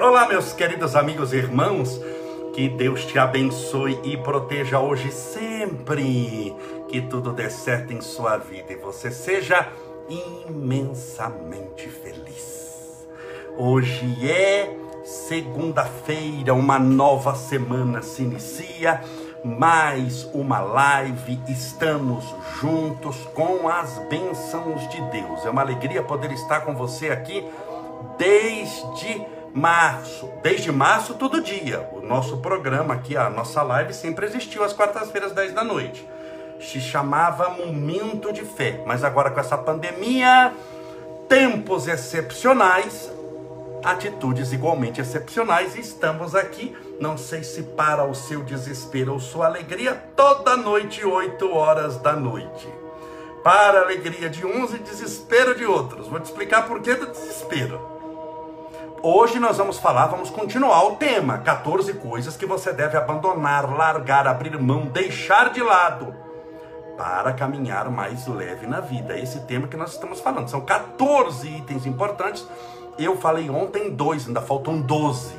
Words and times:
Olá, 0.00 0.28
meus 0.28 0.52
queridos 0.52 0.94
amigos 0.94 1.32
e 1.32 1.38
irmãos. 1.38 2.00
Que 2.52 2.68
Deus 2.68 3.04
te 3.04 3.18
abençoe 3.18 3.98
e 4.04 4.16
proteja 4.16 4.78
hoje 4.78 5.10
sempre. 5.10 6.54
Que 6.88 7.00
tudo 7.00 7.32
dê 7.32 7.50
certo 7.50 7.92
em 7.92 8.00
sua 8.00 8.36
vida 8.36 8.72
e 8.72 8.76
você 8.76 9.10
seja 9.10 9.68
imensamente 10.08 11.88
feliz. 11.88 13.08
Hoje 13.58 14.30
é 14.30 14.72
segunda-feira, 15.04 16.54
uma 16.54 16.78
nova 16.78 17.34
semana 17.34 18.02
se 18.02 18.22
inicia. 18.22 19.00
Mais 19.44 20.24
uma 20.32 20.60
live, 20.60 21.40
estamos 21.48 22.24
juntos 22.60 23.16
com 23.34 23.68
as 23.68 23.98
bênçãos 24.08 24.88
de 24.88 25.00
Deus. 25.10 25.44
É 25.44 25.50
uma 25.50 25.62
alegria 25.62 26.04
poder 26.04 26.30
estar 26.30 26.60
com 26.60 26.74
você 26.74 27.10
aqui 27.10 27.44
desde 28.16 29.35
março. 29.56 30.30
Desde 30.42 30.70
março, 30.70 31.14
todo 31.14 31.40
dia. 31.40 31.88
O 31.90 32.02
nosso 32.02 32.36
programa 32.36 32.92
aqui, 32.92 33.16
a 33.16 33.30
nossa 33.30 33.62
live, 33.62 33.94
sempre 33.94 34.26
existiu 34.26 34.62
às 34.62 34.74
quartas-feiras, 34.74 35.32
10 35.32 35.54
da 35.54 35.64
noite. 35.64 36.06
Se 36.60 36.78
chamava 36.78 37.48
Momento 37.48 38.34
de 38.34 38.42
Fé. 38.42 38.82
Mas 38.84 39.02
agora 39.02 39.30
com 39.30 39.40
essa 39.40 39.56
pandemia, 39.56 40.52
tempos 41.26 41.88
excepcionais, 41.88 43.10
atitudes 43.82 44.52
igualmente 44.52 45.00
excepcionais, 45.00 45.74
estamos 45.74 46.34
aqui. 46.34 46.76
Não 47.00 47.16
sei 47.16 47.42
se 47.42 47.62
para 47.62 48.04
o 48.04 48.14
seu 48.14 48.42
desespero 48.42 49.14
ou 49.14 49.20
sua 49.20 49.46
alegria, 49.46 49.94
toda 50.14 50.54
noite, 50.54 51.02
8 51.02 51.50
horas 51.50 51.96
da 51.96 52.12
noite. 52.12 52.68
Para 53.42 53.78
a 53.78 53.82
alegria 53.84 54.28
de 54.28 54.44
uns 54.44 54.74
e 54.74 54.78
desespero 54.78 55.54
de 55.54 55.64
outros. 55.64 56.08
Vou 56.08 56.20
te 56.20 56.26
explicar 56.26 56.66
por 56.66 56.82
que 56.82 56.94
do 56.94 57.06
desespero. 57.06 57.95
Hoje 59.08 59.38
nós 59.38 59.56
vamos 59.56 59.78
falar, 59.78 60.08
vamos 60.08 60.30
continuar 60.30 60.84
o 60.84 60.96
tema: 60.96 61.38
14 61.38 61.94
coisas 61.94 62.36
que 62.36 62.44
você 62.44 62.72
deve 62.72 62.96
abandonar, 62.96 63.72
largar, 63.72 64.26
abrir 64.26 64.60
mão, 64.60 64.86
deixar 64.86 65.52
de 65.52 65.62
lado 65.62 66.12
para 66.96 67.32
caminhar 67.32 67.88
mais 67.88 68.26
leve 68.26 68.66
na 68.66 68.80
vida. 68.80 69.14
É 69.14 69.22
esse 69.22 69.38
tema 69.42 69.68
que 69.68 69.76
nós 69.76 69.92
estamos 69.92 70.18
falando. 70.18 70.48
São 70.48 70.60
14 70.60 71.46
itens 71.46 71.86
importantes. 71.86 72.44
Eu 72.98 73.16
falei 73.16 73.48
ontem 73.48 73.90
dois, 73.90 74.26
ainda 74.26 74.40
faltam 74.42 74.80
12. 74.80 75.36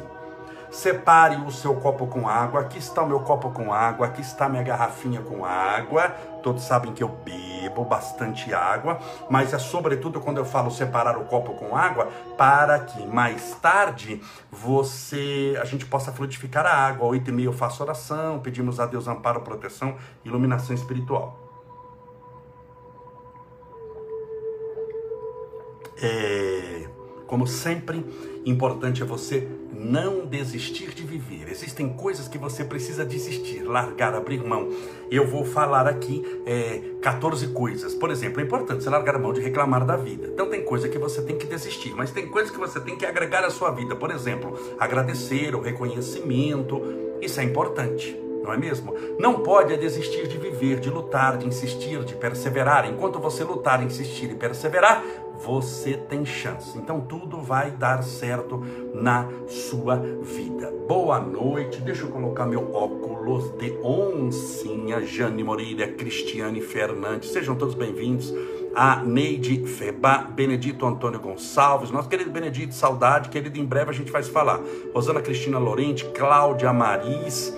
Separe 0.71 1.35
o 1.37 1.51
seu 1.51 1.75
copo 1.75 2.07
com 2.07 2.27
água. 2.27 2.61
Aqui 2.61 2.77
está 2.77 3.01
o 3.01 3.07
meu 3.07 3.21
copo 3.21 3.51
com 3.51 3.73
água. 3.73 4.07
Aqui 4.07 4.21
está 4.21 4.49
minha 4.49 4.63
garrafinha 4.63 5.21
com 5.21 5.45
água. 5.45 6.09
Todos 6.43 6.63
sabem 6.63 6.93
que 6.93 7.03
eu 7.03 7.09
bebo 7.09 7.83
bastante 7.83 8.53
água, 8.53 8.99
mas 9.29 9.53
é 9.53 9.59
sobretudo 9.59 10.19
quando 10.19 10.38
eu 10.38 10.45
falo 10.45 10.71
separar 10.71 11.17
o 11.17 11.25
copo 11.25 11.53
com 11.55 11.75
água, 11.75 12.07
para 12.38 12.79
que 12.79 13.05
mais 13.05 13.55
tarde 13.55 14.21
você, 14.49 15.57
a 15.61 15.65
gente 15.65 15.85
possa 15.85 16.11
fluidificar 16.11 16.65
a 16.65 16.73
água. 16.73 17.07
Oito 17.07 17.29
e 17.29 17.33
meia 17.33 17.47
eu 17.47 17.53
faço 17.53 17.83
oração, 17.83 18.39
pedimos 18.39 18.79
a 18.79 18.85
Deus 18.85 19.07
amparo, 19.07 19.41
proteção, 19.41 19.95
iluminação 20.23 20.75
espiritual. 20.75 21.38
É, 26.01 26.88
como 27.25 27.47
sempre, 27.47 28.05
importante 28.45 29.01
é 29.01 29.05
você 29.05 29.47
não 29.78 30.25
desistir 30.25 30.94
de 30.94 31.03
viver. 31.03 31.50
Existem 31.50 31.89
coisas 31.89 32.28
que 32.28 32.38
você 32.38 32.64
precisa 32.64 33.06
desistir, 33.06 33.61
largar, 33.64 34.16
abrir 34.16 34.44
mão. 34.44 34.69
Eu 35.12 35.28
vou 35.28 35.46
falar 35.46 35.88
aqui 35.88 36.24
é, 36.46 36.81
14 37.01 37.47
coisas. 37.50 37.94
Por 37.94 38.09
exemplo, 38.09 38.41
é 38.41 38.44
importante 38.44 38.84
você 38.84 38.90
largar 38.90 39.16
a 39.16 39.19
mão 39.19 39.31
de 39.31 39.40
reclamar 39.40 39.85
da 39.85 39.96
vida. 39.96 40.28
Então 40.28 40.50
tem 40.50 40.63
coisa 40.63 40.90
que 40.90 40.97
você 40.97 41.22
tem 41.22 41.38
que 41.38 41.46
desistir, 41.46 41.94
mas 41.96 42.12
tem 42.12 42.28
coisas 42.28 42.51
que 42.51 42.57
você 42.57 42.79
tem 42.79 42.97
que 42.97 43.06
agregar 43.06 43.44
à 43.44 43.50
sua 43.50 43.69
vida. 43.69 43.96
Por 43.96 44.09
exemplo, 44.09 44.57
agradecer, 44.79 45.56
o 45.56 45.62
reconhecimento. 45.62 46.81
Isso 47.22 47.40
é 47.40 47.44
importante 47.44 48.28
não 48.47 48.53
é 48.53 48.57
mesmo? 48.57 48.96
Não 49.19 49.41
pode 49.41 49.74
é 49.74 49.78
desistir 49.78 50.25
de 50.28 50.38
viver, 50.38 50.80
de 50.80 50.90
lutar, 50.90 51.38
de 51.38 51.46
insistir, 51.46 52.03
de 52.06 52.16
perseverar. 52.16 52.90
Enquanto 52.90 53.19
você 53.19 53.44
lutar, 53.44 53.84
insistir 53.84 54.31
e 54.31 54.35
perseverar, 54.35 55.03
você 55.38 55.94
tem 55.94 56.25
chance. 56.25 56.78
Então 56.78 57.02
tudo 57.02 57.42
vai 57.42 57.72
dar 57.72 58.03
certo 58.03 58.62
na 58.94 59.28
sua 59.48 59.96
vida. 59.96 60.74
Boa 60.88 61.20
noite. 61.20 61.81
Deixa 61.81 62.03
eu 62.03 62.09
colocar 62.09 62.46
meu 62.46 62.74
óculos 62.74 63.52
de 63.58 63.78
oncinha. 63.84 65.02
Jane 65.02 65.44
Moreira, 65.44 65.88
Cristiane 65.88 66.62
Fernandes. 66.62 67.31
Sejam 67.31 67.56
todos 67.56 67.75
bem-vindos. 67.75 68.34
A 68.75 68.98
Neide 69.03 69.66
Feba, 69.66 70.20
Benedito 70.20 70.86
Antônio 70.86 71.20
Gonçalves, 71.20 71.90
nosso 71.90 72.08
querido 72.08 72.30
Benedito, 72.30 72.75
saudade, 72.75 73.30
querido, 73.30 73.58
em 73.58 73.66
breve 73.66 73.90
a 73.90 73.94
gente 73.94 74.12
vai 74.12 74.22
se 74.22 74.30
falar. 74.30 74.62
Rosana 74.94 75.19
Cristina 75.19 75.58
Lorente, 75.58 76.06
Cláudia 76.14 76.72
Maris, 76.72 77.52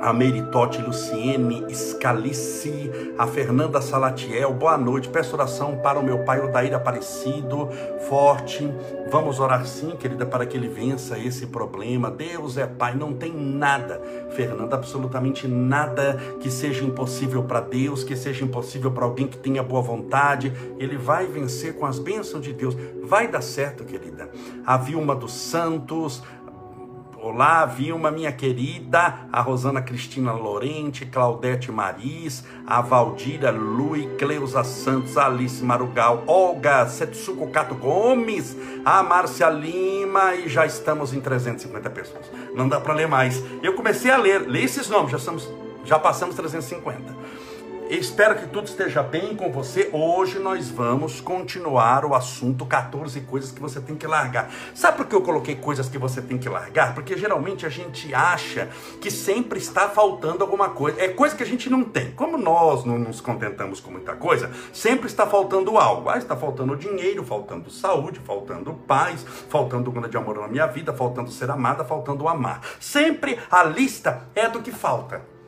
a 0.00 0.12
Meritote 0.12 0.80
Luciene 0.80 1.66
Scalici, 1.74 2.90
a 3.18 3.26
Fernanda 3.26 3.82
Salatiel, 3.82 4.52
boa 4.54 4.78
noite, 4.78 5.08
peço 5.08 5.34
oração 5.34 5.76
para 5.76 5.98
o 5.98 6.02
meu 6.02 6.24
pai 6.24 6.40
Odair 6.40 6.74
Aparecido, 6.74 7.68
forte, 8.08 8.72
vamos 9.10 9.38
orar 9.38 9.66
sim, 9.66 9.90
querida, 9.90 10.24
para 10.24 10.46
que 10.46 10.56
ele 10.56 10.68
vença 10.68 11.18
esse 11.18 11.46
problema, 11.46 12.10
Deus 12.10 12.56
é 12.56 12.66
pai, 12.66 12.94
não 12.94 13.12
tem 13.12 13.32
nada, 13.32 14.00
Fernanda, 14.30 14.74
absolutamente 14.76 15.46
nada 15.46 16.16
que 16.40 16.50
seja 16.50 16.82
impossível 16.82 17.42
para 17.42 17.60
Deus, 17.60 18.02
que 18.02 18.16
seja 18.16 18.44
impossível 18.44 18.90
para 18.90 19.04
alguém 19.04 19.26
que 19.26 19.36
tenha 19.36 19.62
boa 19.62 19.82
vontade, 19.82 20.52
ele 20.78 20.96
vai 20.96 21.26
vencer 21.26 21.74
com 21.74 21.84
as 21.84 21.98
bênçãos 21.98 22.42
de 22.42 22.54
Deus, 22.54 22.74
vai 23.02 23.28
dar 23.28 23.42
certo, 23.42 23.84
querida, 23.84 24.30
a 24.64 24.78
Vilma 24.78 25.14
dos 25.14 25.32
Santos, 25.32 26.22
Olá, 27.32 27.64
Vilma, 27.64 28.10
minha 28.10 28.32
querida, 28.32 29.28
a 29.32 29.40
Rosana 29.40 29.80
Cristina 29.80 30.32
Lorente, 30.32 31.06
Claudete 31.06 31.70
Maris, 31.70 32.44
a 32.66 32.80
Valdira 32.80 33.52
Lui, 33.52 34.08
Cleusa 34.18 34.64
Santos, 34.64 35.16
Alice 35.16 35.62
Marugal, 35.62 36.24
Olga 36.26 36.88
Setsuko 36.88 37.46
Cato 37.52 37.76
Gomes, 37.76 38.56
a 38.84 39.04
Márcia 39.04 39.48
Lima 39.48 40.34
e 40.34 40.48
já 40.48 40.66
estamos 40.66 41.14
em 41.14 41.20
350 41.20 41.88
pessoas. 41.90 42.28
Não 42.52 42.68
dá 42.68 42.80
para 42.80 42.94
ler 42.94 43.06
mais. 43.06 43.40
Eu 43.62 43.74
comecei 43.74 44.10
a 44.10 44.16
ler, 44.16 44.48
lê 44.48 44.64
esses 44.64 44.88
nomes, 44.88 45.12
já, 45.12 45.18
estamos, 45.18 45.48
já 45.84 46.00
passamos 46.00 46.34
350. 46.34 47.14
Espero 47.90 48.36
que 48.36 48.46
tudo 48.46 48.68
esteja 48.68 49.02
bem 49.02 49.34
com 49.34 49.50
você. 49.50 49.90
Hoje 49.92 50.38
nós 50.38 50.70
vamos 50.70 51.20
continuar 51.20 52.04
o 52.04 52.14
assunto 52.14 52.64
14 52.64 53.20
coisas 53.22 53.50
que 53.50 53.60
você 53.60 53.80
tem 53.80 53.96
que 53.96 54.06
largar. 54.06 54.48
Sabe 54.72 54.98
por 54.98 55.06
que 55.06 55.14
eu 55.16 55.20
coloquei 55.20 55.56
coisas 55.56 55.88
que 55.88 55.98
você 55.98 56.22
tem 56.22 56.38
que 56.38 56.48
largar? 56.48 56.94
Porque 56.94 57.18
geralmente 57.18 57.66
a 57.66 57.68
gente 57.68 58.14
acha 58.14 58.68
que 59.00 59.10
sempre 59.10 59.58
está 59.58 59.88
faltando 59.88 60.44
alguma 60.44 60.68
coisa. 60.68 61.02
É 61.02 61.08
coisa 61.08 61.34
que 61.34 61.42
a 61.42 61.46
gente 61.46 61.68
não 61.68 61.82
tem. 61.82 62.12
Como 62.12 62.38
nós 62.38 62.84
não 62.84 62.96
nos 62.96 63.20
contentamos 63.20 63.80
com 63.80 63.90
muita 63.90 64.14
coisa, 64.14 64.52
sempre 64.72 65.08
está 65.08 65.26
faltando 65.26 65.76
algo. 65.76 66.10
Ah, 66.10 66.16
está 66.16 66.36
faltando 66.36 66.76
dinheiro, 66.76 67.24
faltando 67.24 67.72
saúde, 67.72 68.20
faltando 68.20 68.72
paz, 68.72 69.26
faltando 69.48 69.90
grande 69.90 70.16
amor 70.16 70.38
na 70.38 70.46
minha 70.46 70.66
vida, 70.68 70.92
faltando 70.92 71.32
ser 71.32 71.50
amada, 71.50 71.84
faltando 71.84 72.28
amar. 72.28 72.60
Sempre 72.78 73.36
a 73.50 73.64
lista 73.64 74.28
é 74.36 74.48
do 74.48 74.62
que 74.62 74.70
falta. 74.70 75.39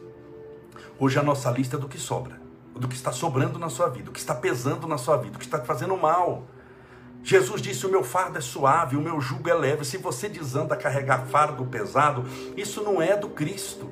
Hoje 1.05 1.19
a 1.19 1.23
nossa 1.25 1.51
lista 1.51 1.75
é 1.75 1.81
do 1.81 1.89
que 1.89 1.99
sobra, 1.99 2.41
do 2.77 2.87
que 2.87 2.95
está 2.95 3.11
sobrando 3.11 3.59
na 3.59 3.69
sua 3.69 3.89
vida, 3.89 4.05
do 4.05 4.13
que 4.13 4.21
está 4.21 4.37
pesando 4.37 4.87
na 4.87 4.97
sua 4.97 5.17
vida, 5.17 5.33
do 5.33 5.39
que 5.41 5.45
está 5.45 5.59
fazendo 5.59 5.97
mal. 5.97 6.47
Jesus 7.25 7.61
disse: 7.61 7.85
O 7.85 7.91
meu 7.91 8.05
fardo 8.05 8.39
é 8.39 8.41
suave, 8.41 8.97
o 8.97 9.01
meu 9.01 9.21
jugo 9.21 9.51
é 9.51 9.53
leve. 9.53 9.85
Se 9.85 9.97
você 9.97 10.29
desanda 10.29 10.77
carregar 10.77 11.27
fardo 11.27 11.67
pesado, 11.67 12.25
isso 12.57 12.85
não 12.85 13.03
é 13.03 13.17
do 13.17 13.31
Cristo. 13.31 13.91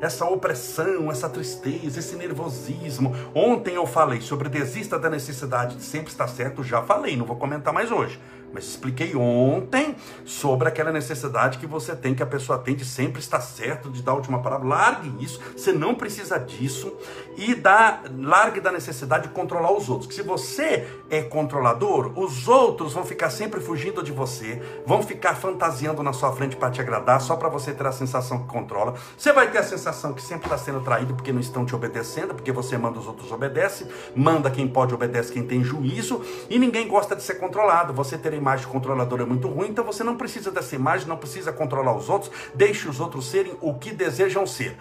Essa 0.00 0.24
opressão, 0.24 1.10
essa 1.10 1.28
tristeza, 1.28 1.98
esse 1.98 2.14
nervosismo. 2.14 3.12
Ontem 3.34 3.74
eu 3.74 3.84
falei 3.84 4.20
sobre 4.20 4.48
desista 4.48 5.00
da 5.00 5.10
necessidade 5.10 5.74
de 5.74 5.82
sempre 5.82 6.12
estar 6.12 6.28
certo, 6.28 6.62
já 6.62 6.80
falei, 6.80 7.16
não 7.16 7.26
vou 7.26 7.38
comentar 7.38 7.74
mais 7.74 7.90
hoje. 7.90 8.20
Mas 8.52 8.64
expliquei 8.64 9.14
ontem 9.14 9.94
sobre 10.24 10.68
aquela 10.68 10.92
necessidade 10.92 11.58
que 11.58 11.66
você 11.66 11.94
tem, 11.94 12.14
que 12.14 12.22
a 12.22 12.26
pessoa 12.26 12.58
tem 12.58 12.74
de 12.74 12.84
sempre 12.84 13.20
estar 13.20 13.40
certo, 13.40 13.90
de 13.90 14.02
dar 14.02 14.12
a 14.12 14.14
última 14.16 14.42
palavra. 14.42 14.66
Largue 14.66 15.24
isso, 15.24 15.40
você 15.56 15.72
não 15.72 15.94
precisa 15.94 16.38
disso. 16.38 16.92
E 17.36 17.54
dá, 17.54 18.02
largue 18.18 18.60
da 18.60 18.72
necessidade 18.72 19.28
de 19.28 19.34
controlar 19.34 19.72
os 19.72 19.88
outros. 19.88 20.08
Que 20.08 20.14
se 20.14 20.22
você 20.22 20.86
é 21.08 21.22
controlador, 21.22 22.12
os 22.18 22.48
outros 22.48 22.92
vão 22.92 23.04
ficar 23.04 23.30
sempre 23.30 23.60
fugindo 23.60 24.02
de 24.02 24.12
você, 24.12 24.60
vão 24.84 25.02
ficar 25.02 25.34
fantasiando 25.34 26.02
na 26.02 26.12
sua 26.12 26.32
frente 26.32 26.56
para 26.56 26.70
te 26.70 26.80
agradar, 26.80 27.20
só 27.20 27.36
para 27.36 27.48
você 27.48 27.72
ter 27.72 27.86
a 27.86 27.92
sensação 27.92 28.40
que 28.40 28.48
controla. 28.48 28.94
Você 29.16 29.32
vai 29.32 29.50
ter 29.50 29.58
a 29.58 29.62
sensação 29.62 30.12
que 30.12 30.22
sempre 30.22 30.46
está 30.46 30.58
sendo 30.58 30.80
traído 30.80 31.14
porque 31.14 31.32
não 31.32 31.40
estão 31.40 31.64
te 31.64 31.74
obedecendo, 31.74 32.34
porque 32.34 32.52
você 32.52 32.76
manda 32.76 32.98
os 32.98 33.06
outros 33.06 33.30
obedece, 33.30 33.86
manda 34.14 34.50
quem 34.50 34.66
pode 34.66 34.94
obedece 34.94 35.32
quem 35.32 35.46
tem 35.46 35.62
juízo, 35.62 36.22
e 36.48 36.58
ninguém 36.58 36.88
gosta 36.88 37.14
de 37.14 37.22
ser 37.22 37.34
controlado. 37.34 37.92
Você 37.92 38.18
terá 38.18 38.39
imagem 38.40 38.66
controladora 38.66 39.22
é 39.22 39.26
muito 39.26 39.48
ruim, 39.48 39.68
então 39.68 39.84
você 39.84 40.02
não 40.02 40.16
precisa 40.16 40.50
dessa 40.50 40.74
imagem, 40.74 41.06
não 41.06 41.16
precisa 41.16 41.52
controlar 41.52 41.96
os 41.96 42.08
outros, 42.08 42.32
deixe 42.54 42.88
os 42.88 42.98
outros 42.98 43.26
serem 43.26 43.56
o 43.60 43.74
que 43.74 43.92
desejam 43.92 44.46
ser. 44.46 44.76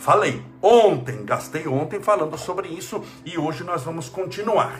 Falei 0.00 0.44
ontem, 0.60 1.24
gastei 1.24 1.66
ontem 1.66 2.00
falando 2.00 2.36
sobre 2.36 2.68
isso 2.68 3.02
e 3.24 3.38
hoje 3.38 3.64
nós 3.64 3.82
vamos 3.82 4.08
continuar. 4.08 4.78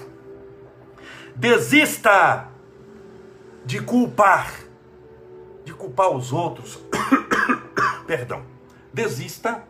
Desista 1.34 2.48
de 3.64 3.80
culpar 3.80 4.64
de 5.64 5.72
culpar 5.72 6.10
os 6.10 6.32
outros. 6.32 6.78
Perdão. 8.06 8.42
Desista. 8.92 9.64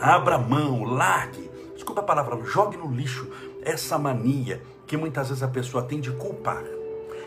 Abra 0.00 0.38
mão, 0.38 0.82
largue. 0.82 1.50
Desculpa 1.74 2.00
a 2.00 2.04
palavra, 2.04 2.42
jogue 2.44 2.76
no 2.76 2.90
lixo 2.90 3.30
essa 3.62 3.98
mania 3.98 4.62
que 4.92 4.96
muitas 4.98 5.30
vezes 5.30 5.42
a 5.42 5.48
pessoa 5.48 5.82
tem 5.82 6.02
de 6.02 6.10
culpar. 6.10 6.62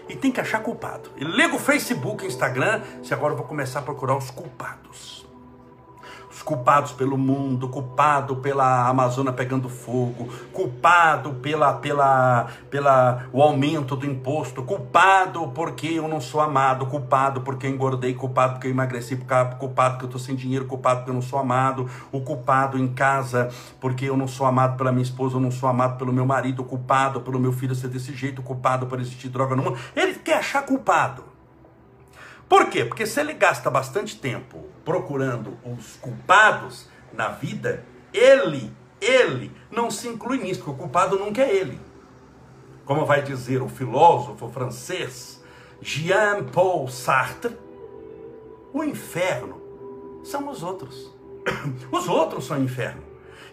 E 0.08 0.16
tem 0.16 0.32
que 0.32 0.40
achar 0.40 0.62
culpado. 0.62 1.10
E 1.18 1.24
liga 1.24 1.56
o 1.56 1.58
Facebook, 1.58 2.24
Instagram, 2.24 2.84
se 3.02 3.12
agora 3.12 3.34
eu 3.34 3.38
vou 3.38 3.48
começar 3.48 3.80
a 3.80 3.82
procurar 3.82 4.16
os 4.16 4.30
culpados 4.30 5.25
os 5.25 5.25
culpados 6.42 6.92
pelo 6.92 7.18
mundo, 7.18 7.70
culpado 7.70 8.38
pela 8.38 8.88
Amazônia 8.88 9.32
pegando 9.32 9.70
fogo, 9.70 10.30
culpado 10.52 11.34
pela, 11.36 11.74
pela, 11.74 12.48
pela 12.70 13.28
o 13.32 13.42
aumento 13.42 13.96
do 13.96 14.06
imposto, 14.06 14.64
culpado 14.64 15.48
porque 15.50 15.88
eu 15.88 16.08
não 16.08 16.20
sou 16.20 16.42
amado, 16.42 16.86
culpado 16.86 17.42
porque 17.42 17.68
eu 17.68 17.72
engordei, 17.72 18.14
culpado 18.14 18.54
porque 18.54 18.68
eu 18.68 18.72
emagreci, 18.72 19.16
culpado 19.60 19.92
porque 19.92 20.06
eu 20.06 20.08
estou 20.08 20.20
sem 20.20 20.36
dinheiro, 20.36 20.66
culpado 20.66 21.00
porque 21.00 21.12
eu 21.12 21.16
não 21.16 21.22
sou 21.22 21.40
amado, 21.40 21.90
o 22.12 22.22
culpado 22.22 22.78
em 22.78 22.88
casa 22.88 23.50
porque 23.80 24.06
eu 24.06 24.18
não 24.18 24.28
sou 24.28 24.46
amado 24.46 24.78
pela 24.78 24.92
minha 24.92 25.04
esposa, 25.04 25.38
eu 25.38 25.42
não 25.42 25.52
sou 25.52 25.70
amado 25.70 25.98
pelo 25.98 26.12
meu 26.12 26.26
marido, 26.26 26.64
culpado 26.64 27.22
pelo 27.22 27.40
meu 27.40 27.52
filho 27.54 27.76
ser 27.76 27.88
desse 27.88 28.14
jeito, 28.14 28.42
culpado 28.42 28.88
por 28.88 29.00
existir 29.00 29.30
droga 29.30 29.56
no 29.56 29.64
mundo. 29.64 29.78
Ele 29.96 30.14
quer 30.16 30.38
achar 30.38 30.66
culpado. 30.66 31.24
Por 32.48 32.70
quê? 32.70 32.86
Porque 32.86 33.06
se 33.06 33.20
ele 33.20 33.34
gasta 33.34 33.70
bastante 33.70 34.18
tempo 34.18 34.75
procurando 34.86 35.58
os 35.66 35.98
culpados 35.98 36.88
na 37.12 37.30
vida, 37.30 37.84
ele, 38.14 38.72
ele 39.02 39.52
não 39.70 39.92
se 39.92 40.08
inclui 40.08 40.38
nisso, 40.38 40.62
porque 40.62 40.72
o 40.72 40.78
culpado 40.78 41.20
nunca 41.20 41.42
é 41.42 41.54
ele. 41.54 41.80
Como 42.86 43.06
vai 43.06 43.22
dizer 43.22 43.62
o 43.62 43.68
filósofo 43.68 44.48
francês 44.50 45.44
Jean-Paul 45.82 46.88
Sartre, 46.88 47.58
o 48.72 48.84
inferno 48.84 49.62
são 50.24 50.48
os 50.50 50.62
outros. 50.64 51.14
Os 51.92 52.08
outros 52.08 52.46
são 52.46 52.62
inferno. 52.62 53.04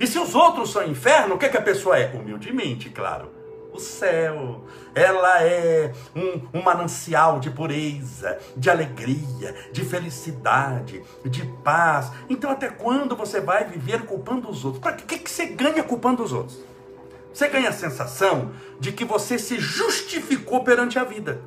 E 0.01 0.07
se 0.07 0.19
os 0.19 0.35
outros 0.35 0.73
são 0.73 0.83
inferno, 0.87 1.35
o 1.35 1.39
que, 1.39 1.45
é 1.45 1.49
que 1.51 1.59
a 1.59 1.63
pessoa 1.63 1.99
é? 1.99 2.11
Humildemente, 2.15 2.89
claro 2.89 3.42
o 3.73 3.81
céu. 3.81 4.65
Ela 4.95 5.43
é 5.43 5.93
um, 6.15 6.59
um, 6.59 6.63
manancial 6.63 7.41
de 7.41 7.51
pureza, 7.51 8.39
de 8.57 8.69
alegria, 8.69 9.55
de 9.73 9.85
felicidade, 9.85 11.03
de 11.25 11.45
paz. 11.65 12.11
Então, 12.29 12.51
até 12.51 12.69
quando 12.69 13.17
você 13.17 13.41
vai 13.41 13.65
viver 13.65 14.03
culpando 14.05 14.51
os 14.51 14.65
outros? 14.65 14.83
Para 14.83 14.93
que, 14.93 15.19
que 15.19 15.31
você 15.31 15.47
ganha 15.47 15.83
culpando 15.83 16.23
os 16.23 16.33
outros? 16.33 16.59
Você 17.33 17.49
ganha 17.49 17.71
a 17.71 17.73
sensação 17.73 18.53
de 18.79 18.93
que 18.93 19.05
você 19.05 19.39
se 19.39 19.59
justificou 19.59 20.63
perante 20.63 20.99
a 20.99 21.05
vida. 21.05 21.41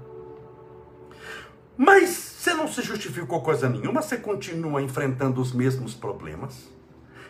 Mas 1.77 2.10
você 2.10 2.54
não 2.54 2.68
se 2.68 2.81
justificou 2.81 3.42
coisa 3.42 3.69
nenhuma, 3.69 4.01
você 4.01 4.18
continua 4.18 4.81
enfrentando 4.81 5.42
os 5.42 5.51
mesmos 5.51 5.94
problemas. 5.94 6.75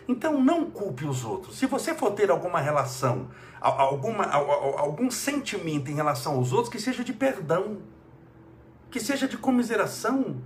Então 0.08 0.40
não 0.40 0.70
culpe 0.70 1.04
os 1.04 1.24
outros. 1.24 1.58
Se 1.58 1.66
você 1.66 1.94
for 1.94 2.12
ter 2.12 2.30
alguma 2.30 2.60
relação 2.60 3.28
alguma, 3.60 4.24
algum 4.26 5.10
sentimento 5.10 5.90
em 5.90 5.94
relação 5.94 6.36
aos 6.36 6.52
outros 6.52 6.68
que 6.68 6.78
seja 6.78 7.02
de 7.02 7.12
perdão, 7.12 7.78
que 8.90 9.00
seja 9.00 9.26
de 9.26 9.36
comiseração, 9.36 10.36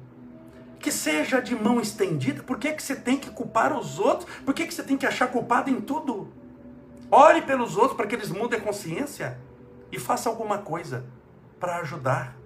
que 0.78 0.90
seja 0.90 1.40
de 1.40 1.54
mão 1.54 1.80
estendida. 1.80 2.42
Por 2.42 2.58
que, 2.58 2.72
que 2.72 2.82
você 2.82 2.96
tem 2.96 3.18
que 3.18 3.30
culpar 3.30 3.76
os 3.76 3.98
outros? 3.98 4.30
Por 4.44 4.54
que, 4.54 4.66
que 4.66 4.72
você 4.72 4.82
tem 4.82 4.96
que 4.96 5.06
achar 5.06 5.28
culpado 5.28 5.68
em 5.68 5.80
tudo? 5.80 6.28
Ore 7.10 7.42
pelos 7.42 7.76
outros 7.76 7.96
para 7.96 8.06
que 8.06 8.14
eles 8.14 8.30
mudem 8.30 8.58
a 8.58 8.62
consciência 8.62 9.38
e 9.92 9.98
faça 9.98 10.28
alguma 10.28 10.58
coisa 10.58 11.04
para 11.58 11.76
ajudar. 11.78 12.39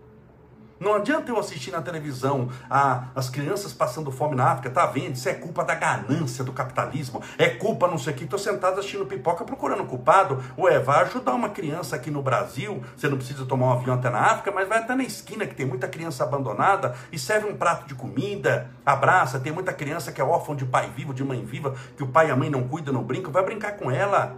Não 0.78 0.94
adianta 0.94 1.30
eu 1.30 1.38
assistir 1.38 1.70
na 1.70 1.80
televisão 1.80 2.48
a, 2.68 3.04
as 3.14 3.30
crianças 3.30 3.72
passando 3.72 4.10
fome 4.10 4.34
na 4.34 4.50
África, 4.50 4.70
tá 4.70 4.84
vendo? 4.86 5.14
Isso 5.14 5.28
é 5.28 5.34
culpa 5.34 5.64
da 5.64 5.74
ganância 5.74 6.42
do 6.42 6.52
capitalismo, 6.52 7.22
é 7.38 7.48
culpa 7.48 7.86
não 7.86 7.96
sei 7.96 8.12
o 8.12 8.16
que. 8.16 8.24
Estou 8.24 8.38
sentado 8.38 8.78
assistindo 8.80 9.06
pipoca 9.06 9.44
procurando 9.44 9.84
culpado. 9.84 10.42
Ué, 10.58 10.80
vai 10.80 11.02
ajudar 11.02 11.32
uma 11.32 11.48
criança 11.48 11.94
aqui 11.94 12.10
no 12.10 12.22
Brasil, 12.22 12.82
você 12.96 13.08
não 13.08 13.16
precisa 13.16 13.46
tomar 13.46 13.66
um 13.66 13.72
avião 13.72 13.94
até 13.94 14.10
na 14.10 14.20
África, 14.20 14.50
mas 14.50 14.68
vai 14.68 14.78
até 14.78 14.94
na 14.96 15.04
esquina 15.04 15.46
que 15.46 15.54
tem 15.54 15.64
muita 15.64 15.86
criança 15.86 16.24
abandonada 16.24 16.94
e 17.12 17.18
serve 17.18 17.48
um 17.48 17.56
prato 17.56 17.86
de 17.86 17.94
comida, 17.94 18.68
abraça. 18.84 19.38
Tem 19.38 19.52
muita 19.52 19.72
criança 19.72 20.10
que 20.10 20.20
é 20.20 20.24
órfã 20.24 20.56
de 20.56 20.64
pai 20.64 20.90
vivo, 20.94 21.14
de 21.14 21.22
mãe 21.22 21.44
viva, 21.44 21.74
que 21.96 22.02
o 22.02 22.08
pai 22.08 22.28
e 22.28 22.30
a 22.30 22.36
mãe 22.36 22.50
não 22.50 22.66
cuidam, 22.66 22.92
não 22.92 23.02
brincam, 23.02 23.32
vai 23.32 23.44
brincar 23.44 23.72
com 23.72 23.90
ela 23.90 24.36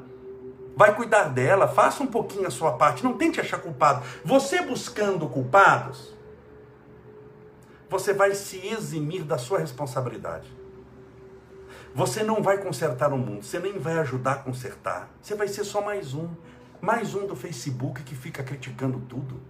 vai 0.79 0.95
cuidar 0.95 1.31
dela, 1.31 1.67
faça 1.67 2.03
um 2.03 2.07
pouquinho 2.07 2.47
a 2.47 2.51
sua 2.51 2.73
parte, 2.73 3.03
não 3.03 3.15
tente 3.15 3.41
achar 3.41 3.57
culpado. 3.57 4.03
Você 4.23 4.61
buscando 4.61 5.27
culpados, 5.27 6.15
você 7.89 8.13
vai 8.13 8.35
se 8.35 8.67
eximir 8.67 9.25
da 9.25 9.39
sua 9.39 9.59
responsabilidade. 9.59 10.49
Você 11.95 12.23
não 12.23 12.43
vai 12.43 12.59
consertar 12.59 13.13
o 13.13 13.19
mundo, 13.19 13.43
você 13.43 13.59
nem 13.59 13.79
vai 13.79 13.99
ajudar 13.99 14.33
a 14.33 14.39
consertar. 14.39 15.09
Você 15.23 15.35
vai 15.35 15.49
ser 15.49 15.65
só 15.65 15.81
mais 15.81 16.13
um, 16.15 16.29
mais 16.81 17.15
um 17.15 17.27
do 17.27 17.35
Facebook 17.35 18.03
que 18.03 18.15
fica 18.15 18.43
criticando 18.43 19.01
tudo. 19.09 19.41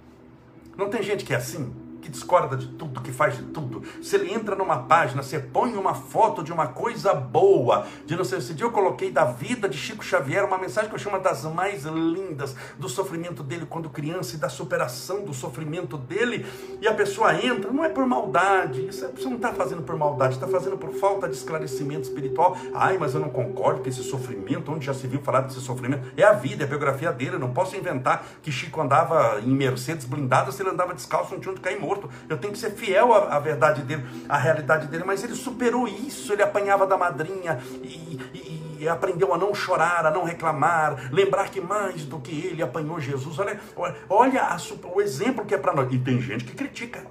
Não 0.76 0.88
tem 0.88 1.02
gente 1.02 1.24
que 1.24 1.32
é 1.32 1.36
assim? 1.36 1.74
Que 2.06 2.12
discorda 2.12 2.56
de 2.56 2.68
tudo, 2.68 3.00
que 3.00 3.10
faz 3.10 3.36
de 3.36 3.42
tudo. 3.42 3.82
Se 4.00 4.14
ele 4.14 4.32
entra 4.32 4.54
numa 4.54 4.84
página, 4.84 5.22
você 5.22 5.40
põe 5.40 5.74
uma 5.74 5.92
foto 5.92 6.42
de 6.42 6.52
uma 6.52 6.68
coisa 6.68 7.12
boa, 7.12 7.84
de 8.06 8.14
não 8.14 8.24
sei, 8.24 8.38
esse 8.38 8.54
dia 8.54 8.64
eu 8.64 8.70
coloquei 8.70 9.10
da 9.10 9.24
vida 9.24 9.68
de 9.68 9.76
Chico 9.76 10.04
Xavier, 10.04 10.44
uma 10.44 10.56
mensagem 10.56 10.88
que 10.88 10.94
eu 10.94 11.00
chamo 11.00 11.18
das 11.18 11.42
mais 11.44 11.84
lindas, 11.84 12.54
do 12.78 12.88
sofrimento 12.88 13.42
dele 13.42 13.66
quando 13.68 13.90
criança 13.90 14.36
e 14.36 14.38
da 14.38 14.48
superação 14.48 15.24
do 15.24 15.34
sofrimento 15.34 15.98
dele, 15.98 16.46
e 16.80 16.86
a 16.86 16.94
pessoa 16.94 17.34
entra, 17.34 17.72
não 17.72 17.84
é 17.84 17.88
por 17.88 18.06
maldade, 18.06 18.86
isso 18.86 19.04
é, 19.04 19.08
você 19.08 19.24
não 19.24 19.36
está 19.36 19.52
fazendo 19.52 19.82
por 19.82 19.96
maldade, 19.96 20.34
está 20.34 20.46
fazendo 20.46 20.78
por 20.78 20.92
falta 20.94 21.28
de 21.28 21.34
esclarecimento 21.34 22.02
espiritual. 22.02 22.56
Ai, 22.72 22.98
mas 22.98 23.14
eu 23.14 23.20
não 23.20 23.30
concordo 23.30 23.82
com 23.82 23.88
esse 23.88 24.04
sofrimento, 24.04 24.70
onde 24.70 24.86
já 24.86 24.94
se 24.94 25.08
viu 25.08 25.20
falar 25.20 25.40
desse 25.40 25.60
sofrimento? 25.60 26.12
É 26.16 26.22
a 26.22 26.32
vida, 26.32 26.62
é 26.62 26.66
a 26.66 26.68
biografia 26.68 27.12
dele, 27.12 27.34
eu 27.34 27.40
não 27.40 27.52
posso 27.52 27.76
inventar 27.76 28.24
que 28.42 28.52
Chico 28.52 28.80
andava 28.80 29.40
em 29.40 29.50
Mercedes 29.50 30.06
blindada 30.06 30.52
se 30.52 30.62
ele 30.62 30.70
andava 30.70 30.94
descalço, 30.94 31.32
não 31.32 31.40
tinha 31.40 31.50
onde 31.50 31.60
cair 31.60 31.80
morto 31.80 31.95
morto. 31.96 32.10
Eu 32.28 32.38
tenho 32.38 32.52
que 32.52 32.58
ser 32.58 32.70
fiel 32.70 33.12
à, 33.12 33.36
à 33.36 33.38
verdade 33.38 33.82
dele, 33.82 34.04
à 34.28 34.36
realidade 34.36 34.86
dele. 34.86 35.04
Mas 35.04 35.22
ele 35.24 35.34
superou 35.34 35.86
isso. 35.88 36.32
Ele 36.32 36.42
apanhava 36.42 36.86
da 36.86 36.96
madrinha 36.96 37.58
e, 37.82 38.20
e, 38.34 38.76
e 38.80 38.88
aprendeu 38.88 39.32
a 39.32 39.38
não 39.38 39.54
chorar, 39.54 40.06
a 40.06 40.10
não 40.10 40.24
reclamar, 40.24 41.10
lembrar 41.12 41.50
que 41.50 41.60
mais 41.60 42.04
do 42.04 42.18
que 42.20 42.46
ele 42.46 42.62
apanhou 42.62 43.00
Jesus. 43.00 43.38
Olha, 43.38 43.60
olha 44.08 44.42
a, 44.42 44.56
o 44.94 45.00
exemplo 45.00 45.44
que 45.44 45.54
é 45.54 45.58
para 45.58 45.72
nós. 45.72 45.92
E 45.92 45.98
tem 45.98 46.20
gente 46.20 46.44
que 46.44 46.54
critica, 46.54 47.06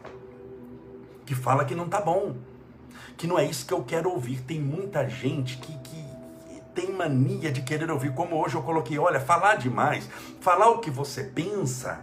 que 1.25 1.35
fala 1.35 1.65
que 1.65 1.75
não 1.75 1.87
tá 1.87 1.99
bom, 1.99 2.35
que 3.17 3.27
não 3.27 3.39
é 3.39 3.45
isso 3.45 3.65
que 3.65 3.73
eu 3.73 3.83
quero 3.83 4.09
ouvir. 4.09 4.41
Tem 4.41 4.59
muita 4.59 5.07
gente 5.09 5.57
que, 5.57 5.77
que 5.79 6.05
tem 6.75 6.91
mania 6.91 7.51
de 7.51 7.61
querer 7.61 7.89
ouvir, 7.89 8.13
como 8.13 8.35
hoje 8.35 8.55
eu 8.55 8.61
coloquei, 8.61 8.99
olha, 8.99 9.19
falar 9.19 9.55
demais, 9.55 10.09
falar 10.41 10.69
o 10.69 10.79
que 10.79 10.91
você 10.91 11.23
pensa, 11.23 12.01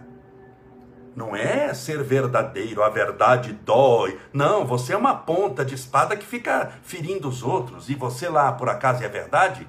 não 1.15 1.35
é 1.35 1.73
ser 1.73 2.01
verdadeiro, 2.03 2.81
a 2.81 2.89
verdade 2.89 3.53
dói. 3.53 4.19
Não, 4.31 4.65
você 4.65 4.93
é 4.93 4.97
uma 4.97 5.15
ponta 5.15 5.63
de 5.63 5.75
espada 5.75 6.17
que 6.17 6.25
fica 6.25 6.71
ferindo 6.81 7.27
os 7.27 7.43
outros. 7.43 7.89
E 7.89 7.95
você 7.95 8.27
lá, 8.27 8.51
por 8.51 8.67
acaso, 8.67 9.03
é 9.03 9.07
verdade? 9.07 9.67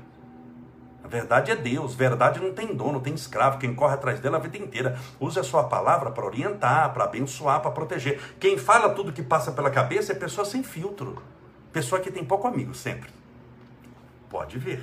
A 1.05 1.09
verdade 1.09 1.51
é 1.51 1.57
Deus. 1.57 1.95
Verdade 1.95 2.41
não 2.41 2.55
tem 2.55 2.75
dono, 2.75 3.01
tem 3.01 3.13
escravo. 3.15 3.59
Quem 3.59 3.75
corre 3.75 3.93
atrás 3.93 4.21
dela 4.21 4.39
a 4.39 4.41
vida 4.41 4.57
inteira. 4.57 4.99
Use 5.21 5.39
a 5.39 5.45
sua 5.45 5.65
palavra 5.65 6.11
para 6.11 6.25
orientar, 6.25 6.95
para 6.95 7.05
abençoar, 7.05 7.61
para 7.61 7.71
proteger. 7.71 8.19
Quem 8.41 8.57
fala 8.57 8.89
tudo 8.95 9.13
que 9.13 9.23
passa 9.23 9.53
pela 9.53 9.71
cabeça 9.71 10.13
é 10.13 10.15
pessoa 10.15 10.47
sem 10.47 10.63
filtro. 10.63 11.23
Pessoa 11.73 12.01
que 12.01 12.11
tem 12.11 12.25
pouco 12.25 12.49
amigo, 12.49 12.75
sempre. 12.75 13.11
Pode 14.31 14.59
ver. 14.59 14.83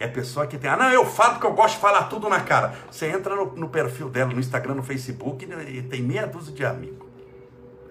É 0.00 0.08
pessoa 0.08 0.46
que 0.46 0.56
tem, 0.56 0.70
ah, 0.70 0.78
não, 0.78 0.90
eu 0.90 1.04
falo 1.04 1.34
porque 1.34 1.46
eu 1.46 1.52
gosto 1.52 1.74
de 1.74 1.80
falar 1.82 2.04
tudo 2.04 2.26
na 2.26 2.40
cara. 2.40 2.74
Você 2.90 3.06
entra 3.06 3.36
no, 3.36 3.54
no 3.54 3.68
perfil 3.68 4.08
dela, 4.08 4.32
no 4.32 4.40
Instagram, 4.40 4.74
no 4.74 4.82
Facebook, 4.82 5.46
e 5.68 5.82
tem 5.82 6.00
meia 6.00 6.26
dúzia 6.26 6.54
de 6.54 6.64
amigos. 6.64 7.10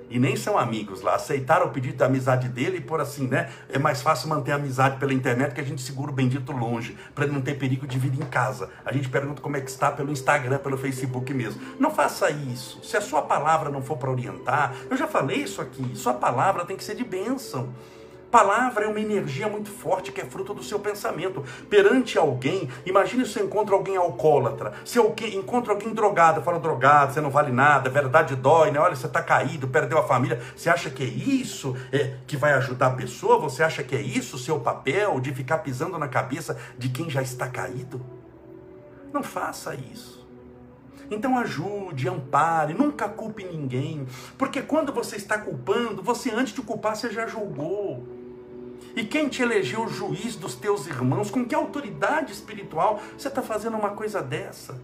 E 0.10 0.18
nem 0.18 0.36
são 0.36 0.58
amigos 0.58 1.02
lá. 1.02 1.14
Aceitaram 1.16 1.68
o 1.68 1.70
pedido 1.70 1.98
da 1.98 2.08
amizade 2.08 2.50
dele 2.50 2.78
e 2.78 2.82
por 2.82 3.00
assim, 3.00 3.28
né? 3.28 3.52
É 3.72 3.78
mais 3.78 4.02
fácil 4.02 4.28
manter 4.28 4.52
a 4.52 4.56
amizade 4.56 4.98
pela 4.98 5.14
internet 5.14 5.54
que 5.54 5.62
a 5.62 5.64
gente 5.64 5.84
segura 5.84 6.10
o 6.10 6.14
bendito 6.14 6.52
longe, 6.52 6.98
para 7.14 7.28
não 7.28 7.42
ter 7.42 7.60
perigo 7.60 7.86
de 7.86 8.00
vida 8.00 8.22
em 8.22 8.26
casa. 8.26 8.72
A 8.84 8.92
gente 8.92 9.08
pergunta 9.08 9.40
como 9.40 9.56
é 9.56 9.62
que 9.62 9.70
está 9.70 9.92
pelo 9.92 10.12
Instagram, 10.12 10.58
pelo 10.58 10.78
Facebook 10.78 11.32
mesmo. 11.32 11.62
Não 11.80 11.92
faça 11.92 12.32
isso. 12.32 12.84
Se 12.84 12.98
a 12.98 13.02
sua 13.02 13.22
palavra 13.22 13.70
não 13.70 13.84
for 13.84 13.98
para 13.98 14.10
orientar, 14.10 14.74
eu 14.90 14.98
já 14.98 15.08
falei 15.08 15.38
isso 15.44 15.62
aqui, 15.62 15.96
sua 15.96 16.16
palavra 16.16 16.66
tem 16.66 16.76
que 16.76 16.84
ser 16.84 16.96
de 16.96 17.04
bênção. 17.04 17.70
Palavra 18.32 18.86
é 18.86 18.88
uma 18.88 19.00
energia 19.00 19.48
muito 19.48 19.72
forte 19.72 20.12
que 20.12 20.22
é 20.22 20.26
fruto 20.26 20.54
do 20.54 20.62
seu 20.62 20.80
pensamento. 20.80 21.44
Perante 21.68 22.16
alguém, 22.16 22.70
imagine 22.86 23.26
se 23.26 23.34
você 23.34 23.42
encontra 23.42 23.74
alguém 23.74 23.98
alcoólatra, 23.98 24.74
se 24.86 25.00
alguém, 25.00 25.36
encontra 25.36 25.74
alguém 25.74 25.92
drogado, 25.96 26.44
fala 26.44 26.60
drogado, 26.60 27.12
você 27.12 27.22
não 27.22 27.32
vale 27.32 27.52
nada, 27.52 27.90
verdade 27.90 28.36
dói, 28.36 28.70
né? 28.70 28.80
Olha, 28.80 28.96
você 28.96 29.08
está 29.08 29.24
caído, 29.24 29.68
perdeu 29.68 29.98
a 29.98 30.04
família. 30.04 30.40
Você 30.56 30.70
acha 30.70 30.92
que 30.92 31.04
é 31.04 31.08
isso 31.08 31.76
é, 31.92 32.18
que 32.28 32.38
vai 32.38 32.54
ajudar 32.54 32.88
a 32.88 32.92
pessoa? 32.92 33.40
Você 33.40 33.64
acha 33.64 33.82
que 33.82 33.96
é 33.96 34.02
isso 34.02 34.36
o 34.36 34.40
seu 34.40 34.60
papel 34.60 35.20
de 35.20 35.34
ficar 35.34 35.58
pisando 35.60 35.98
na 35.98 36.08
cabeça 36.08 36.56
de 36.78 36.90
quem 36.90 37.10
já 37.10 37.24
está 37.24 37.48
caído? 37.48 38.00
Não 39.12 39.24
faça 39.24 39.74
isso. 39.74 40.20
Então 41.10 41.36
ajude, 41.36 42.08
ampare, 42.08 42.76
nunca 42.76 43.10
culpe 43.10 43.44
ninguém, 43.44 44.06
porque 44.38 44.62
quando 44.62 44.94
você 44.94 45.16
está 45.16 45.40
culpando, 45.40 46.04
você 46.04 46.30
antes 46.30 46.54
de 46.54 46.62
culpar 46.62 46.96
você 46.96 47.10
já 47.10 47.26
julgou. 47.26 48.19
E 48.96 49.04
quem 49.04 49.30
te 49.30 49.42
elegeu 49.42 49.88
juiz 49.88 50.36
dos 50.36 50.56
teus 50.56 50.88
irmãos, 50.88 51.30
com 51.30 51.46
que 51.46 51.54
autoridade 51.54 52.32
espiritual 52.32 53.02
você 53.18 53.28
está 53.28 53.42
fazendo 53.42 53.78
uma 53.78 53.92
coisa 53.92 54.22
dessa? 54.22 54.80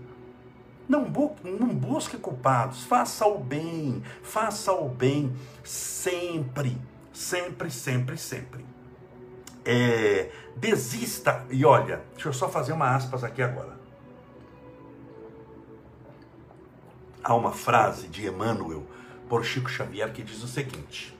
Não, 0.88 1.02
não 1.44 1.68
busque 1.70 2.16
culpados, 2.18 2.84
faça 2.84 3.26
o 3.26 3.40
bem, 3.40 4.04
faça 4.22 4.72
o 4.72 4.88
bem 4.88 5.36
sempre, 5.64 6.78
sempre, 7.12 7.72
sempre, 7.72 8.18
sempre. 8.18 8.66
É, 9.64 10.30
desista, 10.56 11.44
e 11.50 11.66
olha, 11.66 12.04
deixa 12.14 12.30
eu 12.30 12.34
só 12.34 12.48
fazer 12.48 12.74
uma 12.74 12.94
aspas 12.96 13.24
aqui 13.24 13.42
agora. 13.42 13.76
Há 17.24 17.34
uma 17.34 17.52
frase 17.52 18.08
de 18.08 18.28
Emmanuel 18.28 18.84
por 19.28 19.44
Chico 19.44 19.68
Xavier 19.68 20.14
que 20.14 20.22
diz 20.22 20.44
o 20.44 20.48
seguinte: 20.48 21.15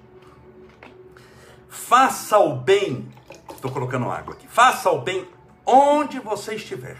Faça 1.76 2.40
o 2.40 2.56
bem, 2.56 3.08
estou 3.54 3.70
colocando 3.70 4.10
água 4.10 4.34
aqui, 4.34 4.48
faça 4.48 4.90
o 4.90 5.02
bem 5.02 5.28
onde 5.64 6.20
você 6.20 6.56
estiver 6.56 6.98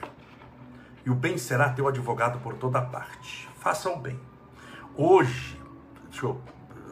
e 1.04 1.10
o 1.10 1.16
bem 1.16 1.38
será 1.38 1.70
teu 1.70 1.88
advogado 1.88 2.40
por 2.40 2.56
toda 2.56 2.82
parte. 2.82 3.50
Faça 3.58 3.90
o 3.90 3.98
bem. 3.98 4.20
Hoje, 4.96 5.60
deixa 6.10 6.26
eu, 6.26 6.42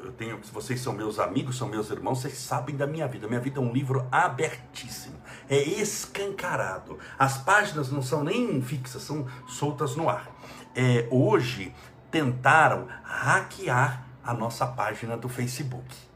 eu 0.02 0.12
tenho, 0.14 0.40
vocês 0.52 0.80
são 0.82 0.94
meus 0.94 1.20
amigos, 1.20 1.58
são 1.58 1.68
meus 1.68 1.92
irmãos, 1.92 2.22
vocês 2.22 2.38
sabem 2.38 2.76
da 2.76 2.88
minha 2.88 3.08
vida. 3.08 3.28
Minha 3.28 3.42
vida 3.42 3.60
é 3.60 3.62
um 3.62 3.72
livro 3.72 4.08
abertíssimo, 4.12 5.22
é 5.48 5.58
escancarado. 5.58 6.98
As 7.20 7.38
páginas 7.38 7.92
não 7.92 8.02
são 8.02 8.24
nem 8.24 8.60
fixas, 8.62 9.04
são 9.04 9.28
soltas 9.48 9.96
no 9.96 10.10
ar. 10.10 10.32
É, 10.74 11.08
hoje 11.12 11.76
tentaram 12.10 12.88
hackear 13.04 14.08
a 14.24 14.34
nossa 14.34 14.66
página 14.66 15.16
do 15.16 15.28
Facebook 15.28 16.13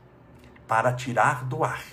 para 0.67 0.93
tirar 0.93 1.45
do 1.45 1.63
ar. 1.63 1.83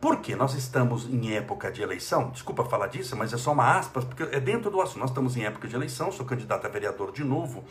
Porque 0.00 0.36
nós 0.36 0.54
estamos 0.54 1.06
em 1.06 1.34
época 1.34 1.72
de 1.72 1.82
eleição, 1.82 2.30
desculpa 2.30 2.64
falar 2.64 2.86
disso, 2.86 3.16
mas 3.16 3.32
é 3.32 3.36
só 3.36 3.52
uma 3.52 3.76
aspas, 3.76 4.04
porque 4.04 4.22
é 4.22 4.38
dentro 4.38 4.70
do 4.70 4.80
assunto. 4.80 5.00
Nós 5.00 5.10
estamos 5.10 5.36
em 5.36 5.44
época 5.44 5.66
de 5.66 5.74
eleição, 5.74 6.12
sou 6.12 6.24
candidato 6.24 6.64
a 6.66 6.70
vereador 6.70 7.10
de 7.10 7.24
novo, 7.24 7.64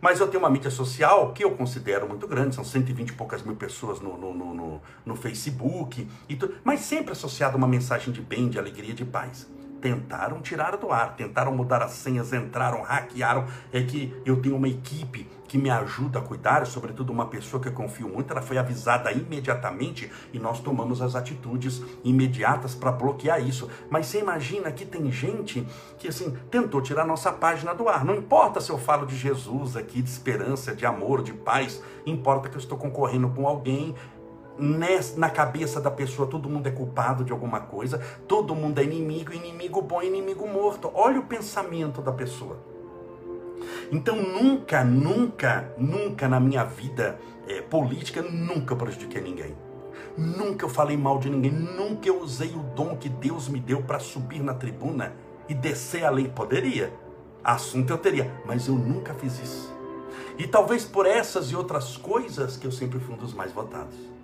mas 0.00 0.18
eu 0.18 0.26
tenho 0.26 0.42
uma 0.42 0.50
mídia 0.50 0.72
social 0.72 1.32
que 1.32 1.44
eu 1.44 1.52
considero 1.52 2.08
muito 2.08 2.26
grande, 2.26 2.56
são 2.56 2.64
120 2.64 3.10
e 3.10 3.12
poucas 3.12 3.42
mil 3.42 3.54
pessoas 3.54 4.00
no, 4.00 4.18
no, 4.18 4.34
no, 4.34 4.82
no 5.06 5.16
Facebook, 5.16 6.08
e 6.28 6.34
tu, 6.34 6.52
mas 6.64 6.80
sempre 6.80 7.12
associado 7.12 7.54
a 7.54 7.58
uma 7.58 7.68
mensagem 7.68 8.12
de 8.12 8.20
bem, 8.20 8.48
de 8.48 8.58
alegria, 8.58 8.92
de 8.92 9.04
paz 9.04 9.46
tentaram 9.80 10.40
tirar 10.40 10.76
do 10.76 10.90
ar, 10.90 11.14
tentaram 11.14 11.54
mudar 11.54 11.82
as 11.82 11.92
senhas, 11.92 12.32
entraram, 12.32 12.82
hackearam. 12.82 13.46
É 13.72 13.80
que 13.80 14.12
eu 14.24 14.40
tenho 14.42 14.56
uma 14.56 14.68
equipe 14.68 15.28
que 15.48 15.56
me 15.56 15.70
ajuda 15.70 16.18
a 16.18 16.22
cuidar, 16.22 16.66
sobretudo 16.66 17.10
uma 17.10 17.26
pessoa 17.26 17.60
que 17.60 17.68
eu 17.68 17.72
confio 17.72 18.06
muito, 18.06 18.30
ela 18.30 18.42
foi 18.42 18.58
avisada 18.58 19.10
imediatamente 19.10 20.12
e 20.32 20.38
nós 20.38 20.60
tomamos 20.60 21.00
as 21.00 21.16
atitudes 21.16 21.82
imediatas 22.04 22.74
para 22.74 22.92
bloquear 22.92 23.40
isso. 23.40 23.68
Mas 23.88 24.06
você 24.06 24.20
imagina 24.20 24.70
que 24.70 24.84
tem 24.84 25.10
gente 25.10 25.66
que 25.98 26.06
assim 26.06 26.36
tentou 26.50 26.82
tirar 26.82 27.06
nossa 27.06 27.32
página 27.32 27.74
do 27.74 27.88
ar. 27.88 28.04
Não 28.04 28.14
importa 28.14 28.60
se 28.60 28.70
eu 28.70 28.76
falo 28.76 29.06
de 29.06 29.16
Jesus 29.16 29.74
aqui, 29.74 30.02
de 30.02 30.10
esperança, 30.10 30.76
de 30.76 30.84
amor, 30.84 31.22
de 31.22 31.32
paz, 31.32 31.82
importa 32.04 32.50
que 32.50 32.56
eu 32.56 32.60
estou 32.60 32.76
concorrendo 32.76 33.30
com 33.30 33.48
alguém 33.48 33.94
na 35.16 35.30
cabeça 35.30 35.80
da 35.80 35.88
pessoa 35.90 36.28
todo 36.28 36.48
mundo 36.48 36.66
é 36.66 36.70
culpado 36.72 37.24
de 37.24 37.30
alguma 37.30 37.60
coisa, 37.60 38.02
todo 38.26 38.56
mundo 38.56 38.80
é 38.80 38.84
inimigo, 38.84 39.32
inimigo 39.32 39.80
bom, 39.80 40.02
inimigo 40.02 40.48
morto. 40.48 40.90
Olha 40.94 41.20
o 41.20 41.22
pensamento 41.22 42.02
da 42.02 42.10
pessoa. 42.10 42.58
Então 43.90 44.16
nunca, 44.16 44.84
nunca, 44.84 45.72
nunca 45.78 46.28
na 46.28 46.38
minha 46.38 46.64
vida 46.64 47.18
é, 47.46 47.60
política, 47.62 48.22
nunca 48.22 48.76
prejudiquei 48.76 49.20
ninguém. 49.20 49.56
Nunca 50.16 50.64
eu 50.64 50.68
falei 50.68 50.96
mal 50.96 51.18
de 51.18 51.30
ninguém, 51.30 51.52
nunca 51.52 52.08
eu 52.08 52.20
usei 52.20 52.50
o 52.50 52.62
dom 52.74 52.96
que 52.96 53.08
Deus 53.08 53.48
me 53.48 53.60
deu 53.60 53.82
para 53.82 54.00
subir 54.00 54.42
na 54.42 54.54
tribuna 54.54 55.14
e 55.48 55.54
descer 55.54 56.04
a 56.04 56.10
lei. 56.10 56.28
Poderia, 56.28 56.92
assunto 57.42 57.90
eu 57.90 57.98
teria, 57.98 58.30
mas 58.44 58.66
eu 58.66 58.74
nunca 58.74 59.14
fiz 59.14 59.40
isso. 59.40 59.72
E 60.36 60.46
talvez 60.46 60.84
por 60.84 61.06
essas 61.06 61.50
e 61.50 61.56
outras 61.56 61.96
coisas 61.96 62.56
que 62.56 62.66
eu 62.66 62.72
sempre 62.72 62.98
fui 62.98 63.14
um 63.14 63.18
dos 63.18 63.32
mais 63.32 63.52
votados 63.52 64.17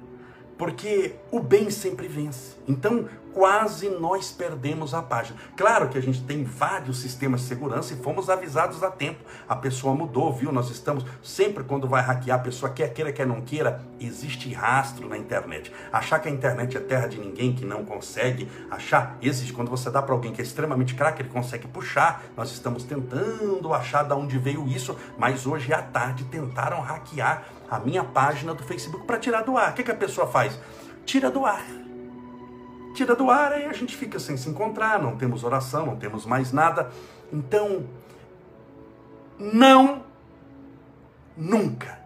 porque 0.57 1.15
o 1.31 1.41
bem 1.41 1.71
sempre 1.71 2.09
vence. 2.09 2.55
Então, 2.67 3.09
quase 3.35 3.89
nós 3.89 4.31
perdemos 4.31 4.95
a 4.95 5.03
página. 5.03 5.39
Claro 5.57 5.89
que 5.89 5.99
a 5.99 6.01
gente 6.01 6.23
tem 6.23 6.45
vários 6.45 7.01
sistemas 7.01 7.41
de 7.41 7.49
segurança 7.49 7.93
e 7.93 7.97
fomos 7.97 8.31
avisados 8.31 8.83
a 8.83 8.91
tempo. 8.91 9.25
A 9.49 9.57
pessoa 9.57 9.95
mudou, 9.95 10.33
viu? 10.33 10.53
Nós 10.53 10.71
estamos 10.71 11.05
sempre 11.23 11.65
quando 11.65 11.89
vai 11.89 12.01
hackear, 12.01 12.39
a 12.39 12.43
pessoa 12.43 12.71
quer 12.71 12.93
queira, 12.95 13.13
quer 13.13 13.27
não 13.27 13.41
queira, 13.41 13.83
existe 14.01 14.53
rastro 14.55 15.09
na 15.09 15.19
internet. 15.19 15.73
Achar 15.93 16.21
que 16.21 16.29
a 16.29 16.31
internet 16.31 16.77
é 16.77 16.81
terra 16.81 17.09
de 17.09 17.19
ninguém 17.19 17.53
que 17.53 17.65
não 17.65 17.85
consegue 17.85 18.49
achar, 18.71 19.19
existe 19.21 19.53
quando 19.53 19.69
você 19.69 19.91
dá 19.91 20.01
para 20.01 20.15
alguém 20.15 20.33
que 20.33 20.41
é 20.41 20.45
extremamente 20.45 20.95
craque, 20.95 21.23
ele 21.23 21.29
consegue 21.29 21.67
puxar. 21.67 22.23
Nós 22.37 22.53
estamos 22.53 22.85
tentando 22.85 23.75
achar 23.75 24.05
de 24.05 24.15
onde 24.15 24.39
veio 24.39 24.67
isso, 24.69 24.97
mas 25.19 25.45
hoje 25.47 25.73
à 25.73 25.83
tarde 25.83 26.25
tentaram 26.25 26.81
hackear 26.81 27.45
a 27.71 27.79
minha 27.79 28.05
página 28.05 28.55
do 28.55 28.63
Facebook 28.63 29.07
para 29.07 29.19
tirar 29.19 29.43
do 29.43 29.57
ar. 29.57 29.73
O 29.73 29.75
que, 29.75 29.83
que 29.83 29.91
a 29.91 29.97
pessoa 29.97 30.27
faz? 30.27 30.59
Tira 31.05 31.31
do 31.31 31.45
ar. 31.45 31.65
Tira 32.95 33.17
do 33.17 33.31
ar, 33.31 33.53
aí 33.53 33.65
a 33.65 33.73
gente 33.73 33.97
fica 33.97 34.19
sem 34.19 34.37
se 34.37 34.49
encontrar, 34.49 35.03
não 35.03 35.17
temos 35.17 35.43
oração, 35.43 35.87
não 35.87 35.97
temos 35.97 36.25
mais 36.25 36.53
nada. 36.53 36.91
Então, 37.33 37.85
não, 39.39 40.05
nunca 41.37 41.99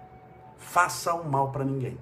faça 0.59 1.13
o 1.15 1.29
mal 1.29 1.51
para 1.53 1.65
ninguém. 1.65 1.99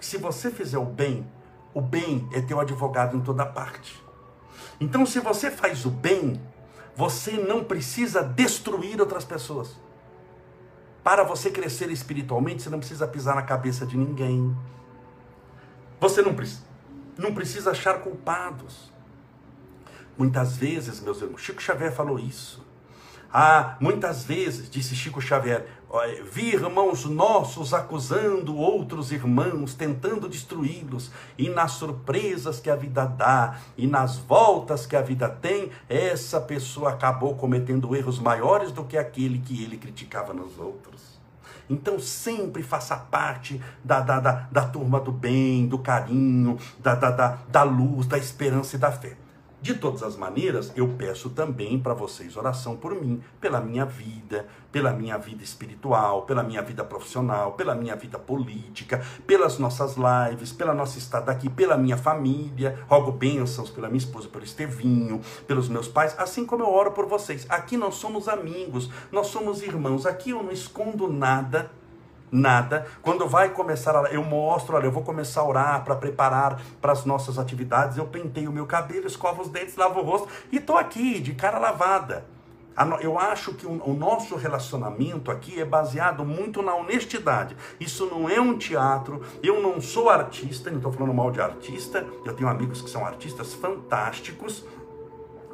Se 0.00 0.18
você 0.18 0.50
fizer 0.50 0.78
o 0.78 0.84
bem, 0.84 1.26
o 1.72 1.80
bem 1.80 2.28
é 2.32 2.40
teu 2.40 2.60
advogado 2.60 3.16
em 3.16 3.20
toda 3.20 3.46
parte. 3.46 4.02
Então, 4.80 5.06
se 5.06 5.20
você 5.20 5.50
faz 5.50 5.84
o 5.84 5.90
bem, 5.90 6.40
você 6.96 7.32
não 7.32 7.64
precisa 7.64 8.22
destruir 8.22 9.00
outras 9.00 9.24
pessoas. 9.24 9.76
Para 11.04 11.22
você 11.22 11.50
crescer 11.50 11.90
espiritualmente, 11.90 12.62
você 12.62 12.70
não 12.70 12.78
precisa 12.78 13.06
pisar 13.06 13.36
na 13.36 13.42
cabeça 13.42 13.84
de 13.84 13.94
ninguém. 13.94 14.56
Você 16.00 16.22
não, 16.22 16.34
não 17.18 17.34
precisa 17.34 17.72
achar 17.72 18.00
culpados. 18.00 18.90
Muitas 20.16 20.56
vezes, 20.56 21.00
meus 21.00 21.20
irmãos, 21.20 21.42
Chico 21.42 21.60
Xavier 21.60 21.92
falou 21.94 22.18
isso. 22.18 22.64
Ah, 23.30 23.76
muitas 23.80 24.24
vezes, 24.24 24.70
disse 24.70 24.96
Chico 24.96 25.20
Xavier, 25.20 25.66
vi 26.30 26.54
irmãos 26.54 27.04
nossos 27.04 27.72
acusando 27.72 28.56
outros 28.56 29.12
irmãos, 29.12 29.74
tentando 29.74 30.28
destruí-los, 30.28 31.10
e 31.38 31.48
nas 31.48 31.72
surpresas 31.72 32.58
que 32.58 32.68
a 32.68 32.76
vida 32.76 33.04
dá, 33.06 33.58
e 33.76 33.86
nas 33.86 34.16
voltas 34.16 34.86
que 34.86 34.96
a 34.96 35.02
vida 35.02 35.28
tem, 35.28 35.70
essa 35.88 36.40
pessoa 36.40 36.90
acabou 36.90 37.36
cometendo 37.36 37.94
erros 37.94 38.18
maiores 38.18 38.72
do 38.72 38.84
que 38.84 38.96
aquele 38.96 39.38
que 39.38 39.62
ele 39.62 39.76
criticava 39.76 40.34
nos 40.34 40.58
outros. 40.58 41.14
Então 41.70 41.98
sempre 41.98 42.62
faça 42.62 42.96
parte 42.96 43.60
da, 43.82 44.00
da, 44.00 44.20
da, 44.20 44.32
da 44.50 44.66
turma 44.66 45.00
do 45.00 45.12
bem, 45.12 45.66
do 45.66 45.78
carinho, 45.78 46.58
da, 46.78 46.94
da, 46.94 47.10
da, 47.10 47.38
da 47.48 47.62
luz, 47.62 48.06
da 48.06 48.18
esperança 48.18 48.76
e 48.76 48.78
da 48.78 48.92
fé. 48.92 49.16
De 49.64 49.72
todas 49.72 50.02
as 50.02 50.14
maneiras, 50.14 50.70
eu 50.76 50.86
peço 50.88 51.30
também 51.30 51.80
para 51.80 51.94
vocês 51.94 52.36
oração 52.36 52.76
por 52.76 52.94
mim, 52.94 53.22
pela 53.40 53.62
minha 53.62 53.86
vida, 53.86 54.46
pela 54.70 54.92
minha 54.92 55.16
vida 55.16 55.42
espiritual, 55.42 56.26
pela 56.26 56.42
minha 56.42 56.60
vida 56.60 56.84
profissional, 56.84 57.52
pela 57.52 57.74
minha 57.74 57.96
vida 57.96 58.18
política, 58.18 59.02
pelas 59.26 59.58
nossas 59.58 59.96
lives, 59.96 60.52
pela 60.52 60.74
nossa 60.74 60.98
estada 60.98 61.32
aqui, 61.32 61.48
pela 61.48 61.78
minha 61.78 61.96
família. 61.96 62.78
Rogo 62.86 63.10
bênçãos 63.10 63.70
pela 63.70 63.88
minha 63.88 63.96
esposa, 63.96 64.28
pelo 64.28 64.44
Estevinho, 64.44 65.22
pelos 65.46 65.70
meus 65.70 65.88
pais, 65.88 66.14
assim 66.18 66.44
como 66.44 66.62
eu 66.62 66.68
oro 66.68 66.92
por 66.92 67.06
vocês. 67.06 67.46
Aqui 67.48 67.78
nós 67.78 67.94
somos 67.94 68.28
amigos, 68.28 68.90
nós 69.10 69.28
somos 69.28 69.62
irmãos. 69.62 70.04
Aqui 70.04 70.28
eu 70.28 70.42
não 70.42 70.52
escondo 70.52 71.10
nada 71.10 71.70
nada. 72.30 72.86
Quando 73.02 73.28
vai 73.28 73.50
começar, 73.50 73.96
a, 73.96 74.08
eu 74.10 74.22
mostro, 74.22 74.76
olha, 74.76 74.86
eu 74.86 74.92
vou 74.92 75.02
começar 75.02 75.40
a 75.40 75.48
orar 75.48 75.84
para 75.84 75.96
preparar 75.96 76.60
para 76.80 76.92
as 76.92 77.04
nossas 77.04 77.38
atividades. 77.38 77.96
Eu 77.96 78.06
pentei 78.06 78.48
o 78.48 78.52
meu 78.52 78.66
cabelo, 78.66 79.06
escovo 79.06 79.42
os 79.42 79.48
dentes, 79.48 79.76
lavo 79.76 80.00
o 80.00 80.04
rosto 80.04 80.28
e 80.50 80.56
estou 80.56 80.76
aqui 80.76 81.20
de 81.20 81.34
cara 81.34 81.58
lavada. 81.58 82.24
Eu 83.00 83.16
acho 83.16 83.54
que 83.54 83.64
o 83.64 83.94
nosso 83.94 84.34
relacionamento 84.34 85.30
aqui 85.30 85.60
é 85.60 85.64
baseado 85.64 86.24
muito 86.24 86.60
na 86.60 86.74
honestidade. 86.74 87.56
Isso 87.78 88.06
não 88.06 88.28
é 88.28 88.40
um 88.40 88.58
teatro. 88.58 89.22
Eu 89.44 89.62
não 89.62 89.80
sou 89.80 90.10
artista, 90.10 90.70
não 90.70 90.78
estou 90.78 90.92
falando 90.92 91.14
mal 91.14 91.30
de 91.30 91.40
artista. 91.40 92.04
Eu 92.24 92.34
tenho 92.34 92.50
amigos 92.50 92.82
que 92.82 92.90
são 92.90 93.06
artistas 93.06 93.54
fantásticos 93.54 94.64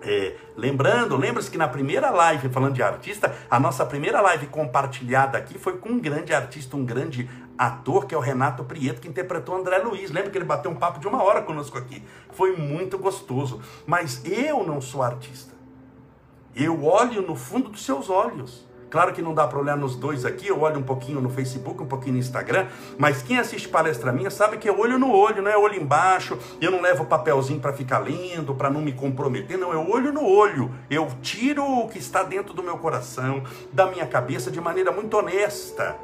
é, 0.03 0.37
lembrando, 0.57 1.17
lembra-se 1.17 1.51
que 1.51 1.59
na 1.59 1.69
primeira 1.69 2.11
live, 2.11 2.49
falando 2.49 2.75
de 2.75 2.83
artista, 2.83 3.35
a 3.51 3.61
nossa 3.61 3.85
primeira 3.85 4.21
live 4.21 4.47
compartilhada 4.47 5.37
aqui 5.37 5.59
foi 5.59 5.79
com 5.79 5.91
um 5.91 6.01
grande 6.01 6.33
artista, 6.33 6.77
um 6.77 6.85
grande 6.85 7.29
ator, 7.59 8.07
que 8.07 8.15
é 8.15 8.19
o 8.19 8.21
Renato 8.21 8.65
Prieto, 8.65 9.01
que 9.01 9.09
interpretou 9.09 9.55
André 9.55 9.79
Luiz. 9.79 10.11
Lembra 10.11 10.31
que 10.31 10.39
ele 10.39 10.47
bateu 10.47 10.71
um 10.71 10.77
papo 10.77 10.99
de 10.99 11.07
uma 11.07 11.23
hora 11.23 11.43
conosco 11.43 11.77
aqui? 11.77 12.03
Foi 12.33 12.57
muito 12.57 12.97
gostoso. 12.97 13.61
Mas 13.87 14.23
eu 14.25 14.65
não 14.65 14.81
sou 14.81 15.03
artista. 15.03 15.53
Eu 16.57 16.85
olho 16.85 17.21
no 17.23 17.37
fundo 17.37 17.69
dos 17.69 17.85
seus 17.85 18.09
olhos 18.09 18.67
Claro 18.91 19.13
que 19.13 19.23
não 19.23 19.33
dá 19.33 19.47
para 19.47 19.59
olhar 19.59 19.77
nos 19.77 19.95
dois 19.95 20.25
aqui, 20.25 20.49
eu 20.49 20.63
olho 20.63 20.81
um 20.81 20.83
pouquinho 20.83 21.21
no 21.21 21.31
Facebook, 21.31 21.81
um 21.81 21.87
pouquinho 21.87 22.15
no 22.15 22.19
Instagram, 22.19 22.67
mas 22.99 23.23
quem 23.23 23.39
assiste 23.39 23.69
palestra 23.69 24.13
minha 24.13 24.31
sabe 24.31 24.59
que 24.59 24.69
é 24.69 24.73
olho 24.73 24.99
no 24.99 25.13
olho, 25.13 25.41
não 25.41 25.51
é 25.51 25.57
olho 25.57 25.81
embaixo, 25.81 26.37
eu 26.61 26.73
não 26.73 26.83
levo 26.83 27.05
papelzinho 27.05 27.61
para 27.61 27.73
ficar 27.73 28.01
lendo, 28.01 28.53
para 28.53 28.69
não 28.69 28.81
me 28.81 28.93
comprometer, 28.93 29.57
não, 29.57 29.73
é 29.73 29.77
olho 29.77 30.13
no 30.13 30.27
olho. 30.27 30.75
Eu 30.91 31.09
tiro 31.23 31.65
o 31.65 31.89
que 31.89 31.99
está 31.99 32.25
dentro 32.25 32.53
do 32.53 32.65
meu 32.65 32.79
coração, 32.79 33.45
da 33.73 33.87
minha 33.87 34.07
cabeça, 34.07 34.51
de 34.51 34.61
maneira 34.61 34.91
muito 34.91 35.17
honesta. 35.17 35.97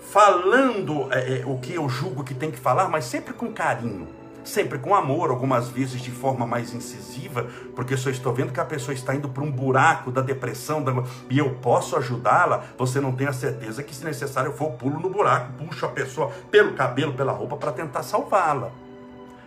Falando 0.00 1.12
é, 1.12 1.40
é, 1.40 1.44
o 1.44 1.58
que 1.58 1.74
eu 1.74 1.88
julgo 1.90 2.24
que 2.24 2.32
tem 2.32 2.50
que 2.50 2.58
falar, 2.58 2.88
mas 2.88 3.04
sempre 3.04 3.34
com 3.34 3.52
carinho 3.52 4.23
sempre 4.44 4.78
com 4.78 4.94
amor, 4.94 5.30
algumas 5.30 5.68
vezes 5.68 6.00
de 6.00 6.10
forma 6.10 6.46
mais 6.46 6.74
incisiva, 6.74 7.46
porque 7.74 7.94
eu 7.94 7.98
estou 8.10 8.32
vendo 8.32 8.52
que 8.52 8.60
a 8.60 8.64
pessoa 8.64 8.94
está 8.94 9.14
indo 9.14 9.28
para 9.28 9.42
um 9.42 9.50
buraco 9.50 10.12
da 10.12 10.20
depressão 10.20 10.82
da... 10.82 10.92
e 11.30 11.38
eu 11.38 11.54
posso 11.56 11.96
ajudá-la, 11.96 12.64
você 12.76 13.00
não 13.00 13.12
tem 13.12 13.26
a 13.26 13.32
certeza 13.32 13.82
que, 13.82 13.94
se 13.94 14.04
necessário 14.04 14.54
eu 14.58 14.70
pulo 14.72 15.00
no 15.00 15.08
buraco, 15.08 15.52
puxo 15.54 15.86
a 15.86 15.88
pessoa 15.88 16.30
pelo 16.50 16.74
cabelo, 16.74 17.14
pela 17.14 17.32
roupa 17.32 17.56
para 17.56 17.72
tentar 17.72 18.02
salvá-la. 18.02 18.70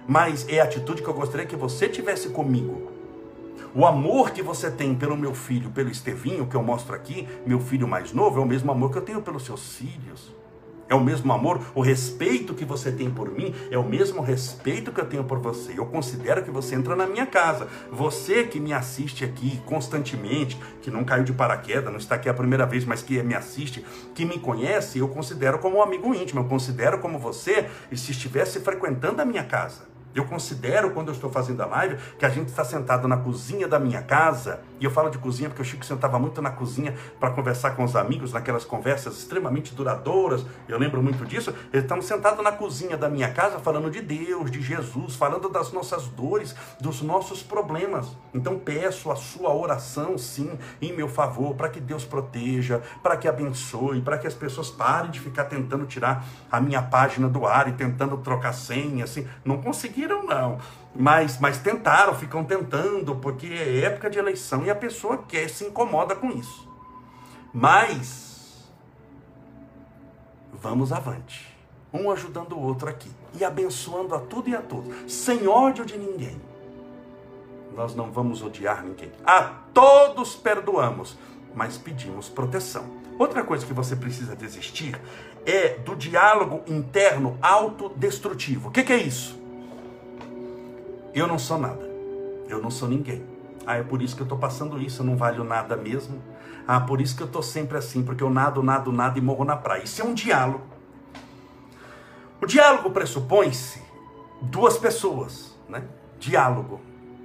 Mas 0.07 0.47
é 0.47 0.59
a 0.59 0.63
atitude 0.63 1.01
que 1.01 1.07
eu 1.07 1.13
gostaria 1.13 1.45
que 1.45 1.55
você 1.55 1.87
tivesse 1.87 2.29
comigo. 2.29 2.91
O 3.75 3.85
amor 3.85 4.31
que 4.31 4.41
você 4.41 4.71
tem 4.71 4.95
pelo 4.95 5.17
meu 5.17 5.35
filho, 5.35 5.69
pelo 5.69 5.89
Estevinho, 5.89 6.47
que 6.47 6.55
eu 6.55 6.63
mostro 6.63 6.95
aqui, 6.95 7.27
meu 7.45 7.59
filho 7.59 7.87
mais 7.87 8.13
novo, 8.13 8.39
é 8.39 8.41
o 8.41 8.45
mesmo 8.45 8.71
amor 8.71 8.91
que 8.91 8.97
eu 8.97 9.01
tenho 9.01 9.21
pelos 9.21 9.43
seus 9.43 9.75
filhos. 9.75 10.36
É 10.89 10.95
o 10.95 11.03
mesmo 11.03 11.31
amor, 11.33 11.59
o 11.75 11.81
respeito 11.81 12.53
que 12.53 12.63
você 12.63 12.91
tem 12.91 13.09
por 13.09 13.29
mim 13.29 13.53
é 13.69 13.77
o 13.77 13.83
mesmo 13.83 14.21
respeito 14.21 14.91
que 14.91 15.01
eu 15.01 15.05
tenho 15.05 15.23
por 15.23 15.39
você. 15.39 15.73
Eu 15.77 15.85
considero 15.85 16.43
que 16.43 16.49
você 16.49 16.75
entra 16.75 16.95
na 16.95 17.05
minha 17.05 17.25
casa. 17.25 17.67
Você 17.91 18.45
que 18.45 18.59
me 18.59 18.71
assiste 18.71 19.25
aqui 19.25 19.61
constantemente, 19.65 20.57
que 20.81 20.89
não 20.89 21.03
caiu 21.03 21.25
de 21.25 21.33
paraquedas, 21.33 21.91
não 21.91 21.99
está 21.99 22.15
aqui 22.15 22.29
a 22.29 22.33
primeira 22.33 22.65
vez, 22.65 22.85
mas 22.85 23.01
que 23.01 23.21
me 23.21 23.35
assiste, 23.35 23.85
que 24.15 24.23
me 24.23 24.39
conhece, 24.39 24.99
eu 24.99 25.09
considero 25.09 25.59
como 25.59 25.77
um 25.77 25.83
amigo 25.83 26.13
íntimo. 26.13 26.39
Eu 26.39 26.45
considero 26.45 26.99
como 26.99 27.19
você 27.19 27.67
se 27.93 28.11
estivesse 28.11 28.61
frequentando 28.61 29.21
a 29.21 29.25
minha 29.25 29.43
casa. 29.43 29.97
Eu 30.17 30.25
considero, 30.25 30.91
quando 30.91 31.09
eu 31.09 31.13
estou 31.13 31.29
fazendo 31.29 31.61
a 31.61 31.67
live, 31.67 31.97
que 32.17 32.25
a 32.25 32.29
gente 32.29 32.47
está 32.47 32.65
sentado 32.65 33.07
na 33.07 33.17
cozinha 33.17 33.67
da 33.67 33.79
minha 33.79 34.01
casa. 34.01 34.61
E 34.79 34.85
eu 34.85 34.91
falo 34.91 35.09
de 35.09 35.17
cozinha 35.17 35.49
porque 35.49 35.61
o 35.61 35.65
Chico 35.65 35.85
sentava 35.85 36.19
muito 36.19 36.41
na 36.41 36.51
cozinha 36.51 36.93
para 37.19 37.31
conversar 37.31 37.71
com 37.71 37.83
os 37.83 37.95
amigos, 37.95 38.33
naquelas 38.33 38.63
conversas 38.63 39.17
extremamente 39.17 39.73
duradouras. 39.73 40.45
Eu 40.67 40.77
lembro 40.77 41.01
muito 41.01 41.25
disso. 41.25 41.53
Estamos 41.73 42.05
sentados 42.05 42.43
na 42.43 42.51
cozinha 42.51 42.97
da 42.97 43.09
minha 43.09 43.31
casa 43.31 43.59
falando 43.59 43.89
de 43.89 44.01
Deus, 44.01 44.51
de 44.51 44.61
Jesus, 44.61 45.15
falando 45.15 45.49
das 45.49 45.71
nossas 45.71 46.07
dores, 46.07 46.55
dos 46.79 47.01
nossos 47.01 47.41
problemas. 47.41 48.15
Então 48.33 48.59
peço 48.59 49.11
a 49.11 49.15
sua 49.15 49.53
oração, 49.53 50.17
sim, 50.17 50.57
em 50.81 50.93
meu 50.93 51.07
favor, 51.07 51.55
para 51.55 51.69
que 51.69 51.79
Deus 51.79 52.05
proteja, 52.05 52.81
para 53.01 53.17
que 53.17 53.27
abençoe, 53.27 54.01
para 54.01 54.17
que 54.17 54.27
as 54.27 54.33
pessoas 54.33 54.69
parem 54.69 55.11
de 55.11 55.19
ficar 55.19 55.45
tentando 55.45 55.85
tirar 55.85 56.25
a 56.51 56.61
minha 56.61 56.81
página 56.81 57.27
do 57.27 57.45
ar 57.45 57.67
e 57.67 57.73
tentando 57.73 58.17
trocar 58.17 58.53
senha, 58.53 59.03
assim. 59.03 59.27
Não 59.43 59.61
conseguiram, 59.61 60.25
não. 60.25 60.59
Mas, 60.97 61.37
mas 61.39 61.59
tentaram, 61.59 62.15
ficam 62.15 62.43
tentando, 62.43 63.15
porque 63.15 63.45
é 63.45 63.81
época 63.81 64.09
de 64.09 64.17
eleição 64.17 64.65
e 64.65 64.69
a 64.69 64.75
pessoa 64.75 65.19
quer, 65.27 65.47
se 65.47 65.63
incomoda 65.65 66.15
com 66.15 66.31
isso. 66.31 66.67
Mas, 67.53 68.67
vamos 70.51 70.91
avante. 70.91 71.55
Um 71.93 72.09
ajudando 72.09 72.53
o 72.53 72.61
outro 72.61 72.89
aqui. 72.89 73.11
E 73.35 73.45
abençoando 73.45 74.15
a 74.15 74.19
tudo 74.19 74.49
e 74.49 74.55
a 74.55 74.61
todos. 74.61 75.11
Sem 75.11 75.47
ódio 75.47 75.85
de 75.85 75.97
ninguém. 75.97 76.41
Nós 77.75 77.93
não 77.93 78.11
vamos 78.11 78.41
odiar 78.41 78.83
ninguém. 78.83 79.11
A 79.23 79.43
todos 79.71 80.35
perdoamos, 80.35 81.15
mas 81.53 81.77
pedimos 81.77 82.27
proteção. 82.27 82.85
Outra 83.19 83.43
coisa 83.43 83.65
que 83.65 83.73
você 83.73 83.95
precisa 83.95 84.35
desistir 84.35 84.99
é 85.45 85.75
do 85.77 85.95
diálogo 85.95 86.63
interno 86.67 87.37
autodestrutivo. 87.39 88.69
O 88.69 88.71
que, 88.71 88.83
que 88.83 88.93
é 88.93 88.97
isso? 88.97 89.36
Eu 91.17 91.25
não 91.25 91.39
sou 91.39 91.57
nada. 91.57 91.83
Eu 92.47 92.61
não 92.61 92.69
sou 92.69 92.87
ninguém. 92.87 93.25
Ah, 93.65 93.77
é 93.77 93.83
por 93.83 94.03
isso 94.03 94.15
que 94.15 94.21
eu 94.21 94.25
estou 94.25 94.37
passando 94.37 94.79
isso, 94.79 95.01
eu 95.01 95.05
não 95.05 95.17
valho 95.17 95.43
nada 95.43 95.75
mesmo. 95.75 96.21
Ah, 96.67 96.79
por 96.79 97.01
isso 97.01 97.17
que 97.17 97.23
eu 97.23 97.27
estou 97.27 97.41
sempre 97.41 97.75
assim, 97.75 98.03
porque 98.03 98.23
eu 98.23 98.29
nado, 98.29 98.61
nado, 98.61 98.91
nado 98.91 99.17
e 99.17 99.21
morro 99.21 99.43
na 99.43 99.57
praia. 99.57 99.83
Isso 99.83 99.99
é 99.99 100.05
um 100.05 100.13
diálogo. 100.13 100.63
O 102.39 102.45
diálogo 102.45 102.91
pressupõe-se 102.91 103.81
duas 104.41 104.77
pessoas, 104.77 105.55
né? 105.67 105.85
Diálogo. 106.19 106.79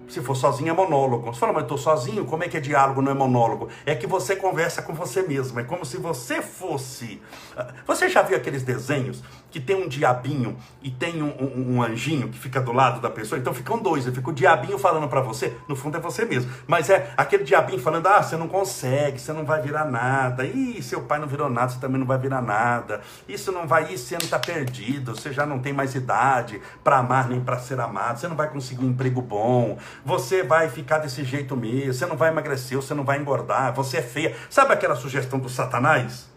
Se 0.08 0.22
for 0.22 0.34
sozinho 0.34 0.70
é 0.70 0.72
monólogo. 0.72 1.26
Você 1.26 1.40
fala, 1.40 1.52
mas 1.52 1.60
eu 1.60 1.66
estou 1.66 1.78
sozinho, 1.78 2.24
como 2.24 2.44
é 2.44 2.48
que 2.48 2.56
é 2.56 2.60
diálogo, 2.60 3.02
não 3.02 3.12
é 3.12 3.14
monólogo? 3.14 3.68
É 3.84 3.94
que 3.94 4.06
você 4.06 4.34
conversa 4.34 4.80
com 4.80 4.94
você 4.94 5.20
mesmo. 5.20 5.60
É 5.60 5.64
como 5.64 5.84
se 5.84 5.98
você 5.98 6.40
fosse. 6.40 7.20
Ah, 7.54 7.74
você 7.86 8.08
já 8.08 8.22
viu 8.22 8.38
aqueles 8.38 8.62
desenhos 8.62 9.22
que 9.52 9.60
tem 9.60 9.76
um 9.76 9.86
diabinho 9.86 10.56
e 10.82 10.90
tem 10.90 11.22
um, 11.22 11.28
um, 11.28 11.76
um 11.76 11.82
anjinho 11.82 12.28
que 12.28 12.38
fica 12.38 12.60
do 12.60 12.72
lado 12.72 13.00
da 13.00 13.10
pessoa? 13.10 13.38
Então 13.38 13.52
ficam 13.52 13.78
dois. 13.78 14.04
Fica 14.06 14.30
o 14.30 14.32
diabinho 14.32 14.78
falando 14.78 15.08
para 15.08 15.20
você, 15.20 15.56
no 15.68 15.76
fundo 15.76 15.96
é 15.96 16.00
você 16.00 16.24
mesmo. 16.24 16.50
Mas 16.66 16.90
é 16.90 17.12
aquele 17.16 17.44
diabinho 17.44 17.78
falando: 17.78 18.06
ah, 18.06 18.22
você 18.22 18.36
não 18.36 18.48
consegue, 18.48 19.20
você 19.20 19.32
não 19.32 19.44
vai 19.44 19.62
virar 19.62 19.84
nada. 19.84 20.44
Ih, 20.44 20.82
seu 20.82 21.02
pai 21.02 21.18
não 21.18 21.28
virou 21.28 21.48
nada, 21.48 21.68
você 21.68 21.78
também 21.78 21.98
não 21.98 22.06
vai 22.06 22.18
virar 22.18 22.42
nada. 22.42 23.00
Isso 23.28 23.52
não 23.52 23.66
vai, 23.66 23.92
isso 23.92 24.06
você 24.06 24.14
não 24.16 24.24
está 24.24 24.38
perdido, 24.38 25.14
você 25.14 25.32
já 25.32 25.46
não 25.46 25.58
tem 25.58 25.72
mais 25.72 25.94
idade 25.94 26.60
para 26.82 26.98
amar 26.98 27.28
nem 27.28 27.40
para 27.40 27.58
ser 27.58 27.78
amado, 27.78 28.18
você 28.18 28.26
não 28.26 28.36
vai 28.36 28.48
conseguir 28.48 28.84
um 28.84 28.88
emprego 28.88 29.22
bom 29.22 29.78
você 30.04 30.42
vai 30.42 30.68
ficar 30.68 30.98
desse 30.98 31.24
jeito 31.24 31.56
mesmo, 31.56 31.94
você 31.94 32.06
não 32.06 32.16
vai 32.16 32.30
emagrecer, 32.30 32.76
você 32.76 32.94
não 32.94 33.04
vai 33.04 33.18
engordar, 33.18 33.72
você 33.72 33.98
é 33.98 34.02
feia. 34.02 34.36
Sabe 34.48 34.72
aquela 34.72 34.96
sugestão 34.96 35.38
do 35.38 35.48
Satanás? 35.48 36.31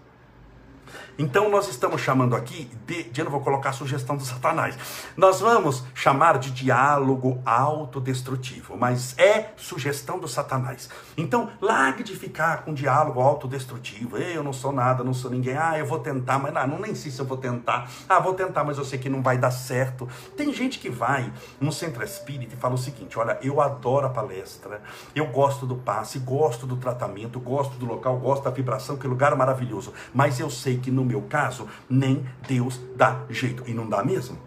Então 1.17 1.49
nós 1.49 1.69
estamos 1.69 2.01
chamando 2.01 2.35
aqui 2.35 2.69
de, 2.85 3.03
de 3.03 3.21
eu 3.21 3.25
não 3.25 3.31
vou 3.31 3.41
colocar 3.41 3.69
a 3.69 3.73
sugestão 3.73 4.17
do 4.17 4.23
Satanás. 4.23 4.77
Nós 5.15 5.39
vamos 5.39 5.83
chamar 5.93 6.37
de 6.37 6.51
diálogo 6.51 7.41
autodestrutivo, 7.45 8.75
mas 8.77 9.17
é 9.17 9.53
sugestão 9.55 10.19
do 10.19 10.27
Satanás. 10.27 10.89
Então 11.15 11.49
largue 11.61 12.03
de 12.03 12.15
ficar 12.15 12.63
com 12.63 12.73
diálogo 12.73 13.21
autodestrutivo. 13.21 14.17
Eu 14.17 14.43
não 14.43 14.51
sou 14.51 14.73
nada, 14.73 15.03
não 15.03 15.13
sou 15.13 15.31
ninguém. 15.31 15.55
Ah, 15.55 15.79
eu 15.79 15.85
vou 15.85 15.99
tentar, 15.99 16.37
mas 16.37 16.53
não, 16.53 16.67
não 16.67 16.79
nem 16.79 16.93
sei 16.93 17.11
se 17.11 17.19
eu 17.19 17.25
vou 17.25 17.37
tentar. 17.37 17.89
Ah, 18.09 18.19
vou 18.19 18.33
tentar, 18.33 18.65
mas 18.65 18.77
eu 18.77 18.83
sei 18.83 18.99
que 18.99 19.09
não 19.09 19.21
vai 19.21 19.37
dar 19.37 19.51
certo. 19.51 20.09
Tem 20.35 20.53
gente 20.53 20.79
que 20.79 20.89
vai 20.89 21.31
no 21.61 21.71
centro 21.71 22.03
espírita 22.03 22.55
e 22.55 22.57
fala 22.57 22.75
o 22.75 22.77
seguinte: 22.77 23.17
olha, 23.17 23.39
eu 23.41 23.61
adoro 23.61 24.07
a 24.07 24.09
palestra, 24.09 24.81
eu 25.15 25.27
gosto 25.27 25.65
do 25.65 25.75
passe, 25.75 26.19
gosto 26.19 26.67
do 26.67 26.75
tratamento, 26.75 27.39
gosto 27.39 27.77
do 27.77 27.85
local, 27.85 28.17
gosto 28.17 28.43
da 28.43 28.49
vibração, 28.49 28.97
que 28.97 29.07
lugar 29.07 29.33
maravilhoso. 29.35 29.93
Mas 30.13 30.39
eu 30.41 30.49
sei 30.49 30.77
que 30.77 30.91
no 30.91 31.04
meu 31.05 31.21
caso, 31.23 31.67
nem 31.89 32.25
Deus 32.47 32.81
dá 32.95 33.23
jeito. 33.29 33.63
E 33.67 33.73
não 33.73 33.87
dá 33.87 34.03
mesmo. 34.03 34.37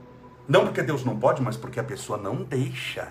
Não 0.46 0.64
porque 0.64 0.82
Deus 0.82 1.04
não 1.04 1.18
pode, 1.18 1.42
mas 1.42 1.56
porque 1.56 1.78
a 1.78 1.84
pessoa 1.84 2.18
não 2.18 2.42
deixa. 2.42 3.08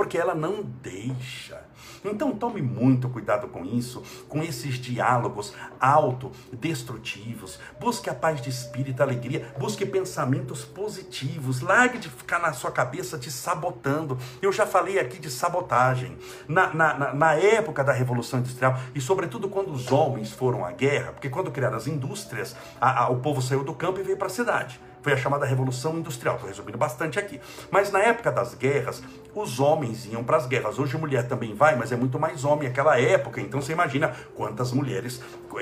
Porque 0.00 0.16
ela 0.16 0.34
não 0.34 0.62
deixa. 0.62 1.60
Então 2.02 2.34
tome 2.34 2.62
muito 2.62 3.06
cuidado 3.10 3.48
com 3.48 3.66
isso, 3.66 4.02
com 4.30 4.42
esses 4.42 4.76
diálogos 4.76 5.52
autodestrutivos. 5.78 7.58
Busque 7.78 8.08
a 8.08 8.14
paz 8.14 8.40
de 8.40 8.48
espírito, 8.48 9.02
a 9.02 9.04
alegria, 9.04 9.54
busque 9.58 9.84
pensamentos 9.84 10.64
positivos. 10.64 11.60
Largue 11.60 11.98
de 11.98 12.08
ficar 12.08 12.38
na 12.38 12.54
sua 12.54 12.70
cabeça 12.70 13.18
te 13.18 13.30
sabotando. 13.30 14.16
Eu 14.40 14.50
já 14.50 14.66
falei 14.66 14.98
aqui 14.98 15.18
de 15.18 15.30
sabotagem. 15.30 16.16
Na, 16.48 16.72
na, 16.72 17.12
na 17.12 17.34
época 17.34 17.84
da 17.84 17.92
Revolução 17.92 18.40
Industrial, 18.40 18.80
e 18.94 19.02
sobretudo 19.02 19.50
quando 19.50 19.70
os 19.70 19.92
homens 19.92 20.32
foram 20.32 20.64
à 20.64 20.72
guerra, 20.72 21.12
porque 21.12 21.28
quando 21.28 21.50
criaram 21.50 21.76
as 21.76 21.86
indústrias, 21.86 22.56
a, 22.80 23.04
a, 23.04 23.10
o 23.10 23.18
povo 23.18 23.42
saiu 23.42 23.62
do 23.62 23.74
campo 23.74 24.00
e 24.00 24.02
veio 24.02 24.16
para 24.16 24.28
a 24.28 24.30
cidade. 24.30 24.80
Foi 25.02 25.14
a 25.14 25.16
chamada 25.16 25.46
Revolução 25.46 25.98
Industrial, 25.98 26.34
estou 26.34 26.48
resumindo 26.48 26.76
bastante 26.76 27.18
aqui. 27.18 27.40
Mas 27.70 27.90
na 27.90 28.00
época 28.00 28.30
das 28.30 28.54
guerras, 28.54 29.02
os 29.34 29.60
homens 29.60 30.06
iam 30.06 30.24
para 30.24 30.36
as 30.36 30.46
guerras. 30.46 30.78
Hoje 30.78 30.96
a 30.96 30.98
mulher 30.98 31.28
também 31.28 31.54
vai, 31.54 31.76
mas 31.76 31.92
é 31.92 31.96
muito 31.96 32.18
mais 32.18 32.44
homem 32.44 32.68
naquela 32.68 32.98
época. 33.00 33.40
Então 33.40 33.60
você 33.60 33.72
imagina 33.72 34.12
quantas 34.34 34.72
mulheres 34.72 35.20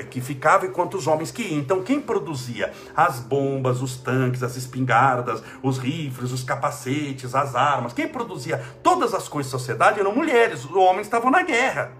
que 0.09 0.21
ficavam 0.21 0.69
e 0.69 0.71
quantos 0.71 1.07
homens 1.07 1.31
que 1.31 1.43
iam. 1.43 1.59
Então 1.59 1.83
quem 1.83 1.99
produzia 1.99 2.71
as 2.95 3.19
bombas, 3.19 3.81
os 3.81 3.97
tanques, 3.97 4.43
as 4.43 4.55
espingardas, 4.55 5.43
os 5.61 5.77
rifles, 5.77 6.31
os 6.31 6.43
capacetes, 6.43 7.35
as 7.35 7.55
armas, 7.55 7.93
quem 7.93 8.07
produzia 8.07 8.61
todas 8.81 9.13
as 9.13 9.27
coisas 9.27 9.51
da 9.51 9.57
sociedade 9.57 9.99
eram 9.99 10.13
mulheres. 10.13 10.65
Os 10.65 10.75
homens 10.75 11.07
estavam 11.07 11.31
na 11.31 11.43
guerra. 11.43 11.91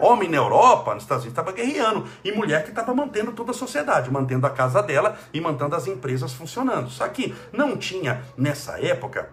Homem 0.00 0.30
na 0.30 0.38
Europa, 0.38 0.94
nos 0.94 1.02
Estados 1.02 1.24
Unidos, 1.24 1.38
estava 1.38 1.54
guerreando. 1.54 2.06
E 2.24 2.32
mulher 2.32 2.64
que 2.64 2.70
estava 2.70 2.94
mantendo 2.94 3.32
toda 3.32 3.50
a 3.50 3.54
sociedade, 3.54 4.10
mantendo 4.10 4.46
a 4.46 4.50
casa 4.50 4.82
dela 4.82 5.18
e 5.32 5.40
mantendo 5.40 5.76
as 5.76 5.86
empresas 5.86 6.32
funcionando. 6.32 6.88
Só 6.88 7.06
que 7.06 7.34
não 7.52 7.76
tinha, 7.76 8.24
nessa 8.36 8.80
época, 8.80 9.28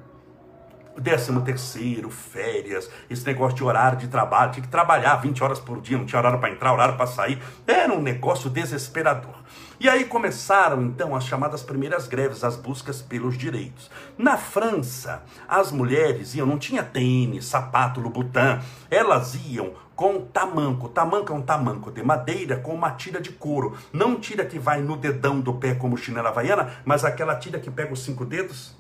décimo 1.00 1.42
terceiro, 1.42 2.10
férias, 2.10 2.90
esse 3.10 3.26
negócio 3.26 3.56
de 3.58 3.64
horário 3.64 3.98
de 3.98 4.08
trabalho, 4.08 4.52
tinha 4.52 4.64
que 4.64 4.70
trabalhar 4.70 5.16
20 5.18 5.44
horas 5.44 5.60
por 5.60 5.82
dia, 5.82 5.98
não 5.98 6.06
tinha 6.06 6.20
horário 6.20 6.40
para 6.40 6.50
entrar, 6.50 6.74
horário 6.74 6.96
para 6.96 7.08
sair, 7.08 7.42
era 7.66 7.94
um 7.94 8.02
negócio 8.02 8.50
desesperador. 8.50 9.36
E 9.80 9.88
aí 9.88 10.06
começaram 10.06 10.82
então 10.82 11.16
as 11.16 11.24
chamadas 11.24 11.62
primeiras 11.62 12.08
greves, 12.08 12.44
as 12.44 12.56
buscas 12.56 13.00
pelos 13.00 13.38
direitos. 13.38 13.92
Na 14.18 14.36
França, 14.36 15.22
as 15.48 15.72
mulheres 15.72 16.34
iam, 16.34 16.48
não 16.48 16.58
tinha 16.58 16.82
tênis, 16.82 17.46
sapato, 17.46 18.02
Louboutin, 18.02 18.60
elas 18.90 19.36
iam 19.36 19.74
com 19.96 20.22
tamanco. 20.22 20.90
Tamanco 20.90 21.32
é 21.32 21.36
um 21.36 21.42
tamanco 21.44 21.92
de 21.92 22.02
madeira 22.02 22.58
com 22.58 22.74
uma 22.74 22.92
tira 22.92 23.22
de 23.22 23.32
couro. 23.32 23.78
Não 23.94 24.20
tira 24.20 24.46
que 24.46 24.58
vai 24.58 24.82
no 24.82 24.98
dedão 24.98 25.40
do 25.40 25.54
pé 25.54 25.76
como 25.76 25.98
chinela 25.98 26.30
havaiana, 26.30 26.72
mas 26.84 27.06
aquela 27.06 27.36
tira 27.36 27.60
que 27.60 27.70
pega 27.70 27.94
os 27.94 28.04
cinco 28.04 28.26
dedos, 28.26 28.76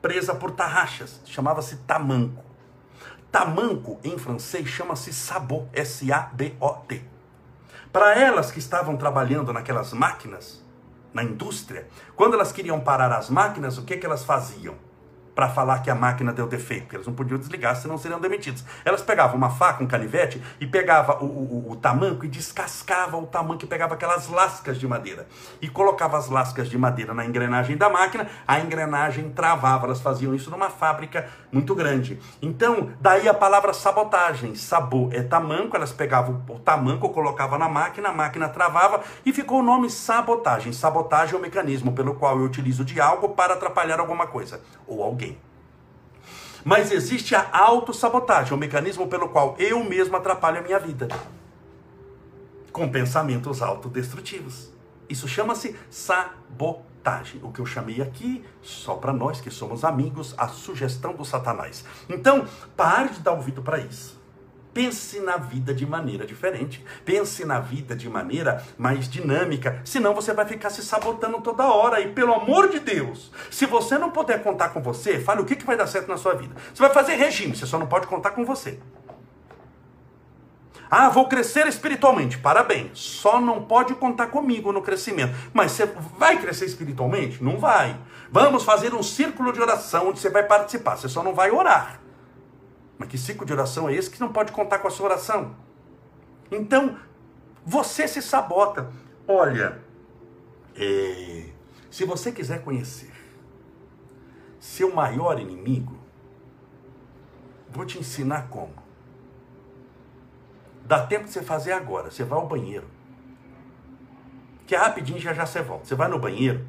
presa 0.00 0.34
por 0.34 0.52
tarraxas. 0.52 1.20
Chamava-se 1.24 1.76
tamanco. 1.78 2.44
Tamanco 3.30 3.98
em 4.02 4.16
francês 4.16 4.66
chama-se 4.68 5.12
sabot, 5.12 5.68
S-A-B-O-T. 5.72 7.04
Para 7.92 8.18
elas 8.18 8.50
que 8.50 8.58
estavam 8.58 8.96
trabalhando 8.96 9.52
naquelas 9.52 9.92
máquinas, 9.92 10.64
na 11.12 11.22
indústria, 11.22 11.88
quando 12.14 12.34
elas 12.34 12.52
queriam 12.52 12.80
parar 12.80 13.12
as 13.12 13.30
máquinas, 13.30 13.78
o 13.78 13.84
que, 13.84 13.96
que 13.96 14.06
elas 14.06 14.24
faziam? 14.24 14.74
Para 15.38 15.48
falar 15.48 15.82
que 15.82 15.88
a 15.88 15.94
máquina 15.94 16.32
deu 16.32 16.48
defeito, 16.48 16.82
porque 16.82 16.96
eles 16.96 17.06
não 17.06 17.14
podiam 17.14 17.38
desligar, 17.38 17.76
senão 17.76 17.96
seriam 17.96 18.18
demitidos. 18.18 18.64
Elas 18.84 19.02
pegavam 19.02 19.36
uma 19.36 19.50
faca, 19.50 19.84
um 19.84 19.86
canivete, 19.86 20.42
e 20.60 20.66
pegava 20.66 21.22
o, 21.22 21.26
o, 21.26 21.70
o 21.70 21.76
tamanco 21.76 22.24
e 22.24 22.28
descascava 22.28 23.16
o 23.16 23.24
tamanco 23.24 23.64
e 23.64 23.68
pegava 23.68 23.94
aquelas 23.94 24.28
lascas 24.28 24.80
de 24.80 24.88
madeira. 24.88 25.28
E 25.62 25.68
colocava 25.68 26.18
as 26.18 26.28
lascas 26.28 26.68
de 26.68 26.76
madeira 26.76 27.14
na 27.14 27.24
engrenagem 27.24 27.76
da 27.76 27.88
máquina, 27.88 28.26
a 28.48 28.58
engrenagem 28.58 29.30
travava. 29.30 29.86
Elas 29.86 30.00
faziam 30.00 30.34
isso 30.34 30.50
numa 30.50 30.70
fábrica 30.70 31.28
muito 31.52 31.72
grande. 31.72 32.18
Então, 32.42 32.90
daí 33.00 33.28
a 33.28 33.34
palavra 33.34 33.72
sabotagem. 33.72 34.56
Sabô 34.56 35.08
é 35.12 35.22
tamanco, 35.22 35.76
elas 35.76 35.92
pegavam 35.92 36.42
o 36.48 36.58
tamanco, 36.58 37.10
colocavam 37.10 37.60
na 37.60 37.68
máquina, 37.68 38.08
a 38.08 38.12
máquina 38.12 38.48
travava 38.48 39.02
e 39.24 39.32
ficou 39.32 39.60
o 39.60 39.62
nome 39.62 39.88
sabotagem. 39.88 40.72
Sabotagem 40.72 41.36
é 41.36 41.38
o 41.38 41.40
mecanismo 41.40 41.92
pelo 41.92 42.16
qual 42.16 42.40
eu 42.40 42.44
utilizo 42.44 42.84
de 42.84 43.00
algo 43.00 43.28
para 43.28 43.54
atrapalhar 43.54 44.00
alguma 44.00 44.26
coisa 44.26 44.60
ou 44.84 45.00
alguém. 45.00 45.27
Mas 46.68 46.92
existe 46.92 47.34
a 47.34 47.48
autossabotagem, 47.50 48.52
o 48.52 48.58
mecanismo 48.58 49.08
pelo 49.08 49.30
qual 49.30 49.56
eu 49.58 49.82
mesmo 49.82 50.14
atrapalho 50.18 50.58
a 50.58 50.62
minha 50.62 50.78
vida. 50.78 51.08
Com 52.70 52.90
pensamentos 52.90 53.62
autodestrutivos. 53.62 54.70
Isso 55.08 55.26
chama-se 55.26 55.74
sabotagem. 55.90 57.40
O 57.42 57.50
que 57.50 57.60
eu 57.60 57.64
chamei 57.64 58.02
aqui, 58.02 58.44
só 58.60 58.96
para 58.96 59.14
nós 59.14 59.40
que 59.40 59.50
somos 59.50 59.82
amigos, 59.82 60.34
a 60.36 60.46
sugestão 60.46 61.14
do 61.14 61.24
Satanás. 61.24 61.86
Então, 62.06 62.46
pare 62.76 63.14
de 63.14 63.20
dar 63.20 63.32
ouvido 63.32 63.62
para 63.62 63.78
isso. 63.78 64.17
Pense 64.78 65.18
na 65.18 65.36
vida 65.36 65.74
de 65.74 65.84
maneira 65.84 66.24
diferente. 66.24 66.84
Pense 67.04 67.44
na 67.44 67.58
vida 67.58 67.96
de 67.96 68.08
maneira 68.08 68.64
mais 68.78 69.08
dinâmica. 69.10 69.80
Senão 69.84 70.14
você 70.14 70.32
vai 70.32 70.46
ficar 70.46 70.70
se 70.70 70.84
sabotando 70.84 71.40
toda 71.40 71.66
hora. 71.66 72.00
E 72.00 72.12
pelo 72.12 72.32
amor 72.32 72.68
de 72.68 72.78
Deus, 72.78 73.32
se 73.50 73.66
você 73.66 73.98
não 73.98 74.12
puder 74.12 74.40
contar 74.40 74.68
com 74.68 74.80
você, 74.80 75.18
fale 75.18 75.40
o 75.40 75.44
que, 75.44 75.56
que 75.56 75.66
vai 75.66 75.76
dar 75.76 75.88
certo 75.88 76.06
na 76.06 76.16
sua 76.16 76.34
vida. 76.34 76.54
Você 76.72 76.80
vai 76.80 76.92
fazer 76.94 77.16
regime, 77.16 77.56
você 77.56 77.66
só 77.66 77.76
não 77.76 77.88
pode 77.88 78.06
contar 78.06 78.30
com 78.30 78.44
você. 78.44 78.78
Ah, 80.88 81.08
vou 81.08 81.26
crescer 81.26 81.66
espiritualmente. 81.66 82.38
Parabéns. 82.38 83.00
Só 83.00 83.40
não 83.40 83.64
pode 83.64 83.96
contar 83.96 84.28
comigo 84.28 84.70
no 84.70 84.80
crescimento. 84.80 85.34
Mas 85.52 85.72
você 85.72 85.86
vai 86.16 86.38
crescer 86.38 86.66
espiritualmente? 86.66 87.42
Não 87.42 87.58
vai. 87.58 87.96
Vamos 88.30 88.62
fazer 88.62 88.94
um 88.94 89.02
círculo 89.02 89.52
de 89.52 89.60
oração 89.60 90.10
onde 90.10 90.20
você 90.20 90.30
vai 90.30 90.44
participar. 90.44 90.96
Você 90.96 91.08
só 91.08 91.20
não 91.24 91.34
vai 91.34 91.50
orar. 91.50 92.00
Mas 92.98 93.08
que 93.08 93.16
ciclo 93.16 93.46
de 93.46 93.52
oração 93.52 93.88
é 93.88 93.94
esse 93.94 94.10
que 94.10 94.20
não 94.20 94.32
pode 94.32 94.50
contar 94.50 94.80
com 94.80 94.88
a 94.88 94.90
sua 94.90 95.06
oração? 95.06 95.54
Então, 96.50 96.98
você 97.64 98.08
se 98.08 98.20
sabota. 98.20 98.90
Olha, 99.26 99.80
é, 100.74 101.44
se 101.90 102.04
você 102.04 102.32
quiser 102.32 102.62
conhecer 102.64 103.12
seu 104.58 104.92
maior 104.92 105.38
inimigo, 105.38 105.96
vou 107.70 107.86
te 107.86 107.98
ensinar 107.98 108.48
como. 108.48 108.74
Dá 110.84 111.06
tempo 111.06 111.26
de 111.26 111.30
você 111.30 111.42
fazer 111.42 111.72
agora. 111.72 112.10
Você 112.10 112.24
vai 112.24 112.38
ao 112.38 112.48
banheiro. 112.48 112.88
Que 114.66 114.74
é 114.74 114.78
rapidinho 114.78 115.20
já 115.20 115.32
já 115.32 115.46
você 115.46 115.62
volta. 115.62 115.84
Você 115.84 115.94
vai 115.94 116.08
no 116.08 116.18
banheiro 116.18 116.66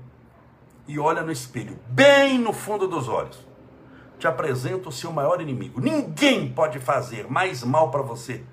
e 0.87 0.99
olha 0.99 1.21
no 1.21 1.31
espelho, 1.31 1.79
bem 1.87 2.39
no 2.39 2.51
fundo 2.51 2.87
dos 2.87 3.07
olhos 3.07 3.48
te 4.19 4.27
apresento 4.27 4.89
o 4.89 4.91
seu 4.91 5.11
maior 5.11 5.41
inimigo. 5.41 5.81
Ninguém 5.81 6.51
pode 6.51 6.77
fazer 6.79 7.27
mais 7.29 7.63
mal 7.63 7.89
para 7.89 8.01
você 8.01 8.43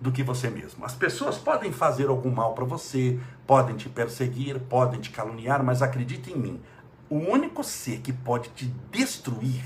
do 0.00 0.12
que 0.12 0.22
você 0.22 0.50
mesmo. 0.50 0.84
As 0.84 0.94
pessoas 0.94 1.38
podem 1.38 1.72
fazer 1.72 2.08
algum 2.08 2.30
mal 2.30 2.52
para 2.52 2.64
você, 2.64 3.18
podem 3.46 3.74
te 3.74 3.88
perseguir, 3.88 4.60
podem 4.60 5.00
te 5.00 5.10
caluniar, 5.10 5.64
mas 5.64 5.80
acredite 5.80 6.30
em 6.30 6.36
mim, 6.36 6.62
o 7.08 7.16
único 7.16 7.64
ser 7.64 8.00
que 8.00 8.12
pode 8.12 8.50
te 8.50 8.66
destruir 8.90 9.64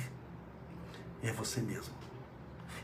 é 1.22 1.32
você 1.32 1.60
mesmo. 1.60 1.97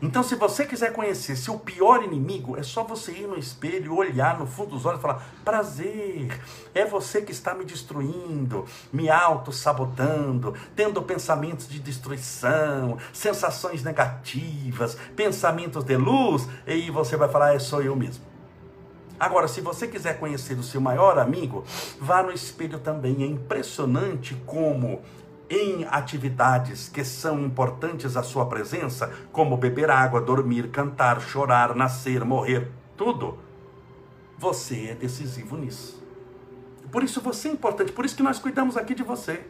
Então, 0.03 0.23
se 0.23 0.35
você 0.35 0.67
quiser 0.67 0.93
conhecer 0.93 1.37
seu 1.37 1.59
pior 1.59 2.03
inimigo, 2.03 2.57
é 2.57 2.63
só 2.63 2.85
você 2.85 3.13
ir 3.13 3.27
no 3.27 3.39
espelho, 3.39 3.97
olhar 3.97 4.39
no 4.39 4.47
fundo 4.47 4.71
dos 4.71 4.85
olhos 4.85 4.99
e 4.99 5.03
falar: 5.03 5.27
prazer, 5.45 6.41
é 6.75 6.85
você 6.85 7.23
que 7.23 7.33
está 7.33 7.55
me 7.55 7.65
destruindo, 7.65 8.65
me 8.93 9.09
auto-sabotando, 9.09 10.55
tendo 10.75 11.03
pensamentos 11.03 11.69
de 11.69 11.79
destruição, 11.79 12.99
sensações 13.13 13.83
negativas, 13.83 14.97
pensamentos 15.17 15.85
de 15.85 15.97
luz, 15.97 16.49
e 16.67 16.73
aí 16.73 16.91
você 16.91 17.17
vai 17.17 17.29
falar: 17.29 17.55
é 17.55 17.59
só 17.59 17.81
eu 17.81 17.95
mesmo. 17.95 18.35
Agora, 19.19 19.47
se 19.47 19.61
você 19.61 19.87
quiser 19.87 20.19
conhecer 20.19 20.59
o 20.59 20.63
seu 20.63 20.81
maior 20.81 21.19
amigo, 21.19 21.65
vá 22.01 22.23
no 22.23 22.33
espelho 22.33 22.81
também. 22.81 23.23
É 23.23 23.27
impressionante 23.27 24.35
como 24.45 25.01
em 25.49 25.85
atividades 25.85 26.89
que 26.89 27.05
são 27.05 27.41
importantes 27.41 28.17
à 28.17 28.23
sua 28.23 28.47
presença, 28.47 29.13
como 29.33 29.57
beber 29.57 29.91
água, 29.91 30.21
dormir, 30.21 30.71
cantar, 30.71 31.21
chorar, 31.21 31.75
nascer, 31.75 32.25
morrer, 32.25 32.71
tudo, 32.97 33.39
você 34.39 34.89
é 34.91 34.95
decisivo 34.95 35.57
nisso. 35.57 36.03
Por 36.91 37.03
isso 37.03 37.21
você 37.21 37.49
é 37.49 37.53
importante, 37.53 37.93
por 37.93 38.05
isso 38.05 38.17
que 38.17 38.23
nós 38.23 38.39
cuidamos 38.39 38.77
aqui 38.77 38.95
de 38.95 39.03
você. 39.03 39.45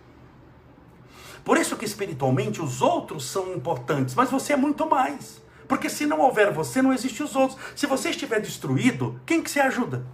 Por 1.45 1.59
isso 1.59 1.77
que 1.77 1.85
espiritualmente 1.85 2.63
os 2.63 2.81
outros 2.81 3.27
são 3.27 3.53
importantes, 3.55 4.15
mas 4.15 4.31
você 4.31 4.55
é 4.55 4.57
muito 4.57 4.89
mais. 4.89 5.43
Porque 5.69 5.89
se 5.89 6.07
não 6.07 6.21
houver 6.21 6.53
você, 6.53 6.81
não 6.81 6.93
existe 6.93 7.23
os 7.23 7.37
outros. 7.37 7.59
Se 7.75 7.87
você 7.87 8.11
estiver 8.11 8.41
destruído, 8.41 9.21
quem 9.27 9.43
que 9.43 9.51
se 9.51 9.61
ajuda? 9.61 10.07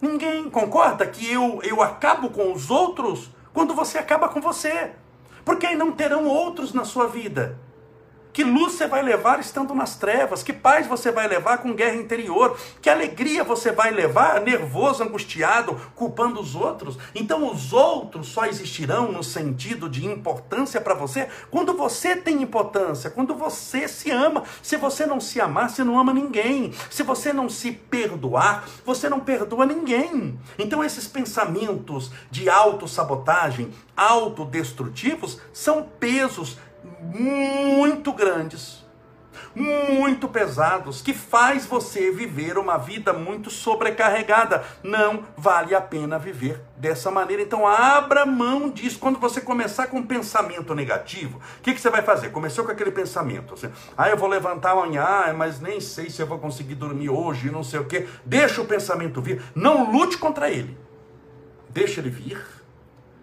Ninguém. 0.00 0.48
Concorda 0.48 1.06
que 1.06 1.30
eu, 1.30 1.60
eu 1.62 1.82
acabo 1.82 2.30
com 2.30 2.52
os 2.52 2.70
outros 2.70 3.30
quando 3.52 3.74
você 3.74 3.98
acaba 3.98 4.28
com 4.28 4.40
você. 4.40 4.92
Porque 5.44 5.66
aí 5.66 5.76
não 5.76 5.92
terão 5.92 6.26
outros 6.26 6.72
na 6.72 6.84
sua 6.84 7.06
vida. 7.06 7.58
Que 8.38 8.44
luz 8.44 8.74
você 8.74 8.86
vai 8.86 9.02
levar 9.02 9.40
estando 9.40 9.74
nas 9.74 9.96
trevas? 9.96 10.44
Que 10.44 10.52
paz 10.52 10.86
você 10.86 11.10
vai 11.10 11.26
levar 11.26 11.58
com 11.58 11.74
guerra 11.74 11.96
interior? 11.96 12.56
Que 12.80 12.88
alegria 12.88 13.42
você 13.42 13.72
vai 13.72 13.90
levar 13.90 14.40
nervoso, 14.42 15.02
angustiado, 15.02 15.74
culpando 15.96 16.40
os 16.40 16.54
outros? 16.54 16.96
Então 17.16 17.50
os 17.50 17.72
outros 17.72 18.28
só 18.28 18.46
existirão 18.46 19.10
no 19.10 19.24
sentido 19.24 19.88
de 19.88 20.06
importância 20.06 20.80
para 20.80 20.94
você 20.94 21.28
quando 21.50 21.74
você 21.74 22.14
tem 22.14 22.40
importância, 22.40 23.10
quando 23.10 23.34
você 23.34 23.88
se 23.88 24.08
ama. 24.12 24.44
Se 24.62 24.76
você 24.76 25.04
não 25.04 25.18
se 25.18 25.40
amar, 25.40 25.68
você 25.68 25.82
não 25.82 25.98
ama 25.98 26.14
ninguém. 26.14 26.72
Se 26.88 27.02
você 27.02 27.32
não 27.32 27.48
se 27.48 27.72
perdoar, 27.72 28.68
você 28.86 29.08
não 29.08 29.18
perdoa 29.18 29.66
ninguém. 29.66 30.38
Então 30.56 30.84
esses 30.84 31.08
pensamentos 31.08 32.12
de 32.30 32.48
autossabotagem, 32.48 33.72
autodestrutivos, 33.96 35.40
são 35.52 35.82
pesos 35.98 36.56
muito 37.12 38.12
grandes, 38.12 38.84
muito 39.54 40.28
pesados, 40.28 41.00
que 41.02 41.12
faz 41.12 41.66
você 41.66 42.10
viver 42.10 42.58
uma 42.58 42.76
vida 42.76 43.12
muito 43.12 43.50
sobrecarregada. 43.50 44.64
Não 44.82 45.24
vale 45.36 45.74
a 45.74 45.80
pena 45.80 46.18
viver 46.18 46.62
dessa 46.76 47.10
maneira. 47.10 47.42
Então 47.42 47.66
abra 47.66 48.24
mão 48.24 48.70
disso. 48.70 48.98
Quando 48.98 49.18
você 49.18 49.40
começar 49.40 49.88
com 49.88 49.98
um 49.98 50.06
pensamento 50.06 50.74
negativo, 50.74 51.38
o 51.38 51.62
que, 51.62 51.74
que 51.74 51.80
você 51.80 51.90
vai 51.90 52.02
fazer? 52.02 52.30
Começou 52.30 52.64
com 52.64 52.70
aquele 52.70 52.92
pensamento. 52.92 53.54
Assim, 53.54 53.70
ah, 53.96 54.08
eu 54.08 54.16
vou 54.16 54.28
levantar 54.28 54.72
amanhã, 54.72 55.02
ah, 55.02 55.34
mas 55.34 55.60
nem 55.60 55.80
sei 55.80 56.10
se 56.10 56.22
eu 56.22 56.26
vou 56.26 56.38
conseguir 56.38 56.74
dormir 56.74 57.08
hoje, 57.08 57.50
não 57.50 57.64
sei 57.64 57.80
o 57.80 57.84
quê. 57.84 58.06
Deixa 58.24 58.60
o 58.60 58.66
pensamento 58.66 59.20
vir. 59.20 59.42
Não 59.54 59.90
lute 59.90 60.18
contra 60.18 60.50
ele. 60.50 60.78
Deixa 61.70 62.00
ele 62.00 62.10
vir 62.10 62.57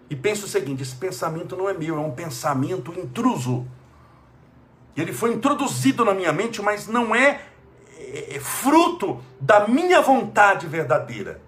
e 0.08 0.16
penso 0.16 0.46
o 0.46 0.48
seguinte: 0.48 0.82
esse 0.82 0.94
pensamento 0.94 1.56
não 1.56 1.68
é 1.68 1.74
meu, 1.74 1.96
é 1.96 2.00
um 2.00 2.12
pensamento 2.12 2.92
intruso. 2.98 3.66
Ele 4.96 5.12
foi 5.12 5.32
introduzido 5.34 6.04
na 6.04 6.14
minha 6.14 6.32
mente, 6.32 6.62
mas 6.62 6.86
não 6.86 7.14
é, 7.14 7.42
é, 7.98 8.36
é 8.36 8.40
fruto 8.40 9.20
da 9.40 9.68
minha 9.68 10.00
vontade 10.00 10.66
verdadeira. 10.66 11.40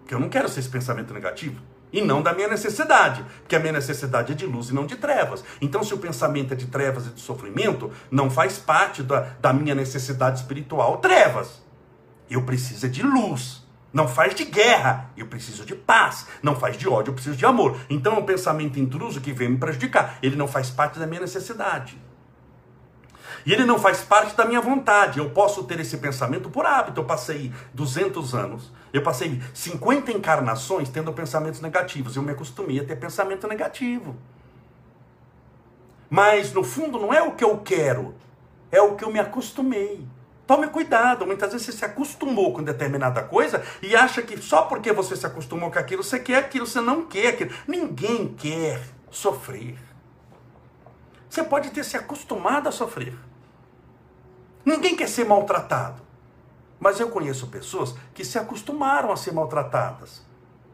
Porque 0.00 0.14
eu 0.14 0.20
não 0.20 0.28
quero 0.28 0.48
ser 0.48 0.60
esse 0.60 0.68
pensamento 0.68 1.14
negativo. 1.14 1.60
e 1.92 2.00
não 2.00 2.22
da 2.22 2.32
minha 2.32 2.48
necessidade, 2.48 3.22
porque 3.40 3.54
a 3.54 3.60
minha 3.60 3.74
necessidade 3.74 4.32
é 4.32 4.34
de 4.34 4.46
luz 4.46 4.70
e 4.70 4.74
não 4.74 4.86
de 4.86 4.96
trevas. 4.96 5.44
Então, 5.60 5.84
se 5.84 5.92
o 5.92 5.98
pensamento 5.98 6.54
é 6.54 6.56
de 6.56 6.66
trevas 6.66 7.06
e 7.06 7.10
de 7.10 7.20
sofrimento, 7.20 7.90
não 8.10 8.30
faz 8.30 8.58
parte 8.58 9.02
da, 9.02 9.20
da 9.40 9.52
minha 9.52 9.74
necessidade 9.74 10.40
espiritual 10.40 10.96
trevas. 10.98 11.62
Eu 12.30 12.44
preciso 12.44 12.88
de 12.88 13.02
luz. 13.02 13.62
Não 13.92 14.08
faz 14.08 14.34
de 14.34 14.44
guerra, 14.44 15.10
eu 15.16 15.26
preciso 15.26 15.66
de 15.66 15.74
paz. 15.74 16.26
Não 16.42 16.56
faz 16.56 16.78
de 16.78 16.88
ódio, 16.88 17.10
eu 17.10 17.14
preciso 17.14 17.36
de 17.36 17.44
amor. 17.44 17.78
Então 17.90 18.14
é 18.14 18.18
um 18.18 18.24
pensamento 18.24 18.78
intruso 18.78 19.20
que 19.20 19.32
vem 19.32 19.50
me 19.50 19.58
prejudicar. 19.58 20.18
Ele 20.22 20.34
não 20.34 20.48
faz 20.48 20.70
parte 20.70 20.98
da 20.98 21.06
minha 21.06 21.20
necessidade. 21.20 22.00
E 23.44 23.52
ele 23.52 23.64
não 23.64 23.78
faz 23.78 24.00
parte 24.00 24.36
da 24.36 24.44
minha 24.44 24.60
vontade. 24.60 25.18
Eu 25.18 25.30
posso 25.30 25.64
ter 25.64 25.78
esse 25.80 25.98
pensamento 25.98 26.48
por 26.48 26.64
hábito. 26.64 27.00
Eu 27.00 27.04
passei 27.04 27.52
200 27.74 28.34
anos, 28.34 28.72
eu 28.92 29.02
passei 29.02 29.42
50 29.52 30.12
encarnações 30.12 30.88
tendo 30.88 31.12
pensamentos 31.12 31.60
negativos. 31.60 32.16
Eu 32.16 32.22
me 32.22 32.32
acostumei 32.32 32.80
a 32.80 32.84
ter 32.84 32.96
pensamento 32.96 33.46
negativo. 33.46 34.16
Mas 36.08 36.52
no 36.52 36.62
fundo 36.62 36.98
não 36.98 37.12
é 37.12 37.22
o 37.22 37.32
que 37.32 37.42
eu 37.42 37.58
quero, 37.58 38.14
é 38.70 38.80
o 38.80 38.94
que 38.96 39.04
eu 39.04 39.10
me 39.10 39.18
acostumei. 39.18 40.06
Tome 40.46 40.68
cuidado, 40.68 41.26
muitas 41.26 41.52
vezes 41.52 41.66
você 41.66 41.72
se 41.72 41.84
acostumou 41.84 42.52
com 42.52 42.62
determinada 42.62 43.22
coisa 43.22 43.62
e 43.80 43.94
acha 43.94 44.22
que 44.22 44.36
só 44.40 44.62
porque 44.62 44.92
você 44.92 45.14
se 45.14 45.24
acostumou 45.24 45.70
com 45.70 45.78
aquilo, 45.78 46.02
você 46.02 46.18
quer 46.18 46.38
aquilo, 46.38 46.66
você 46.66 46.80
não 46.80 47.06
quer 47.06 47.28
aquilo. 47.28 47.50
Ninguém 47.66 48.34
quer 48.34 48.82
sofrer. 49.10 49.78
Você 51.30 51.44
pode 51.44 51.70
ter 51.70 51.84
se 51.84 51.96
acostumado 51.96 52.68
a 52.68 52.72
sofrer. 52.72 53.16
Ninguém 54.64 54.96
quer 54.96 55.08
ser 55.08 55.24
maltratado. 55.24 56.02
Mas 56.78 56.98
eu 56.98 57.08
conheço 57.08 57.46
pessoas 57.46 57.94
que 58.12 58.24
se 58.24 58.38
acostumaram 58.38 59.12
a 59.12 59.16
ser 59.16 59.32
maltratadas 59.32 60.22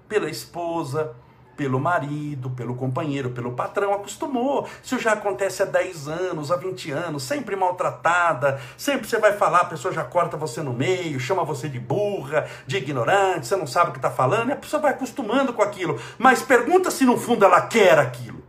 pela 0.09 0.31
esposa, 0.31 1.15
pelo 1.59 1.81
marido, 1.81 2.51
pelo 2.51 2.77
companheiro, 2.77 3.31
pelo 3.31 3.51
patrão, 3.51 3.93
acostumou. 3.93 4.69
Isso 4.81 4.97
já 4.97 5.15
acontece 5.15 5.61
há 5.61 5.67
10 5.67 6.07
anos, 6.07 6.53
há 6.53 6.57
20 6.57 6.93
anos, 6.93 7.25
sempre 7.25 7.57
maltratada, 7.57 8.61
sempre 8.77 9.09
você 9.09 9.19
vai 9.19 9.33
falar, 9.33 9.63
a 9.63 9.65
pessoa 9.65 9.93
já 9.93 10.05
corta 10.05 10.37
você 10.37 10.63
no 10.63 10.73
meio, 10.73 11.19
chama 11.19 11.43
você 11.43 11.69
de 11.69 11.81
burra, 11.81 12.47
de 12.65 12.77
ignorante, 12.77 13.49
você 13.49 13.57
não 13.57 13.67
sabe 13.67 13.91
o 13.91 13.93
que 13.93 13.99
está 13.99 14.09
falando, 14.09 14.51
e 14.51 14.53
a 14.53 14.57
pessoa 14.57 14.81
vai 14.81 14.93
acostumando 14.93 15.53
com 15.53 15.61
aquilo. 15.61 16.01
Mas 16.17 16.41
pergunta 16.43 16.93
se 16.93 17.05
no 17.05 17.17
fundo 17.17 17.45
ela 17.45 17.63
quer 17.63 17.99
aquilo. 17.99 18.41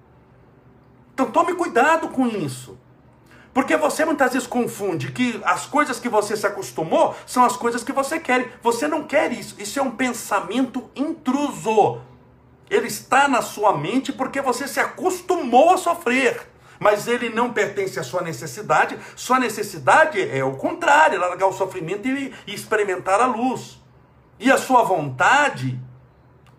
Então 1.12 1.32
tome 1.32 1.56
cuidado 1.56 2.10
com 2.10 2.28
isso. 2.28 2.78
Porque 3.52 3.76
você 3.76 4.06
muitas 4.06 4.34
vezes 4.34 4.48
confunde 4.48 5.12
que 5.12 5.41
as 5.43 5.65
coisas 5.65 6.00
que 6.00 6.08
você 6.08 6.38
se 6.38 6.45
acostumou 6.45 7.15
são 7.26 7.43
as 7.43 7.58
coisas 7.58 7.84
que 7.84 7.91
você 7.91 8.19
quer. 8.19 8.60
Você 8.62 8.88
não 8.88 9.04
quer 9.04 9.32
isso. 9.32 9.56
Isso 9.58 9.80
é 9.80 9.82
um 9.82 9.89
pensamento 9.89 10.88
intruso. 10.95 12.02
Ele 12.69 12.88
está 12.88 13.27
na 13.27 13.41
sua 13.41 13.77
mente 13.77 14.13
porque 14.13 14.41
você 14.41 14.67
se 14.67 14.79
acostumou 14.79 15.71
a 15.71 15.77
sofrer. 15.77 16.49
Mas 16.79 17.08
ele 17.08 17.29
não 17.29 17.51
pertence 17.51 17.99
à 17.99 18.03
sua 18.03 18.21
necessidade. 18.21 18.97
Sua 19.15 19.39
necessidade 19.39 20.21
é 20.21 20.43
o 20.43 20.55
contrário, 20.55 21.19
largar 21.19 21.47
o 21.47 21.53
sofrimento 21.53 22.08
e, 22.08 22.34
e 22.47 22.53
experimentar 22.53 23.19
a 23.19 23.25
luz. 23.25 23.82
E 24.39 24.49
a 24.49 24.58
sua 24.58 24.84
vontade 24.84 25.79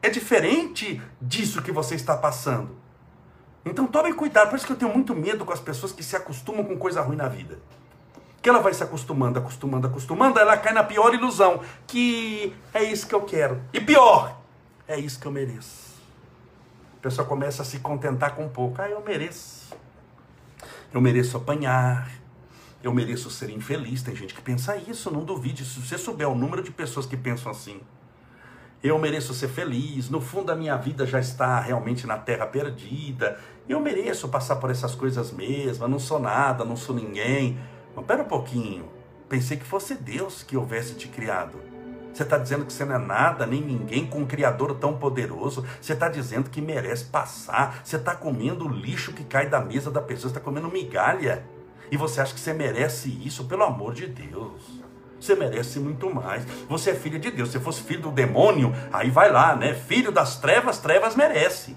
é 0.03 0.11
diferente 0.11 1.01
disso 1.21 1.63
que 1.63 1.73
você 1.73 1.95
está 1.95 2.17
passando. 2.17 2.79
Então 3.65 3.87
tome 3.87 4.13
cuidado, 4.15 4.51
por 4.51 4.57
isso 4.57 4.67
que 4.67 4.73
eu 4.73 4.77
tenho 4.77 4.93
muito 4.93 5.15
medo 5.15 5.45
com 5.45 5.53
as 5.53 5.61
pessoas 5.61 5.93
que 5.93 6.03
se 6.03 6.17
acostumam 6.17 6.65
com 6.65 6.77
coisa 6.77 7.01
ruim 7.01 7.17
na 7.17 7.29
vida. 7.29 7.59
Que 8.43 8.49
ela 8.49 8.61
vai 8.61 8.73
se 8.73 8.83
acostumando, 8.83 9.39
acostumando, 9.39 9.87
acostumando, 9.87 10.39
ela 10.39 10.57
cai 10.57 10.73
na 10.73 10.83
pior 10.83 11.13
ilusão, 11.13 11.61
que 11.87 12.55
é 12.73 12.83
isso 12.83 13.07
que 13.07 13.15
eu 13.15 13.23
quero. 13.23 13.61
E 13.73 13.81
pior, 13.81 14.39
é 14.89 14.99
isso 14.99 15.21
que 15.21 15.27
eu 15.27 15.33
mereço. 15.33 15.90
A 17.01 17.03
pessoa 17.03 17.27
começa 17.27 17.63
a 17.63 17.65
se 17.65 17.79
contentar 17.79 18.35
com 18.35 18.47
pouco. 18.47 18.83
Ah, 18.83 18.91
eu 18.91 19.03
mereço. 19.03 19.75
Eu 20.93 21.01
mereço 21.01 21.35
apanhar. 21.35 22.11
Eu 22.83 22.93
mereço 22.93 23.31
ser 23.31 23.49
infeliz. 23.49 24.03
Tem 24.03 24.15
gente 24.15 24.35
que 24.35 24.43
pensa 24.43 24.77
isso, 24.77 25.11
não 25.11 25.25
duvide. 25.25 25.65
Se 25.65 25.81
você 25.81 25.97
souber 25.97 26.29
o 26.29 26.35
número 26.35 26.63
de 26.63 26.71
pessoas 26.71 27.07
que 27.07 27.17
pensam 27.17 27.51
assim, 27.51 27.81
eu 28.83 28.99
mereço 28.99 29.33
ser 29.33 29.49
feliz, 29.49 30.11
no 30.11 30.21
fundo 30.21 30.53
a 30.53 30.55
minha 30.55 30.77
vida 30.77 31.07
já 31.07 31.19
está 31.19 31.59
realmente 31.59 32.07
na 32.07 32.19
terra 32.19 32.47
perdida, 32.47 33.41
eu 33.67 33.81
mereço 33.81 34.29
passar 34.29 34.57
por 34.57 34.71
essas 34.71 34.95
coisas 34.95 35.33
mesmo, 35.33 35.85
eu 35.85 35.89
não 35.89 35.99
sou 35.99 36.19
nada, 36.19 36.67
não 36.67 36.77
sou 36.77 36.95
ninguém. 36.95 37.59
Mas 37.97 38.05
pera 38.05 38.23
um 38.23 38.29
pouquinho, 38.29 38.87
pensei 39.27 39.57
que 39.57 39.65
fosse 39.65 39.95
Deus 39.95 40.43
que 40.43 40.55
houvesse 40.55 40.95
te 40.97 41.09
criado. 41.09 41.70
Você 42.13 42.23
está 42.23 42.37
dizendo 42.37 42.65
que 42.65 42.73
você 42.73 42.85
não 42.85 42.97
é 42.97 42.99
nada, 42.99 43.47
nem 43.47 43.61
ninguém 43.61 44.07
com 44.07 44.21
um 44.21 44.27
Criador 44.27 44.75
tão 44.75 44.97
poderoso. 44.97 45.65
Você 45.81 45.93
está 45.93 46.09
dizendo 46.09 46.51
que 46.51 46.61
merece 46.61 47.05
passar. 47.05 47.81
Você 47.85 47.97
está 47.97 48.15
comendo 48.15 48.67
o 48.67 48.69
lixo 48.69 49.13
que 49.13 49.25
cai 49.25 49.49
da 49.49 49.61
mesa 49.61 49.91
da 49.91 50.01
pessoa, 50.01 50.23
você 50.29 50.39
está 50.39 50.41
comendo 50.41 50.69
migalha. 50.69 51.45
E 51.91 51.97
você 51.97 52.21
acha 52.21 52.35
que 52.35 52.41
você 52.41 52.53
merece 52.53 53.09
isso, 53.25 53.45
pelo 53.45 53.65
amor 53.65 53.95
de 53.95 54.07
Deus. 54.07 54.81
Você 55.21 55.35
merece 55.35 55.79
muito 55.79 56.13
mais. 56.13 56.45
Você 56.69 56.91
é 56.91 56.95
filho 56.95 57.19
de 57.19 57.31
Deus. 57.31 57.51
Se 57.51 57.61
fosse 57.61 57.83
filho 57.83 58.03
do 58.03 58.11
demônio, 58.11 58.75
aí 58.93 59.11
vai 59.11 59.31
lá, 59.31 59.55
né? 59.55 59.75
Filho 59.75 60.11
das 60.11 60.37
trevas, 60.39 60.79
trevas 60.79 61.15
merece. 61.15 61.77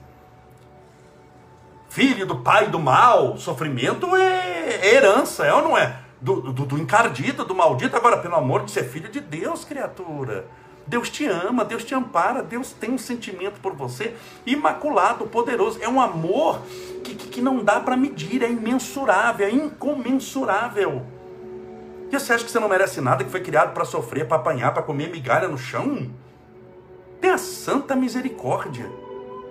Filho 1.89 2.25
do 2.25 2.37
pai 2.37 2.69
do 2.69 2.79
mal, 2.79 3.37
sofrimento 3.37 4.15
é, 4.15 4.95
herança, 4.95 5.45
é 5.45 5.53
ou 5.53 5.61
não 5.61 5.77
é? 5.77 6.02
Do, 6.23 6.53
do, 6.53 6.65
do 6.65 6.77
encardido, 6.77 7.43
do 7.43 7.53
maldito. 7.53 7.97
Agora, 7.97 8.17
pelo 8.17 8.35
amor 8.35 8.63
de 8.63 8.71
ser 8.71 8.85
filho 8.85 9.09
de 9.09 9.19
Deus, 9.19 9.65
criatura. 9.65 10.47
Deus 10.87 11.09
te 11.09 11.25
ama, 11.25 11.63
Deus 11.63 11.83
te 11.83 11.93
ampara, 11.93 12.41
Deus 12.41 12.71
tem 12.71 12.91
um 12.91 12.97
sentimento 12.97 13.59
por 13.59 13.73
você 13.73 14.15
imaculado, 14.45 15.27
poderoso. 15.27 15.79
É 15.81 15.87
um 15.87 15.99
amor 15.99 16.61
que, 17.03 17.13
que, 17.13 17.27
que 17.27 17.41
não 17.41 17.63
dá 17.63 17.79
para 17.79 17.97
medir, 17.97 18.41
é 18.41 18.49
imensurável, 18.49 19.47
é 19.47 19.51
incomensurável. 19.51 21.03
E 22.11 22.19
você 22.19 22.33
acha 22.33 22.45
que 22.45 22.51
você 22.51 22.59
não 22.59 22.69
merece 22.69 23.01
nada, 23.01 23.23
que 23.23 23.31
foi 23.31 23.41
criado 23.41 23.73
para 23.73 23.85
sofrer, 23.85 24.27
para 24.27 24.37
apanhar, 24.37 24.73
para 24.73 24.83
comer 24.83 25.09
migalha 25.09 25.47
no 25.47 25.57
chão? 25.57 26.09
Tenha 27.19 27.37
santa 27.37 27.95
misericórdia. 27.95 28.89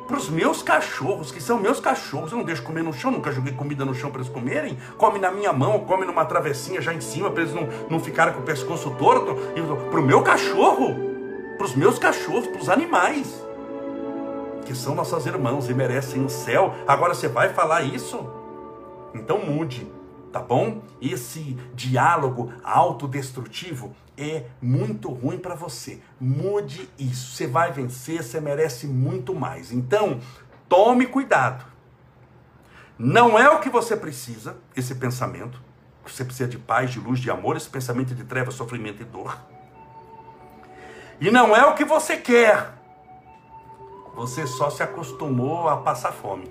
Para 0.07 0.17
os 0.17 0.29
meus 0.29 0.63
cachorros, 0.63 1.31
que 1.31 1.41
são 1.41 1.59
meus 1.59 1.81
cachorros, 1.81 2.33
eu 2.33 2.39
não 2.39 2.45
deixo 2.45 2.63
comer 2.63 2.83
no 2.83 2.93
chão, 2.93 3.11
nunca 3.11 3.31
joguei 3.31 3.53
comida 3.53 3.85
no 3.85 3.95
chão 3.95 4.11
para 4.11 4.21
eles 4.21 4.33
comerem. 4.33 4.77
Come 4.99 5.19
na 5.19 5.31
minha 5.31 5.53
mão, 5.53 5.81
come 5.81 6.05
numa 6.05 6.25
travessinha 6.25 6.81
já 6.81 6.93
em 6.93 7.01
cima, 7.01 7.31
para 7.31 7.43
eles 7.43 7.55
não, 7.55 7.69
não 7.89 8.01
ficarem 8.01 8.35
com 8.35 8.41
o 8.41 8.45
pescoço 8.45 8.91
torto. 8.99 9.35
Para 9.91 10.01
o 10.01 10.03
meu 10.03 10.23
cachorro, 10.23 10.95
para 11.57 11.67
os 11.67 11.75
meus 11.75 11.99
cachorros, 11.99 12.47
para 12.47 12.61
os 12.61 12.69
animais, 12.69 13.47
que 14.65 14.75
são 14.75 14.95
nossos 14.95 15.25
irmãos 15.27 15.71
e 15.71 15.75
merecem 15.75 16.25
o 16.25 16.29
céu. 16.29 16.75
Agora 16.87 17.15
você 17.15 17.29
vai 17.29 17.51
falar 17.51 17.83
isso? 17.83 18.19
Então 19.15 19.39
mude 19.39 19.87
tá 20.33 20.41
bom? 20.41 20.81
Esse 21.01 21.59
diálogo 21.75 22.51
autodestrutivo 22.65 23.95
é 24.17 24.45
muito 24.61 25.11
ruim 25.11 25.39
para 25.39 25.55
você. 25.55 26.01
Mude 26.21 26.89
isso. 26.99 27.35
Você 27.35 27.47
vai 27.47 27.73
vencer, 27.73 28.23
você 28.23 28.41
merece 28.41 28.87
muito 28.87 29.35
mais. 29.35 29.73
Então, 29.73 30.21
tome 30.69 31.07
cuidado. 31.07 31.65
Não 32.99 33.39
é 33.39 33.49
o 33.51 33.61
que 33.61 33.71
você 33.71 33.97
precisa, 33.97 34.57
esse 34.77 34.95
pensamento. 34.95 35.61
Você 36.07 36.25
precisa 36.25 36.49
de 36.49 36.59
paz, 36.59 36.91
de 36.91 37.01
luz, 37.01 37.21
de 37.21 37.31
amor, 37.31 37.57
esse 37.57 37.69
pensamento 37.69 38.15
de 38.15 38.25
trevas, 38.25 38.55
sofrimento 38.55 39.03
e 39.03 39.05
dor. 39.05 39.39
E 41.21 41.31
não 41.31 41.55
é 41.55 41.65
o 41.67 41.75
que 41.75 41.85
você 41.85 42.17
quer. 42.17 42.75
Você 44.15 44.47
só 44.47 44.69
se 44.69 44.83
acostumou 44.83 45.69
a 45.69 45.79
passar 45.79 46.13
fome, 46.13 46.51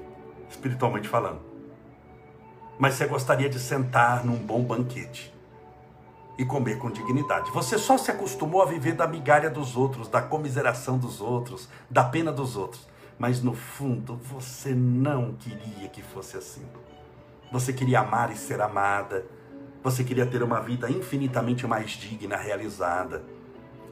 espiritualmente 0.49 1.07
falando 1.07 1.51
mas 2.81 2.95
você 2.95 3.05
gostaria 3.05 3.47
de 3.47 3.59
sentar 3.59 4.25
num 4.25 4.37
bom 4.37 4.63
banquete 4.63 5.30
e 6.37 6.45
comer 6.45 6.77
com 6.77 6.89
dignidade. 6.89 7.51
Você 7.51 7.77
só 7.77 7.97
se 7.97 8.11
acostumou 8.11 8.61
a 8.61 8.65
viver 8.65 8.93
da 8.93 9.07
migalha 9.07 9.49
dos 9.49 9.75
outros, 9.75 10.07
da 10.07 10.21
comiseração 10.21 10.97
dos 10.97 11.21
outros, 11.21 11.67
da 11.89 12.03
pena 12.03 12.31
dos 12.31 12.55
outros, 12.55 12.87
mas 13.19 13.41
no 13.41 13.53
fundo 13.53 14.15
você 14.15 14.73
não 14.73 15.33
queria 15.33 15.87
que 15.89 16.01
fosse 16.01 16.37
assim. 16.37 16.65
Você 17.51 17.73
queria 17.73 17.99
amar 17.99 18.31
e 18.31 18.37
ser 18.37 18.61
amada. 18.61 19.25
Você 19.83 20.03
queria 20.03 20.25
ter 20.25 20.41
uma 20.41 20.61
vida 20.61 20.89
infinitamente 20.89 21.67
mais 21.67 21.91
digna, 21.91 22.37
realizada. 22.37 23.23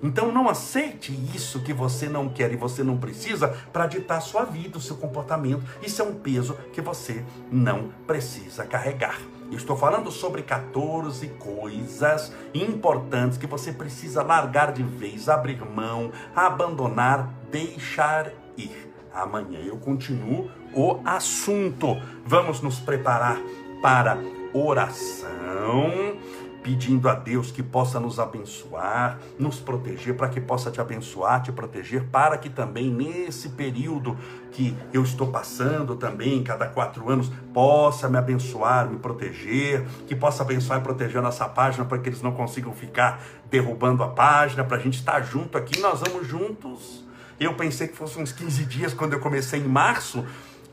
Então 0.01 0.31
não 0.31 0.47
aceite 0.47 1.11
isso 1.35 1.59
que 1.61 1.73
você 1.73 2.07
não 2.07 2.29
quer 2.29 2.53
e 2.53 2.55
você 2.55 2.83
não 2.83 2.97
precisa 2.97 3.49
para 3.73 3.85
ditar 3.85 4.21
sua 4.21 4.45
vida, 4.45 4.77
o 4.77 4.81
seu 4.81 4.95
comportamento. 4.95 5.63
Isso 5.83 6.01
é 6.01 6.05
um 6.05 6.15
peso 6.15 6.53
que 6.71 6.81
você 6.81 7.23
não 7.51 7.89
precisa 8.07 8.65
carregar. 8.65 9.19
Eu 9.51 9.57
estou 9.57 9.75
falando 9.75 10.11
sobre 10.11 10.43
14 10.43 11.27
coisas 11.39 12.31
importantes 12.53 13.37
que 13.37 13.47
você 13.47 13.73
precisa 13.73 14.21
largar 14.21 14.71
de 14.71 14.83
vez, 14.83 15.27
abrir 15.27 15.59
mão, 15.65 16.11
abandonar, 16.35 17.33
deixar 17.51 18.31
ir. 18.55 18.93
Amanhã 19.11 19.59
eu 19.59 19.77
continuo 19.77 20.51
o 20.73 20.99
assunto. 21.03 21.97
Vamos 22.23 22.61
nos 22.61 22.79
preparar 22.79 23.41
para 23.81 24.19
oração 24.53 26.17
pedindo 26.63 27.07
a 27.09 27.15
Deus 27.15 27.51
que 27.51 27.63
possa 27.63 27.99
nos 27.99 28.19
abençoar, 28.19 29.19
nos 29.37 29.59
proteger, 29.59 30.15
para 30.15 30.29
que 30.29 30.41
possa 30.41 30.69
te 30.69 30.81
abençoar, 30.81 31.41
te 31.41 31.51
proteger, 31.51 32.03
para 32.11 32.37
que 32.37 32.49
também 32.49 32.89
nesse 32.89 33.49
período 33.49 34.17
que 34.51 34.75
eu 34.93 35.03
estou 35.03 35.27
passando 35.27 35.95
também, 35.95 36.43
cada 36.43 36.67
quatro 36.67 37.09
anos, 37.09 37.31
possa 37.53 38.09
me 38.09 38.17
abençoar, 38.17 38.89
me 38.89 38.97
proteger, 38.97 39.85
que 40.07 40.15
possa 40.15 40.43
abençoar 40.43 40.79
e 40.79 40.83
proteger 40.83 41.17
a 41.17 41.21
nossa 41.21 41.47
página, 41.47 41.85
para 41.85 41.97
que 41.97 42.09
eles 42.09 42.21
não 42.21 42.31
consigam 42.31 42.73
ficar 42.73 43.21
derrubando 43.49 44.03
a 44.03 44.07
página, 44.09 44.63
para 44.63 44.77
a 44.77 44.79
gente 44.79 44.95
estar 44.95 45.21
junto 45.21 45.57
aqui, 45.57 45.79
nós 45.79 46.01
vamos 46.01 46.27
juntos. 46.27 47.05
Eu 47.39 47.53
pensei 47.53 47.87
que 47.87 47.95
fosse 47.95 48.19
uns 48.19 48.33
15 48.33 48.65
dias 48.65 48.93
quando 48.93 49.13
eu 49.13 49.19
comecei 49.19 49.61
em 49.61 49.67
março. 49.67 50.25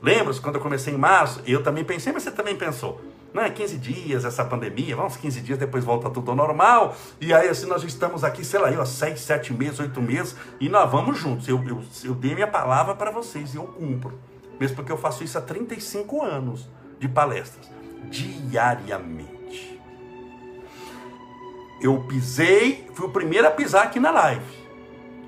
Lembra-se 0.03 0.40
quando 0.40 0.57
eu 0.57 0.61
comecei 0.61 0.92
em 0.92 0.99
março? 0.99 1.40
Eu 1.46 1.62
também 1.62 1.85
pensei, 1.85 2.12
mas 2.12 2.25
você 2.25 2.33
também 2.33 2.57
pensou 2.57 3.01
não 3.37 3.42
é 3.42 3.51
15 3.51 3.77
dias 3.77 4.25
essa 4.25 4.42
pandemia, 4.42 4.96
vamos 4.96 5.14
15 5.18 5.42
dias, 5.42 5.59
depois 5.59 5.85
volta 5.85 6.09
tudo 6.09 6.31
ao 6.31 6.37
normal. 6.37 6.96
E 7.20 7.35
aí 7.35 7.49
assim 7.49 7.66
nós 7.66 7.85
estamos 7.85 8.25
aqui, 8.25 8.42
sei 8.42 8.59
lá, 8.59 8.72
eu, 8.72 8.81
há 8.81 8.87
6, 8.87 9.20
7 9.20 9.53
meses, 9.53 9.79
8 9.79 10.01
meses, 10.01 10.35
e 10.59 10.70
nós 10.70 10.90
vamos 10.90 11.18
juntos. 11.18 11.46
Eu, 11.46 11.62
eu, 11.68 11.83
eu 12.03 12.14
dei 12.14 12.35
minha 12.35 12.46
palavra 12.46 12.94
para 12.94 13.11
vocês 13.11 13.53
e 13.53 13.59
eu 13.59 13.64
cumpro. 13.64 14.18
Mesmo 14.59 14.77
porque 14.77 14.90
eu 14.90 14.96
faço 14.96 15.22
isso 15.22 15.37
há 15.37 15.42
35 15.42 16.22
anos 16.22 16.66
de 16.99 17.07
palestras, 17.07 17.70
diariamente. 18.11 19.79
Eu 21.79 22.05
pisei, 22.05 22.88
fui 22.94 23.05
o 23.05 23.11
primeiro 23.11 23.46
a 23.46 23.51
pisar 23.51 23.85
aqui 23.85 24.01
na 24.01 24.11
live. 24.12 24.66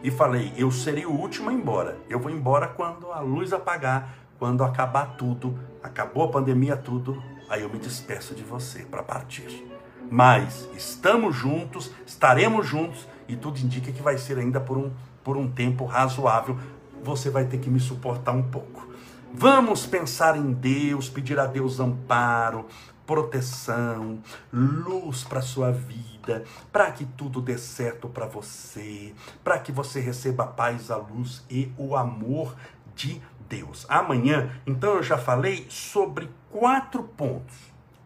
E 0.02 0.10
falei, 0.10 0.50
eu 0.56 0.70
serei 0.70 1.04
o 1.04 1.12
último 1.12 1.50
a 1.50 1.52
ir 1.52 1.56
embora. 1.56 1.98
Eu 2.08 2.18
vou 2.18 2.30
embora 2.30 2.68
quando 2.68 3.12
a 3.12 3.20
luz 3.20 3.52
apagar, 3.52 4.14
quando 4.38 4.64
acabar 4.64 5.16
tudo, 5.18 5.58
acabou 5.82 6.24
a 6.24 6.28
pandemia, 6.28 6.74
tudo, 6.74 7.22
aí 7.48 7.62
eu 7.62 7.70
me 7.70 7.78
despeço 7.78 8.34
de 8.34 8.42
você 8.42 8.80
para 8.80 9.02
partir. 9.02 9.66
Mas 10.10 10.68
estamos 10.76 11.34
juntos, 11.36 11.90
estaremos 12.06 12.66
juntos 12.66 13.06
e 13.26 13.36
tudo 13.36 13.58
indica 13.58 13.92
que 13.92 14.02
vai 14.02 14.16
ser 14.16 14.38
ainda 14.38 14.60
por 14.60 14.78
um, 14.78 14.90
por 15.22 15.36
um 15.36 15.50
tempo 15.50 15.84
razoável. 15.84 16.58
Você 17.02 17.30
vai 17.30 17.44
ter 17.44 17.58
que 17.58 17.70
me 17.70 17.80
suportar 17.80 18.32
um 18.32 18.42
pouco. 18.42 18.88
Vamos 19.32 19.86
pensar 19.86 20.36
em 20.36 20.52
Deus, 20.52 21.08
pedir 21.08 21.38
a 21.38 21.46
Deus 21.46 21.78
amparo, 21.78 22.66
proteção, 23.06 24.20
luz 24.52 25.22
para 25.24 25.42
sua 25.42 25.70
vida, 25.70 26.44
para 26.72 26.90
que 26.90 27.04
tudo 27.04 27.40
dê 27.40 27.56
certo 27.56 28.08
para 28.08 28.26
você, 28.26 29.14
para 29.44 29.58
que 29.58 29.70
você 29.70 30.00
receba 30.00 30.44
a 30.44 30.46
paz, 30.46 30.90
a 30.90 30.96
luz 30.96 31.44
e 31.50 31.72
o 31.76 31.94
amor 31.94 32.54
de 32.94 33.20
Deus. 33.48 33.86
Amanhã, 33.88 34.50
então 34.66 34.94
eu 34.94 35.02
já 35.02 35.16
falei 35.16 35.66
sobre 35.68 36.28
quatro 36.50 37.02
pontos. 37.02 37.56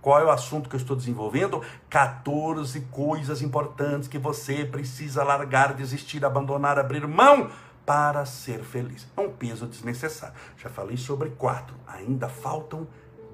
Qual 0.01 0.19
é 0.19 0.25
o 0.25 0.31
assunto 0.31 0.69
que 0.69 0.75
eu 0.75 0.81
estou 0.81 0.97
desenvolvendo? 0.97 1.63
14 1.89 2.81
coisas 2.91 3.41
importantes 3.41 4.09
que 4.09 4.19
você 4.19 4.65
precisa 4.65 5.23
largar, 5.23 5.75
desistir, 5.75 6.25
abandonar, 6.25 6.79
abrir 6.79 7.07
mão 7.07 7.51
para 7.87 8.25
ser 8.25 8.61
feliz. 8.65 9.07
É 9.17 9.21
um 9.21 9.31
peso 9.31 9.67
desnecessário. 9.67 10.35
Já 10.57 10.69
falei 10.69 10.97
sobre 10.97 11.31
quatro, 11.31 11.77
ainda 11.87 12.29
faltam 12.29 12.87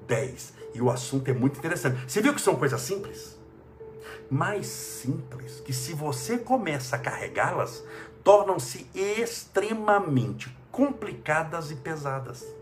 dez. 0.07 0.53
E 0.73 0.81
o 0.81 0.91
assunto 0.91 1.29
é 1.29 1.33
muito 1.33 1.57
interessante. 1.57 1.99
Você 2.07 2.21
viu 2.21 2.33
que 2.33 2.41
são 2.41 2.55
coisas 2.55 2.81
simples? 2.81 3.37
Mais 4.29 4.67
simples, 4.67 5.59
que 5.61 5.73
se 5.73 5.93
você 5.93 6.37
começa 6.37 6.95
a 6.95 6.99
carregá-las, 6.99 7.83
tornam-se 8.23 8.87
extremamente 8.93 10.55
complicadas 10.79 11.71
e 11.71 11.75
pesadas. 11.75 12.55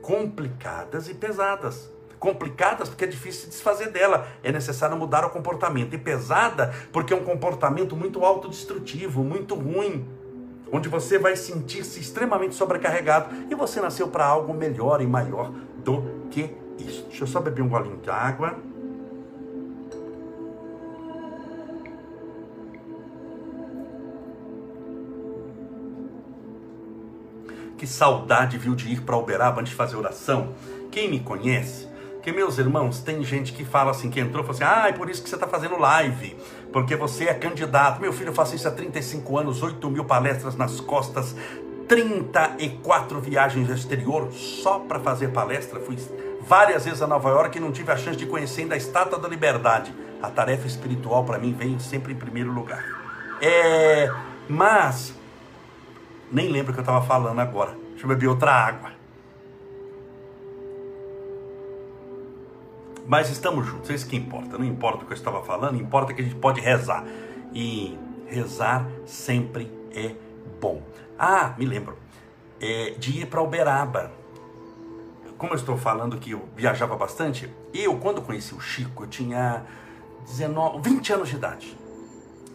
Complicadas 0.00 1.08
e 1.08 1.14
pesadas. 1.14 1.90
Complicadas 2.20 2.88
porque 2.88 3.04
é 3.04 3.08
difícil 3.08 3.42
se 3.42 3.48
desfazer 3.48 3.90
dela, 3.90 4.28
é 4.44 4.52
necessário 4.52 4.96
mudar 4.96 5.24
o 5.24 5.30
comportamento. 5.30 5.94
E 5.94 5.98
pesada 5.98 6.72
porque 6.92 7.12
é 7.12 7.16
um 7.16 7.24
comportamento 7.24 7.96
muito 7.96 8.24
autodestrutivo, 8.24 9.24
muito 9.24 9.56
ruim, 9.56 10.08
onde 10.70 10.88
você 10.88 11.18
vai 11.18 11.34
sentir-se 11.34 11.98
extremamente 11.98 12.54
sobrecarregado 12.54 13.34
e 13.50 13.56
você 13.56 13.80
nasceu 13.80 14.06
para 14.06 14.24
algo 14.24 14.54
melhor 14.54 15.00
e 15.00 15.06
maior 15.06 15.50
do 15.78 16.28
que 16.30 16.54
isso. 16.78 17.06
Deixa 17.08 17.24
eu 17.24 17.28
só 17.28 17.40
beber 17.40 17.62
um 17.62 17.68
golinho 17.68 17.96
de 17.96 18.08
água. 18.08 18.56
Que 27.78 27.86
saudade 27.86 28.58
viu 28.58 28.74
de 28.74 28.92
ir 28.92 29.02
para 29.02 29.16
Uberaba 29.16 29.60
antes 29.60 29.70
de 29.70 29.76
fazer 29.76 29.96
oração. 29.96 30.52
Quem 30.90 31.08
me 31.08 31.20
conhece, 31.20 31.88
que 32.22 32.32
meus 32.32 32.58
irmãos, 32.58 33.00
tem 33.00 33.22
gente 33.24 33.52
que 33.52 33.64
fala 33.64 33.92
assim, 33.92 34.10
que 34.10 34.18
entrou 34.18 34.42
e 34.42 34.46
falou 34.46 34.60
assim, 34.60 34.80
ah, 34.80 34.88
é 34.88 34.92
por 34.92 35.08
isso 35.08 35.22
que 35.22 35.28
você 35.28 35.36
está 35.36 35.46
fazendo 35.46 35.78
live, 35.78 36.36
porque 36.72 36.96
você 36.96 37.24
é 37.24 37.34
candidato. 37.34 38.00
Meu 38.00 38.12
filho, 38.12 38.30
eu 38.30 38.34
faço 38.34 38.56
isso 38.56 38.66
há 38.66 38.70
35 38.70 39.38
anos, 39.38 39.62
8 39.62 39.90
mil 39.90 40.04
palestras 40.04 40.56
nas 40.56 40.80
costas, 40.80 41.36
34 41.86 43.20
viagens 43.20 43.68
ao 43.68 43.74
exterior 43.76 44.30
só 44.32 44.80
para 44.80 44.98
fazer 44.98 45.28
palestra. 45.28 45.80
Fui 45.80 45.96
várias 46.42 46.84
vezes 46.84 47.00
a 47.00 47.06
Nova 47.06 47.30
York 47.30 47.56
e 47.56 47.60
não 47.60 47.70
tive 47.70 47.92
a 47.92 47.96
chance 47.96 48.18
de 48.18 48.26
conhecer 48.26 48.62
ainda 48.62 48.74
a 48.74 48.78
Estátua 48.78 49.18
da 49.18 49.28
Liberdade. 49.28 49.94
A 50.20 50.28
tarefa 50.28 50.66
espiritual 50.66 51.24
para 51.24 51.38
mim 51.38 51.54
vem 51.54 51.78
sempre 51.78 52.12
em 52.12 52.16
primeiro 52.16 52.52
lugar. 52.52 52.84
É, 53.40 54.10
mas 54.48 55.14
nem 56.30 56.48
lembro 56.48 56.70
o 56.70 56.74
que 56.74 56.80
eu 56.80 56.82
estava 56.82 57.04
falando 57.04 57.38
agora. 57.40 57.76
Deixa 57.90 58.04
eu 58.04 58.08
beber 58.08 58.28
outra 58.28 58.52
água. 58.52 58.92
Mas 63.06 63.30
estamos 63.30 63.66
juntos, 63.66 63.88
é 63.88 63.94
isso 63.94 64.06
que 64.06 64.16
importa. 64.16 64.58
Não 64.58 64.64
importa 64.66 65.02
o 65.02 65.06
que 65.06 65.12
eu 65.12 65.16
estava 65.16 65.42
falando, 65.42 65.80
importa 65.80 66.12
que 66.12 66.20
a 66.20 66.24
gente 66.24 66.36
pode 66.36 66.60
rezar. 66.60 67.04
E 67.54 67.98
rezar 68.26 68.86
sempre 69.06 69.72
é 69.94 70.14
bom. 70.60 70.82
Ah, 71.18 71.54
me 71.56 71.64
lembro. 71.64 71.96
É, 72.60 72.90
de 72.98 73.22
ir 73.22 73.26
para 73.26 73.40
Uberaba. 73.40 74.12
Como 75.38 75.52
eu 75.52 75.56
estou 75.56 75.78
falando 75.78 76.18
que 76.18 76.32
eu 76.32 76.48
viajava 76.54 76.96
bastante, 76.96 77.48
eu, 77.72 77.96
quando 77.96 78.20
conheci 78.20 78.54
o 78.54 78.60
Chico, 78.60 79.04
eu 79.04 79.08
tinha 79.08 79.64
19, 80.26 80.80
20 80.82 81.12
anos 81.12 81.28
de 81.28 81.36
idade. 81.36 81.78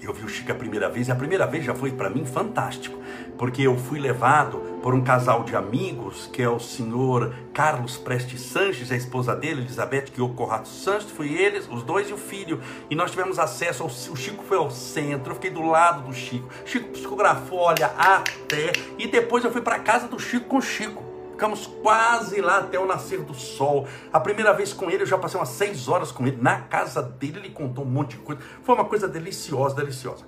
Eu 0.03 0.11
vi 0.11 0.25
o 0.25 0.27
Chico 0.27 0.51
a 0.51 0.55
primeira 0.55 0.89
vez, 0.89 1.07
e 1.07 1.11
a 1.13 1.15
primeira 1.15 1.47
vez 1.47 1.63
já 1.63 1.73
foi 1.73 1.89
para 1.91 2.09
mim 2.09 2.25
fantástico, 2.25 2.99
porque 3.37 3.61
eu 3.61 3.77
fui 3.77 3.99
levado 3.99 4.57
por 4.81 4.93
um 4.93 5.01
casal 5.01 5.45
de 5.45 5.55
amigos, 5.55 6.29
que 6.33 6.41
é 6.41 6.49
o 6.49 6.59
senhor 6.59 7.33
Carlos 7.53 7.95
Prestes 7.95 8.41
Sanches, 8.41 8.91
a 8.91 8.97
esposa 8.97 9.33
dele, 9.33 9.61
Elizabeth 9.61 10.07
Guiô 10.13 10.27
Corrato 10.29 10.67
Sanches, 10.67 11.09
fui 11.09 11.33
eles, 11.33 11.69
os 11.71 11.83
dois 11.83 12.09
e 12.09 12.13
o 12.13 12.17
filho, 12.17 12.59
e 12.89 12.95
nós 12.95 13.11
tivemos 13.11 13.39
acesso, 13.39 13.81
ao, 13.81 13.87
o 13.87 14.15
Chico 14.17 14.43
foi 14.43 14.57
ao 14.57 14.69
centro, 14.69 15.31
eu 15.31 15.35
fiquei 15.35 15.51
do 15.51 15.65
lado 15.65 16.01
do 16.01 16.13
Chico, 16.13 16.49
Chico 16.65 16.89
psicografou, 16.89 17.59
olha, 17.59 17.87
até, 17.97 18.73
e 18.99 19.07
depois 19.07 19.45
eu 19.45 19.51
fui 19.53 19.61
para 19.61 19.79
casa 19.79 20.09
do 20.09 20.19
Chico 20.19 20.47
com 20.47 20.57
o 20.57 20.61
Chico, 20.61 21.12
Ficamos 21.43 21.67
quase 21.67 22.39
lá 22.39 22.59
até 22.59 22.79
o 22.79 22.85
nascer 22.85 23.19
do 23.19 23.33
sol. 23.33 23.85
A 24.13 24.19
primeira 24.21 24.53
vez 24.53 24.71
com 24.71 24.89
ele, 24.89 25.03
eu 25.03 25.05
já 25.05 25.17
passei 25.17 25.37
umas 25.37 25.49
seis 25.49 25.89
horas 25.89 26.09
com 26.09 26.25
ele. 26.25 26.37
Na 26.41 26.61
casa 26.61 27.01
dele, 27.01 27.39
ele 27.39 27.49
contou 27.49 27.83
um 27.83 27.89
monte 27.89 28.11
de 28.11 28.19
coisa. 28.19 28.41
Foi 28.63 28.73
uma 28.73 28.85
coisa 28.85 29.09
deliciosa, 29.09 29.75
deliciosa. 29.75 30.23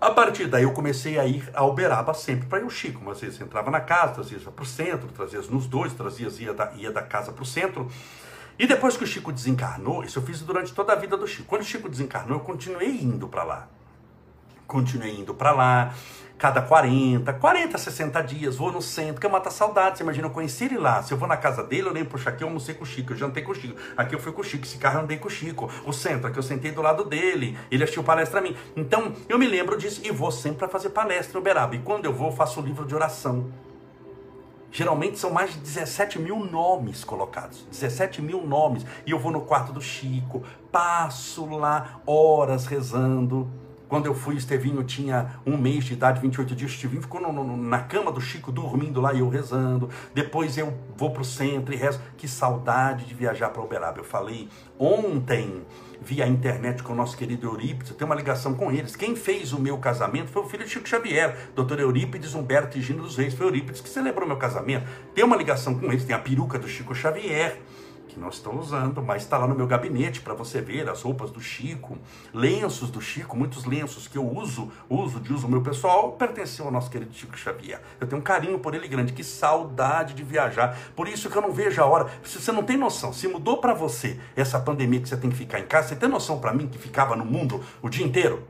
A 0.00 0.10
partir 0.10 0.46
daí 0.46 0.62
eu 0.62 0.72
comecei 0.72 1.18
a 1.18 1.26
ir 1.26 1.50
a 1.52 1.62
Uberaba 1.66 2.14
sempre 2.14 2.46
para 2.48 2.60
ir 2.60 2.64
o 2.64 2.70
Chico. 2.70 2.98
Umas 3.02 3.20
vezes 3.20 3.38
entrava 3.42 3.70
na 3.70 3.80
casa, 3.80 4.14
trazia 4.14 4.38
para 4.38 4.62
o 4.62 4.66
centro, 4.66 5.06
trazia 5.08 5.42
nos 5.50 5.66
dois, 5.66 5.92
trazia 5.92 6.28
ia 6.40 6.54
da, 6.54 6.72
ia 6.76 6.90
da 6.90 7.02
casa 7.02 7.30
para 7.30 7.42
o 7.42 7.46
centro. 7.46 7.90
E 8.58 8.66
depois 8.66 8.96
que 8.96 9.04
o 9.04 9.06
Chico 9.06 9.30
desencarnou, 9.30 10.02
isso 10.02 10.18
eu 10.18 10.22
fiz 10.22 10.40
durante 10.40 10.72
toda 10.72 10.94
a 10.94 10.96
vida 10.96 11.14
do 11.14 11.26
Chico. 11.26 11.44
Quando 11.46 11.60
o 11.60 11.66
Chico 11.66 11.90
desencarnou, 11.90 12.38
eu 12.38 12.42
continuei 12.42 13.02
indo 13.02 13.28
para 13.28 13.44
lá. 13.44 13.68
Continuei 14.66 15.14
indo 15.14 15.34
para 15.34 15.52
lá 15.52 15.94
cada 16.42 16.60
40, 16.60 17.34
40, 17.34 17.78
60 17.78 18.20
dias, 18.22 18.56
vou 18.56 18.72
no 18.72 18.82
centro, 18.82 19.20
que 19.20 19.28
mata 19.28 19.48
saudade. 19.48 19.98
Você 19.98 20.02
imagina, 20.02 20.26
eu 20.26 20.30
conheci 20.32 20.64
ele 20.64 20.76
lá. 20.76 21.00
Se 21.00 21.14
eu 21.14 21.16
vou 21.16 21.28
na 21.28 21.36
casa 21.36 21.62
dele, 21.62 21.86
eu 21.86 21.92
lembro, 21.92 22.10
puxa, 22.10 22.30
aqui 22.30 22.42
eu 22.42 22.48
almocei 22.48 22.74
com 22.74 22.82
o 22.82 22.86
Chico, 22.86 23.12
eu 23.12 23.16
jantei 23.16 23.44
com 23.44 23.52
o 23.52 23.54
Chico. 23.54 23.78
Aqui 23.96 24.12
eu 24.16 24.18
fui 24.18 24.32
com 24.32 24.40
o 24.40 24.44
Chico, 24.44 24.64
esse 24.64 24.76
carro 24.76 24.98
eu 24.98 25.02
andei 25.04 25.18
com 25.18 25.28
o 25.28 25.30
Chico. 25.30 25.70
O 25.86 25.92
centro, 25.92 26.26
aqui 26.26 26.36
eu 26.36 26.42
sentei 26.42 26.72
do 26.72 26.82
lado 26.82 27.04
dele, 27.04 27.56
ele 27.70 27.84
assistiu 27.84 28.02
palestra 28.02 28.40
a 28.40 28.42
mim. 28.42 28.56
Então, 28.74 29.12
eu 29.28 29.38
me 29.38 29.46
lembro 29.46 29.78
disso 29.78 30.00
e 30.02 30.10
vou 30.10 30.32
sempre 30.32 30.58
para 30.58 30.68
fazer 30.68 30.90
palestra 30.90 31.34
no 31.34 31.38
Uberaba. 31.38 31.76
E 31.76 31.78
quando 31.78 32.06
eu 32.06 32.12
vou, 32.12 32.30
eu 32.30 32.32
faço 32.34 32.60
o 32.60 32.64
livro 32.64 32.84
de 32.84 32.92
oração. 32.92 33.52
Geralmente 34.72 35.20
são 35.20 35.30
mais 35.30 35.52
de 35.52 35.60
17 35.60 36.18
mil 36.18 36.40
nomes 36.40 37.04
colocados. 37.04 37.64
17 37.70 38.20
mil 38.20 38.44
nomes. 38.44 38.84
E 39.06 39.12
eu 39.12 39.18
vou 39.20 39.30
no 39.30 39.42
quarto 39.42 39.72
do 39.72 39.80
Chico, 39.80 40.42
passo 40.72 41.48
lá 41.56 42.00
horas 42.04 42.66
rezando 42.66 43.48
quando 43.92 44.06
eu 44.06 44.14
fui, 44.14 44.36
Estevinho 44.36 44.82
tinha 44.84 45.38
um 45.44 45.54
mês 45.58 45.84
de 45.84 45.92
idade, 45.92 46.18
28 46.18 46.56
dias. 46.56 46.70
Estevinho 46.70 47.02
ficou 47.02 47.20
no, 47.20 47.30
no, 47.30 47.58
na 47.58 47.80
cama 47.80 48.10
do 48.10 48.22
Chico, 48.22 48.50
dormindo 48.50 49.02
lá 49.02 49.12
e 49.12 49.18
eu 49.18 49.28
rezando. 49.28 49.90
Depois 50.14 50.56
eu 50.56 50.72
vou 50.96 51.10
para 51.10 51.20
o 51.20 51.24
centro 51.26 51.74
e 51.74 51.76
rezo. 51.76 52.00
Que 52.16 52.26
saudade 52.26 53.04
de 53.04 53.12
viajar 53.12 53.50
para 53.50 53.60
Uberaba. 53.60 53.98
Eu 53.98 54.04
falei 54.04 54.48
ontem 54.78 55.62
via 56.00 56.26
internet 56.26 56.82
com 56.82 56.94
o 56.94 56.96
nosso 56.96 57.18
querido 57.18 57.46
Eurípides, 57.46 57.90
eu 57.90 57.96
tenho 57.96 58.08
uma 58.08 58.16
ligação 58.16 58.54
com 58.54 58.72
eles. 58.72 58.96
Quem 58.96 59.14
fez 59.14 59.52
o 59.52 59.60
meu 59.60 59.76
casamento 59.76 60.30
foi 60.30 60.42
o 60.42 60.46
filho 60.46 60.64
de 60.64 60.70
Chico 60.70 60.88
Xavier, 60.88 61.50
doutor 61.54 61.78
Eurípides 61.78 62.34
Humberto 62.34 62.78
e 62.78 62.80
Gino 62.80 63.02
dos 63.02 63.18
Reis. 63.18 63.34
Foi 63.34 63.46
Eurípides 63.46 63.82
que 63.82 63.90
celebrou 63.90 64.26
meu 64.26 64.38
casamento. 64.38 64.88
Tem 65.14 65.22
uma 65.22 65.36
ligação 65.36 65.78
com 65.78 65.84
eles, 65.92 66.02
tem 66.02 66.16
a 66.16 66.18
peruca 66.18 66.58
do 66.58 66.66
Chico 66.66 66.94
Xavier 66.94 67.60
que 68.12 68.20
não 68.20 68.28
estou 68.28 68.58
usando, 68.58 69.02
mas 69.02 69.22
está 69.22 69.38
lá 69.38 69.46
no 69.46 69.54
meu 69.54 69.66
gabinete 69.66 70.20
para 70.20 70.34
você 70.34 70.60
ver 70.60 70.88
as 70.88 71.00
roupas 71.00 71.30
do 71.30 71.40
Chico, 71.40 71.96
lenços 72.32 72.90
do 72.90 73.00
Chico, 73.00 73.36
muitos 73.36 73.64
lenços 73.64 74.06
que 74.06 74.18
eu 74.18 74.28
uso, 74.28 74.70
uso 74.88 75.18
de 75.18 75.32
uso 75.32 75.48
meu 75.48 75.62
pessoal, 75.62 76.12
pertenceu 76.12 76.66
ao 76.66 76.70
nosso 76.70 76.90
querido 76.90 77.14
Chico 77.14 77.36
Xavier. 77.38 77.80
Eu 77.98 78.06
tenho 78.06 78.20
um 78.20 78.24
carinho 78.24 78.58
por 78.58 78.74
ele 78.74 78.86
grande, 78.86 79.14
que 79.14 79.24
saudade 79.24 80.12
de 80.12 80.22
viajar. 80.22 80.76
Por 80.94 81.08
isso 81.08 81.30
que 81.30 81.36
eu 81.36 81.42
não 81.42 81.52
vejo 81.52 81.80
a 81.80 81.86
hora. 81.86 82.10
Você 82.22 82.52
não 82.52 82.62
tem 82.62 82.76
noção, 82.76 83.12
se 83.12 83.26
mudou 83.26 83.58
para 83.58 83.72
você 83.72 84.20
essa 84.36 84.60
pandemia 84.60 85.00
que 85.00 85.08
você 85.08 85.16
tem 85.16 85.30
que 85.30 85.36
ficar 85.36 85.58
em 85.58 85.66
casa, 85.66 85.88
você 85.88 85.96
tem 85.96 86.08
noção 86.08 86.38
para 86.38 86.52
mim 86.52 86.68
que 86.68 86.78
ficava 86.78 87.16
no 87.16 87.24
mundo 87.24 87.62
o 87.80 87.88
dia 87.88 88.04
inteiro? 88.04 88.46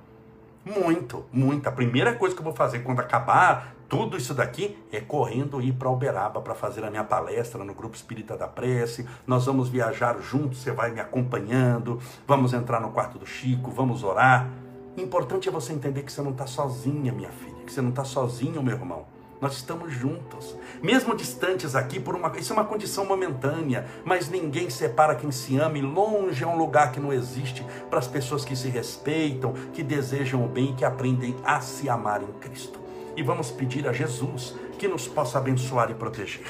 Muito, 0.64 1.24
muito. 1.32 1.68
A 1.68 1.72
primeira 1.72 2.14
coisa 2.14 2.34
que 2.34 2.40
eu 2.40 2.44
vou 2.44 2.54
fazer 2.54 2.80
quando 2.80 3.00
acabar 3.00 3.74
tudo 3.92 4.16
isso 4.16 4.32
daqui 4.32 4.74
é 4.90 5.02
correndo 5.02 5.60
ir 5.60 5.74
para 5.74 5.90
Uberaba 5.90 6.40
para 6.40 6.54
fazer 6.54 6.82
a 6.82 6.90
minha 6.90 7.04
palestra 7.04 7.62
no 7.62 7.74
Grupo 7.74 7.94
Espírita 7.94 8.38
da 8.38 8.48
Prece. 8.48 9.06
Nós 9.26 9.44
vamos 9.44 9.68
viajar 9.68 10.18
juntos, 10.18 10.62
você 10.62 10.72
vai 10.72 10.90
me 10.92 10.98
acompanhando. 10.98 12.00
Vamos 12.26 12.54
entrar 12.54 12.80
no 12.80 12.90
quarto 12.90 13.18
do 13.18 13.26
Chico, 13.26 13.70
vamos 13.70 14.02
orar. 14.02 14.48
Importante 14.96 15.46
é 15.46 15.52
você 15.52 15.74
entender 15.74 16.04
que 16.04 16.10
você 16.10 16.22
não 16.22 16.30
está 16.30 16.46
sozinha, 16.46 17.12
minha 17.12 17.28
filha, 17.28 17.64
que 17.66 17.70
você 17.70 17.82
não 17.82 17.90
está 17.90 18.02
sozinho, 18.02 18.62
meu 18.62 18.74
irmão. 18.74 19.04
Nós 19.42 19.56
estamos 19.56 19.92
juntos, 19.92 20.56
mesmo 20.82 21.14
distantes 21.14 21.74
aqui 21.74 22.00
por 22.00 22.14
uma 22.14 22.32
isso 22.38 22.54
é 22.54 22.56
uma 22.56 22.64
condição 22.64 23.04
momentânea, 23.04 23.86
mas 24.06 24.30
ninguém 24.30 24.70
separa 24.70 25.16
quem 25.16 25.30
se 25.30 25.58
ama 25.58 25.76
e 25.76 25.82
longe 25.82 26.42
é 26.42 26.46
um 26.46 26.56
lugar 26.56 26.92
que 26.92 27.00
não 27.00 27.12
existe 27.12 27.62
para 27.90 27.98
as 27.98 28.08
pessoas 28.08 28.42
que 28.42 28.56
se 28.56 28.70
respeitam, 28.70 29.52
que 29.74 29.82
desejam 29.82 30.42
o 30.42 30.48
bem 30.48 30.70
e 30.70 30.74
que 30.76 30.84
aprendem 30.84 31.36
a 31.44 31.60
se 31.60 31.90
amar 31.90 32.22
em 32.22 32.32
Cristo 32.40 32.81
e 33.16 33.22
vamos 33.22 33.50
pedir 33.50 33.86
a 33.88 33.92
Jesus 33.92 34.54
que 34.78 34.88
nos 34.88 35.06
possa 35.06 35.38
abençoar 35.38 35.90
e 35.90 35.94
proteger. 35.94 36.46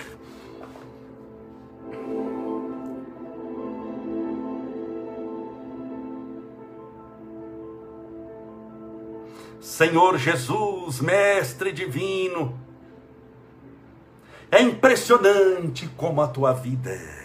Senhor 9.61 10.19
Jesus, 10.19 11.01
Mestre 11.01 11.73
Divino, 11.73 12.59
é 14.51 14.61
impressionante 14.61 15.89
como 15.97 16.21
a 16.21 16.29
tua 16.29 16.53
vida 16.53 17.23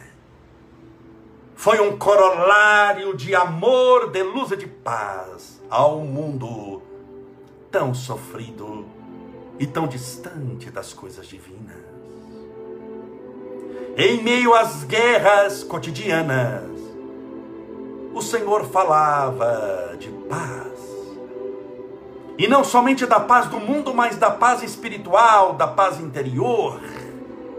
foi 1.57 1.81
um 1.81 1.97
corolário 1.97 3.17
de 3.17 3.35
amor, 3.35 4.11
de 4.11 4.21
luz 4.21 4.51
e 4.51 4.55
de 4.55 4.67
paz 4.67 5.59
ao 5.69 5.99
mundo 5.99 6.83
tão 7.71 7.95
sofrido 7.95 8.85
e 9.59 9.65
tão 9.65 9.87
distante 9.87 10.69
das 10.69 10.93
coisas 10.93 11.25
divinas. 11.25 11.75
Em 13.97 14.21
meio 14.21 14.53
às 14.53 14.83
guerras 14.83 15.63
cotidianas, 15.63 16.69
o 18.13 18.21
Senhor 18.21 18.65
falava 18.65 19.95
de 19.97 20.09
paz. 20.29 20.67
E 22.37 22.47
não 22.47 22.63
somente 22.63 23.05
da 23.07 23.19
paz 23.19 23.47
do 23.47 23.59
mundo, 23.59 23.95
mas 23.95 24.15
da 24.15 24.29
paz 24.29 24.61
espiritual, 24.61 25.53
da 25.53 25.65
paz 25.65 25.99
interior, 25.99 26.79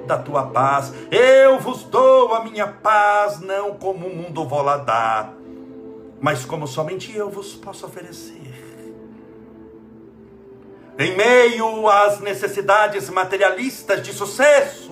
da 0.07 0.16
tua 0.16 0.44
paz. 0.46 0.92
Eu 1.11 1.59
vos 1.59 1.82
dou 1.82 2.32
a 2.32 2.44
minha 2.44 2.68
paz, 2.68 3.40
não 3.40 3.74
como 3.74 4.07
o 4.07 4.14
mundo 4.14 4.46
vou 4.46 4.62
lá 4.62 4.76
dar, 4.76 5.34
mas 6.20 6.44
como 6.44 6.68
somente 6.68 7.16
eu 7.16 7.28
vos 7.28 7.55
posso 7.55 7.84
oferecer 7.84 8.57
em 10.99 11.16
meio 11.16 11.88
às 11.88 12.18
necessidades 12.18 13.09
materialistas 13.09 14.03
de 14.03 14.12
sucesso, 14.12 14.90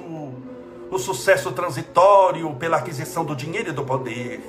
o 0.89 0.99
sucesso 0.99 1.51
transitório 1.51 2.55
pela 2.55 2.77
aquisição 2.77 3.25
do 3.25 3.35
dinheiro 3.35 3.71
e 3.71 3.73
do 3.73 3.85
poder. 3.85 4.41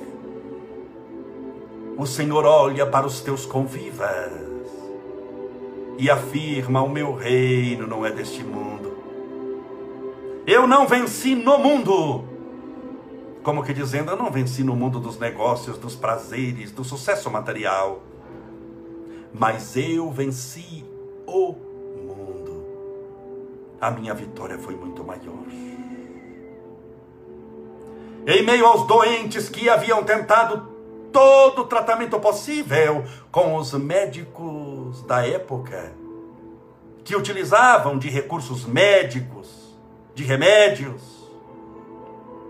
O 1.96 2.06
Senhor 2.06 2.44
olha 2.44 2.86
para 2.86 3.08
os 3.08 3.20
teus 3.20 3.44
convivas 3.44 4.30
e 5.98 6.08
afirma: 6.08 6.80
O 6.80 6.88
meu 6.88 7.12
reino 7.12 7.88
não 7.88 8.06
é 8.06 8.12
deste 8.12 8.44
mundo. 8.44 8.96
Eu 10.46 10.64
não 10.64 10.86
venci 10.86 11.34
no 11.34 11.58
mundo. 11.58 12.24
Como 13.42 13.64
que 13.64 13.74
dizendo, 13.74 14.12
eu 14.12 14.16
não 14.16 14.30
venci 14.30 14.62
no 14.62 14.76
mundo 14.76 15.00
dos 15.00 15.18
negócios, 15.18 15.76
dos 15.76 15.96
prazeres, 15.96 16.70
do 16.70 16.84
sucesso 16.84 17.28
material. 17.28 18.00
Mas 19.34 19.76
eu 19.76 20.08
venci 20.12 20.87
o 21.28 21.52
mundo. 21.52 22.64
A 23.80 23.90
minha 23.90 24.14
vitória 24.14 24.58
foi 24.58 24.74
muito 24.74 25.04
maior. 25.04 25.46
Em 28.26 28.44
meio 28.44 28.66
aos 28.66 28.86
doentes 28.86 29.48
que 29.48 29.68
haviam 29.68 30.02
tentado 30.04 30.68
todo 31.12 31.62
o 31.62 31.66
tratamento 31.66 32.18
possível 32.18 33.04
com 33.30 33.56
os 33.56 33.72
médicos 33.72 35.02
da 35.02 35.26
época, 35.26 35.92
que 37.04 37.16
utilizavam 37.16 37.98
de 37.98 38.08
recursos 38.08 38.66
médicos, 38.66 39.76
de 40.14 40.24
remédios, 40.24 41.00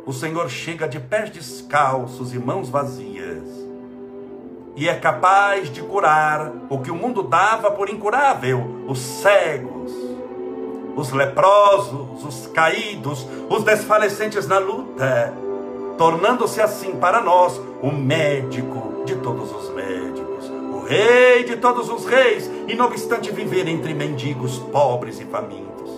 o 0.04 0.12
Senhor 0.12 0.48
chega 0.48 0.88
de 0.88 0.98
pés 0.98 1.30
descalços 1.30 2.32
e 2.32 2.38
mãos 2.38 2.68
vazias 2.68 3.57
e 4.78 4.88
é 4.88 4.94
capaz 4.94 5.72
de 5.72 5.82
curar 5.82 6.52
o 6.70 6.78
que 6.78 6.88
o 6.88 6.94
mundo 6.94 7.24
dava 7.24 7.68
por 7.68 7.90
incurável: 7.90 8.84
os 8.86 9.00
cegos, 9.00 9.92
os 10.94 11.10
leprosos, 11.10 12.24
os 12.24 12.46
caídos, 12.46 13.26
os 13.50 13.64
desfalecentes 13.64 14.46
na 14.46 14.58
luta, 14.58 15.34
tornando-se 15.98 16.60
assim 16.60 16.92
para 16.92 17.20
nós 17.20 17.60
o 17.82 17.90
médico 17.90 19.02
de 19.04 19.16
todos 19.16 19.52
os 19.52 19.74
médicos, 19.74 20.48
o 20.48 20.84
rei 20.84 21.42
de 21.42 21.56
todos 21.56 21.90
os 21.90 22.06
reis, 22.06 22.48
e 22.68 22.74
não 22.76 22.86
obstante 22.86 23.32
viver 23.32 23.66
entre 23.66 23.92
mendigos, 23.92 24.60
pobres 24.60 25.18
e 25.18 25.24
famintos. 25.24 25.90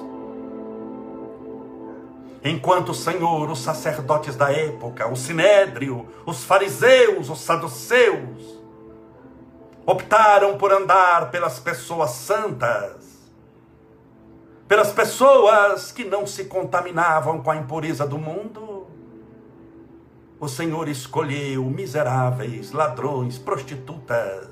Enquanto 2.42 2.92
o 2.92 2.94
Senhor, 2.94 3.50
os 3.50 3.58
sacerdotes 3.58 4.36
da 4.36 4.50
época, 4.50 5.06
o 5.06 5.14
sinédrio, 5.14 6.06
os 6.24 6.42
fariseus, 6.44 7.28
os 7.28 7.40
saduceus, 7.40 8.59
optaram 9.91 10.57
por 10.57 10.72
andar 10.72 11.32
pelas 11.32 11.59
pessoas 11.59 12.11
santas, 12.11 13.28
pelas 14.68 14.93
pessoas 14.93 15.91
que 15.91 16.05
não 16.05 16.24
se 16.24 16.45
contaminavam 16.45 17.43
com 17.43 17.51
a 17.51 17.57
impureza 17.57 18.07
do 18.07 18.16
mundo. 18.16 18.86
O 20.38 20.47
Senhor 20.49 20.88
escolheu 20.88 21.64
miseráveis, 21.64 22.70
ladrões, 22.70 23.36
prostitutas, 23.36 24.47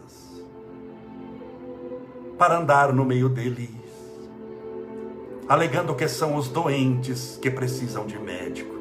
para 2.36 2.58
andar 2.58 2.92
no 2.92 3.04
meio 3.04 3.28
deles, 3.28 3.70
alegando 5.48 5.94
que 5.94 6.08
são 6.08 6.34
os 6.34 6.48
doentes 6.48 7.38
que 7.40 7.48
precisam 7.48 8.06
de 8.06 8.18
médico. 8.18 8.76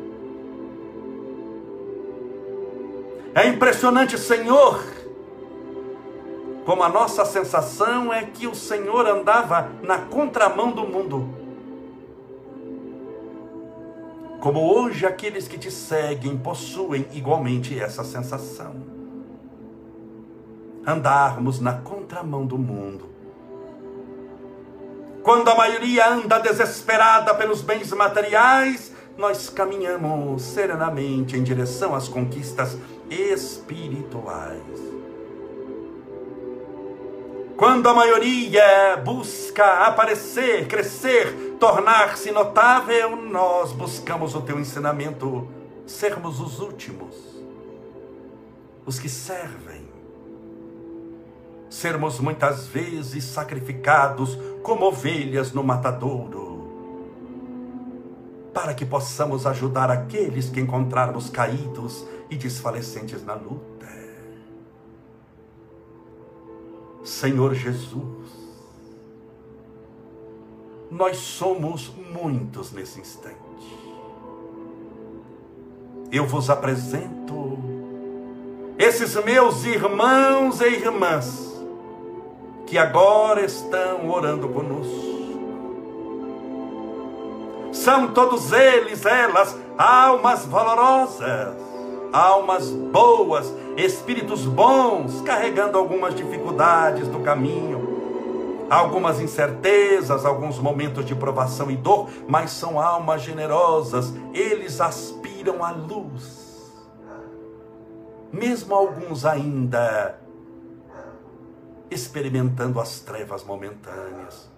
É 3.36 3.48
impressionante, 3.48 4.18
Senhor, 4.18 4.97
como 6.68 6.84
a 6.84 6.90
nossa 6.90 7.24
sensação 7.24 8.12
é 8.12 8.26
que 8.26 8.46
o 8.46 8.54
Senhor 8.54 9.08
andava 9.08 9.70
na 9.82 10.00
contramão 10.00 10.70
do 10.70 10.86
mundo. 10.86 11.34
Como 14.42 14.60
hoje 14.60 15.06
aqueles 15.06 15.48
que 15.48 15.58
te 15.58 15.72
seguem 15.72 16.38
possuem 16.38 17.08
igualmente 17.14 17.80
essa 17.80 18.04
sensação. 18.04 18.76
Andarmos 20.86 21.62
na 21.62 21.72
contramão 21.72 22.46
do 22.46 22.58
mundo. 22.58 23.06
Quando 25.24 25.48
a 25.50 25.56
maioria 25.56 26.10
anda 26.10 26.38
desesperada 26.38 27.34
pelos 27.34 27.62
bens 27.62 27.94
materiais, 27.94 28.92
nós 29.18 29.50
caminhamos 29.50 30.42
serenamente 30.42 31.38
em 31.38 31.44
direção 31.44 31.96
às 31.96 32.10
conquistas 32.10 32.78
espirituais. 33.10 34.87
Quando 37.58 37.90
a 37.90 37.94
maioria 37.94 39.02
busca 39.04 39.88
aparecer, 39.88 40.68
crescer, 40.68 41.56
tornar-se 41.60 42.30
notável, 42.30 43.16
nós 43.16 43.72
buscamos 43.72 44.36
o 44.36 44.42
teu 44.42 44.60
ensinamento, 44.60 45.48
sermos 45.88 46.40
os 46.40 46.60
últimos, 46.60 47.16
os 48.86 49.00
que 49.00 49.10
servem. 49.10 49.88
Sermos 51.68 52.20
muitas 52.20 52.68
vezes 52.68 53.24
sacrificados 53.24 54.38
como 54.62 54.86
ovelhas 54.86 55.52
no 55.52 55.64
matadouro, 55.64 56.68
para 58.54 58.76
que 58.76 58.86
possamos 58.86 59.48
ajudar 59.48 59.90
aqueles 59.90 60.48
que 60.48 60.60
encontrarmos 60.60 61.32
caídos 61.32 62.06
e 62.30 62.36
desfalecentes 62.36 63.26
na 63.26 63.34
luta. 63.34 63.77
Senhor 67.08 67.56
Jesus, 67.56 68.04
nós 70.92 71.16
somos 71.16 71.90
muitos 72.12 72.74
nesse 72.74 73.00
instante. 73.00 73.38
eu 76.12 76.26
vos 76.26 76.50
apresento 76.50 77.58
esses 78.78 79.16
meus 79.24 79.64
irmãos 79.64 80.60
e 80.60 80.68
irmãs 80.68 81.64
que 82.66 82.78
agora 82.78 83.46
estão 83.46 84.10
orando 84.10 84.50
conosco. 84.50 85.08
São 87.72 88.14
todos 88.14 88.52
eles, 88.52 89.06
elas, 89.06 89.58
almas 89.78 90.46
valorosas, 90.46 91.56
almas 92.12 92.70
boas, 92.70 93.54
espíritos 93.78 94.46
bons, 94.46 95.22
carregando 95.22 95.78
algumas 95.78 96.16
dificuldades 96.16 97.08
do 97.08 97.20
caminho, 97.20 98.66
algumas 98.70 99.22
incertezas, 99.22 100.26
alguns 100.26 100.58
momentos 100.58 101.06
de 101.06 101.16
provação 101.16 101.70
e 101.70 101.78
dor, 101.78 102.10
mas 102.28 102.52
são 102.52 102.80
almas 102.80 103.22
generosas, 103.22 104.12
eles 104.34 104.82
aspiram 104.82 105.64
à 105.64 105.72
luz. 105.72 106.74
Mesmo 108.34 108.74
alguns 108.74 109.26
ainda 109.26 110.20
experimentando 111.90 112.80
as 112.80 113.00
trevas 113.00 113.44
momentâneas. 113.44 114.50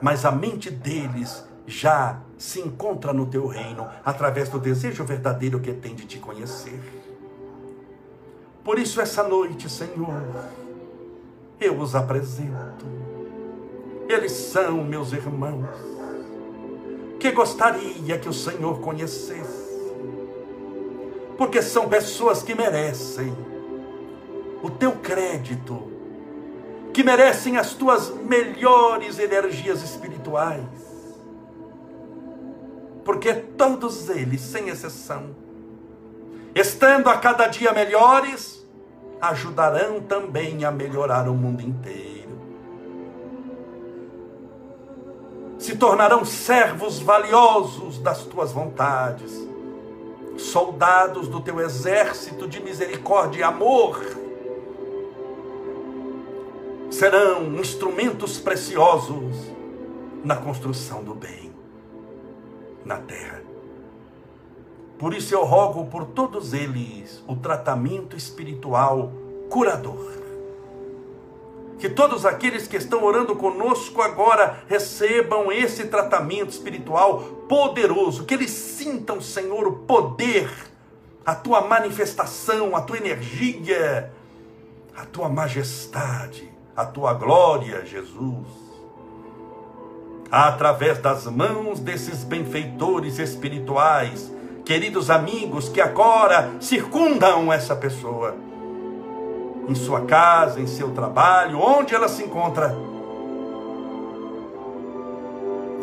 Mas 0.00 0.24
a 0.24 0.30
mente 0.30 0.70
deles 0.70 1.44
já 1.66 2.20
se 2.36 2.60
encontra 2.60 3.12
no 3.12 3.26
teu 3.26 3.46
reino 3.46 3.88
através 4.04 4.48
do 4.50 4.58
desejo 4.58 5.04
verdadeiro 5.04 5.58
que 5.58 5.72
tem 5.72 5.94
de 5.94 6.04
te 6.04 6.18
conhecer. 6.18 7.03
Por 8.64 8.78
isso, 8.78 8.98
essa 8.98 9.22
noite, 9.22 9.68
Senhor, 9.68 10.22
eu 11.60 11.78
os 11.78 11.94
apresento. 11.94 12.86
Eles 14.08 14.32
são 14.32 14.82
meus 14.82 15.12
irmãos, 15.12 15.68
que 17.20 17.30
gostaria 17.30 18.18
que 18.18 18.28
o 18.28 18.32
Senhor 18.32 18.80
conhecesse, 18.80 19.92
porque 21.36 21.60
são 21.60 21.88
pessoas 21.88 22.42
que 22.42 22.54
merecem 22.54 23.34
o 24.62 24.70
teu 24.70 24.92
crédito, 24.92 25.90
que 26.92 27.02
merecem 27.02 27.58
as 27.58 27.74
tuas 27.74 28.08
melhores 28.08 29.18
energias 29.18 29.82
espirituais. 29.82 30.64
Porque 33.04 33.34
todos 33.34 34.08
eles, 34.08 34.40
sem 34.40 34.70
exceção, 34.70 35.34
estando 36.54 37.08
a 37.08 37.18
cada 37.18 37.46
dia 37.46 37.72
melhores, 37.72 38.64
ajudarão 39.20 40.00
também 40.00 40.64
a 40.64 40.70
melhorar 40.70 41.28
o 41.28 41.34
mundo 41.34 41.62
inteiro. 41.62 42.14
Se 45.58 45.76
tornarão 45.76 46.24
servos 46.24 47.00
valiosos 47.00 47.98
das 47.98 48.24
tuas 48.24 48.52
vontades, 48.52 49.32
soldados 50.36 51.28
do 51.28 51.40
teu 51.40 51.60
exército 51.60 52.46
de 52.46 52.60
misericórdia 52.60 53.40
e 53.40 53.42
amor 53.42 54.00
serão 56.90 57.54
instrumentos 57.54 58.38
preciosos 58.38 59.52
na 60.22 60.36
construção 60.36 61.02
do 61.02 61.14
bem 61.14 61.52
na 62.84 62.98
terra. 62.98 63.43
Por 65.04 65.12
isso 65.12 65.34
eu 65.34 65.44
rogo 65.44 65.84
por 65.84 66.06
todos 66.06 66.54
eles 66.54 67.22
o 67.28 67.36
tratamento 67.36 68.16
espiritual 68.16 69.12
curador. 69.50 70.14
Que 71.78 71.90
todos 71.90 72.24
aqueles 72.24 72.66
que 72.66 72.78
estão 72.78 73.04
orando 73.04 73.36
conosco 73.36 74.00
agora 74.00 74.64
recebam 74.66 75.52
esse 75.52 75.88
tratamento 75.88 76.52
espiritual 76.52 77.18
poderoso, 77.46 78.24
que 78.24 78.32
eles 78.32 78.50
sintam, 78.50 79.20
Senhor, 79.20 79.68
o 79.68 79.72
poder, 79.80 80.50
a 81.22 81.34
tua 81.34 81.60
manifestação, 81.60 82.74
a 82.74 82.80
tua 82.80 82.96
energia, 82.96 84.10
a 84.96 85.04
tua 85.04 85.28
majestade 85.28 86.50
a 86.74 86.86
tua 86.86 87.12
glória, 87.12 87.84
Jesus. 87.84 88.48
Através 90.30 90.98
das 90.98 91.26
mãos 91.26 91.78
desses 91.78 92.24
benfeitores 92.24 93.18
espirituais, 93.18 94.32
queridos 94.64 95.10
amigos 95.10 95.68
que 95.68 95.80
agora 95.80 96.52
circundam 96.60 97.52
essa 97.52 97.76
pessoa, 97.76 98.34
em 99.68 99.74
sua 99.74 100.02
casa, 100.02 100.60
em 100.60 100.66
seu 100.66 100.90
trabalho, 100.92 101.58
onde 101.60 101.94
ela 101.94 102.08
se 102.08 102.22
encontra, 102.22 102.74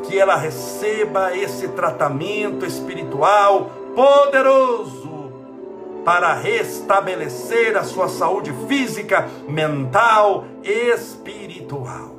que 0.04 0.18
ela 0.18 0.36
receba 0.36 1.36
esse 1.36 1.68
tratamento 1.70 2.66
espiritual 2.66 3.72
poderoso 3.96 5.32
para 6.04 6.34
restabelecer 6.34 7.78
a 7.78 7.84
sua 7.84 8.10
saúde 8.10 8.52
física, 8.68 9.30
mental, 9.48 10.46
espiritual. 10.64 12.16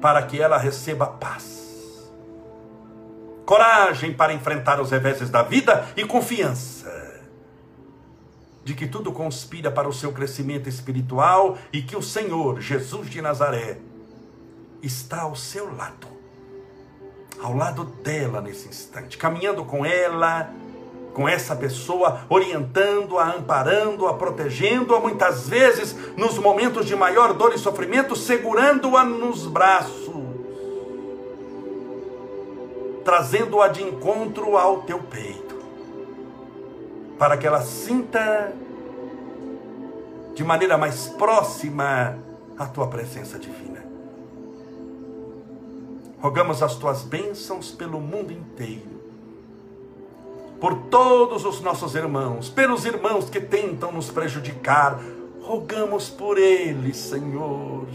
Para 0.00 0.22
que 0.22 0.40
ela 0.40 0.58
receba 0.58 1.06
paz, 1.06 1.67
coragem 3.48 4.12
para 4.12 4.34
enfrentar 4.34 4.78
os 4.78 4.90
reveses 4.90 5.30
da 5.30 5.42
vida 5.42 5.88
e 5.96 6.04
confiança 6.04 6.92
de 8.62 8.74
que 8.74 8.86
tudo 8.86 9.10
conspira 9.10 9.70
para 9.70 9.88
o 9.88 9.92
seu 9.92 10.12
crescimento 10.12 10.68
espiritual 10.68 11.56
e 11.72 11.80
que 11.80 11.96
o 11.96 12.02
Senhor, 12.02 12.60
Jesus 12.60 13.08
de 13.08 13.22
Nazaré, 13.22 13.78
está 14.82 15.22
ao 15.22 15.34
seu 15.34 15.74
lado 15.74 16.06
ao 17.42 17.56
lado 17.56 17.84
dela 17.84 18.42
nesse 18.42 18.68
instante, 18.68 19.16
caminhando 19.16 19.64
com 19.64 19.86
ela, 19.86 20.50
com 21.14 21.28
essa 21.28 21.56
pessoa, 21.56 22.20
orientando-a, 22.28 23.30
amparando-a, 23.30 24.14
protegendo-a, 24.14 25.00
muitas 25.00 25.48
vezes 25.48 25.96
nos 26.16 26.36
momentos 26.38 26.84
de 26.84 26.94
maior 26.94 27.32
dor 27.32 27.54
e 27.54 27.58
sofrimento, 27.58 28.14
segurando-a 28.14 29.04
nos 29.04 29.46
braços, 29.46 30.07
trazendo-a 33.08 33.68
de 33.68 33.82
encontro 33.82 34.58
ao 34.58 34.82
teu 34.82 34.98
peito, 34.98 35.56
para 37.18 37.38
que 37.38 37.46
ela 37.46 37.62
sinta 37.62 38.52
de 40.34 40.44
maneira 40.44 40.76
mais 40.76 41.08
próxima 41.08 42.18
a 42.58 42.66
tua 42.66 42.86
presença 42.86 43.38
divina. 43.38 43.82
Rogamos 46.20 46.62
as 46.62 46.74
tuas 46.74 47.02
bênçãos 47.02 47.70
pelo 47.70 47.98
mundo 47.98 48.30
inteiro, 48.30 49.00
por 50.60 50.74
todos 50.90 51.46
os 51.46 51.62
nossos 51.62 51.94
irmãos, 51.94 52.50
pelos 52.50 52.84
irmãos 52.84 53.30
que 53.30 53.40
tentam 53.40 53.90
nos 53.90 54.10
prejudicar. 54.10 55.00
Rogamos 55.40 56.10
por 56.10 56.36
eles, 56.36 56.98
Senhor, 56.98 57.86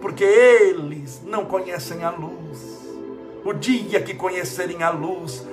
porque 0.00 0.24
eles 0.24 1.20
não 1.22 1.44
conhecem 1.44 2.02
a 2.02 2.08
luz. 2.08 2.77
O 3.44 3.52
dia 3.52 4.00
que 4.02 4.14
conhecerem 4.14 4.82
a 4.82 4.90
luz, 4.90 5.46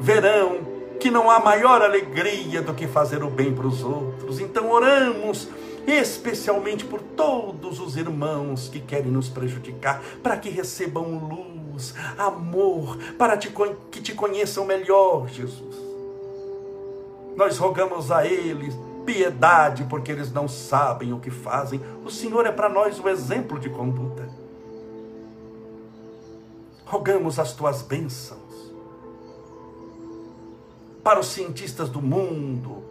verão 0.00 0.58
que 0.98 1.10
não 1.10 1.30
há 1.30 1.38
maior 1.38 1.82
alegria 1.82 2.62
do 2.62 2.72
que 2.72 2.86
fazer 2.86 3.22
o 3.22 3.28
bem 3.28 3.54
para 3.54 3.66
os 3.66 3.82
outros. 3.82 4.40
Então 4.40 4.70
oramos 4.70 5.48
especialmente 5.86 6.84
por 6.84 7.00
todos 7.00 7.78
os 7.78 7.96
irmãos 7.96 8.68
que 8.68 8.80
querem 8.80 9.10
nos 9.10 9.28
prejudicar, 9.28 10.02
para 10.22 10.36
que 10.36 10.48
recebam 10.48 11.18
luz, 11.18 11.94
amor, 12.18 12.98
para 13.16 13.36
que 13.36 14.00
te 14.00 14.12
conheçam 14.12 14.64
melhor, 14.64 15.28
Jesus. 15.28 15.76
Nós 17.36 17.58
rogamos 17.58 18.10
a 18.10 18.26
eles 18.26 18.74
piedade, 19.04 19.84
porque 19.84 20.10
eles 20.10 20.32
não 20.32 20.48
sabem 20.48 21.12
o 21.12 21.20
que 21.20 21.30
fazem. 21.30 21.80
O 22.04 22.10
Senhor 22.10 22.44
é 22.46 22.50
para 22.50 22.68
nós 22.68 22.98
o 22.98 23.08
exemplo 23.08 23.60
de 23.60 23.70
conduta. 23.70 24.28
Rogamos 26.86 27.40
as 27.40 27.52
tuas 27.52 27.82
bênçãos 27.82 28.46
para 31.02 31.18
os 31.18 31.26
cientistas 31.26 31.88
do 31.88 32.00
mundo, 32.00 32.82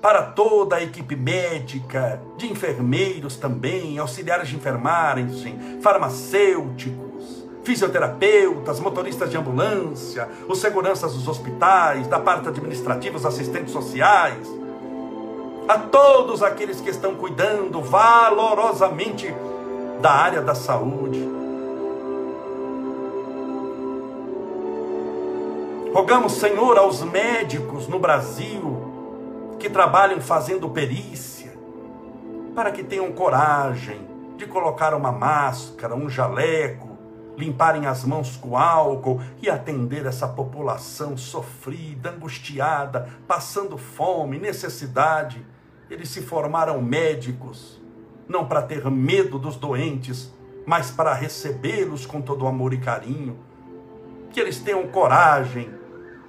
para 0.00 0.22
toda 0.22 0.76
a 0.76 0.82
equipe 0.82 1.14
médica, 1.14 2.20
de 2.36 2.50
enfermeiros 2.50 3.36
também, 3.36 3.98
auxiliares 3.98 4.48
de 4.48 4.56
enfermagem, 4.56 5.80
farmacêuticos, 5.80 7.44
fisioterapeutas, 7.62 8.80
motoristas 8.80 9.30
de 9.30 9.36
ambulância, 9.36 10.28
os 10.48 10.60
seguranças 10.60 11.14
dos 11.14 11.28
hospitais, 11.28 12.08
da 12.08 12.18
parte 12.18 12.48
administrativa, 12.48 13.16
os 13.16 13.24
assistentes 13.24 13.72
sociais, 13.72 14.48
a 15.68 15.78
todos 15.78 16.42
aqueles 16.42 16.80
que 16.80 16.90
estão 16.90 17.14
cuidando 17.14 17.80
valorosamente 17.80 19.32
da 20.00 20.10
área 20.10 20.42
da 20.42 20.56
saúde. 20.56 21.31
Rogamos, 25.92 26.32
Senhor, 26.32 26.78
aos 26.78 27.02
médicos 27.02 27.86
no 27.86 27.98
Brasil, 27.98 29.54
que 29.58 29.68
trabalham 29.68 30.22
fazendo 30.22 30.70
perícia, 30.70 31.52
para 32.54 32.72
que 32.72 32.82
tenham 32.82 33.12
coragem 33.12 34.00
de 34.38 34.46
colocar 34.46 34.94
uma 34.94 35.12
máscara, 35.12 35.94
um 35.94 36.08
jaleco, 36.08 36.96
limparem 37.36 37.84
as 37.84 38.04
mãos 38.06 38.38
com 38.38 38.56
álcool 38.56 39.20
e 39.42 39.50
atender 39.50 40.06
essa 40.06 40.26
população 40.26 41.14
sofrida, 41.14 42.08
angustiada, 42.08 43.10
passando 43.28 43.76
fome, 43.76 44.38
necessidade. 44.38 45.44
Eles 45.90 46.08
se 46.08 46.22
formaram 46.22 46.80
médicos, 46.80 47.78
não 48.26 48.46
para 48.46 48.62
ter 48.62 48.90
medo 48.90 49.38
dos 49.38 49.56
doentes, 49.56 50.32
mas 50.64 50.90
para 50.90 51.12
recebê-los 51.12 52.06
com 52.06 52.22
todo 52.22 52.46
amor 52.46 52.72
e 52.72 52.78
carinho. 52.78 53.38
Que 54.30 54.40
eles 54.40 54.58
tenham 54.58 54.88
coragem 54.88 55.81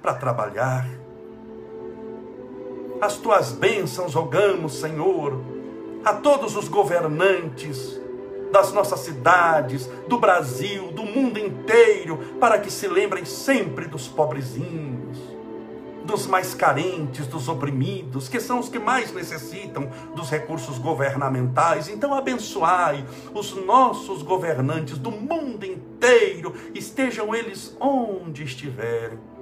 para 0.04 0.12
trabalhar. 0.12 0.86
As 3.00 3.16
tuas 3.16 3.52
bênçãos 3.52 4.12
rogamos, 4.12 4.74
Senhor, 4.74 5.40
a 6.04 6.12
todos 6.12 6.54
os 6.56 6.68
governantes, 6.68 7.98
das 8.52 8.70
nossas 8.70 9.00
cidades, 9.00 9.88
do 10.06 10.18
Brasil, 10.18 10.92
do 10.92 11.04
mundo 11.04 11.38
inteiro, 11.38 12.18
para 12.38 12.58
que 12.58 12.70
se 12.70 12.86
lembrem 12.86 13.24
sempre 13.24 13.86
dos 13.86 14.06
pobrezinhos, 14.06 15.18
dos 16.04 16.26
mais 16.26 16.52
carentes, 16.52 17.26
dos 17.26 17.48
oprimidos, 17.48 18.28
que 18.28 18.38
são 18.40 18.58
os 18.58 18.68
que 18.68 18.78
mais 18.78 19.10
necessitam 19.10 19.88
dos 20.14 20.28
recursos 20.28 20.78
governamentais. 20.78 21.88
Então, 21.88 22.12
abençoai 22.12 23.06
os 23.32 23.56
nossos 23.64 24.22
governantes 24.22 24.98
do 24.98 25.10
mundo 25.10 25.64
inteiro, 25.64 26.52
estejam 26.74 27.34
eles 27.34 27.74
onde 27.80 28.44
estiverem. 28.44 29.33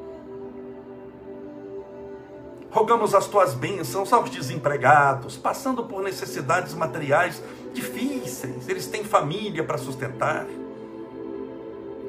Rogamos 2.72 3.14
as 3.14 3.26
tuas 3.26 3.52
bênçãos 3.52 4.10
aos 4.14 4.30
desempregados, 4.30 5.36
passando 5.36 5.84
por 5.84 6.02
necessidades 6.02 6.72
materiais 6.72 7.42
difíceis, 7.74 8.66
eles 8.66 8.86
têm 8.86 9.04
família 9.04 9.62
para 9.62 9.76
sustentar. 9.76 10.46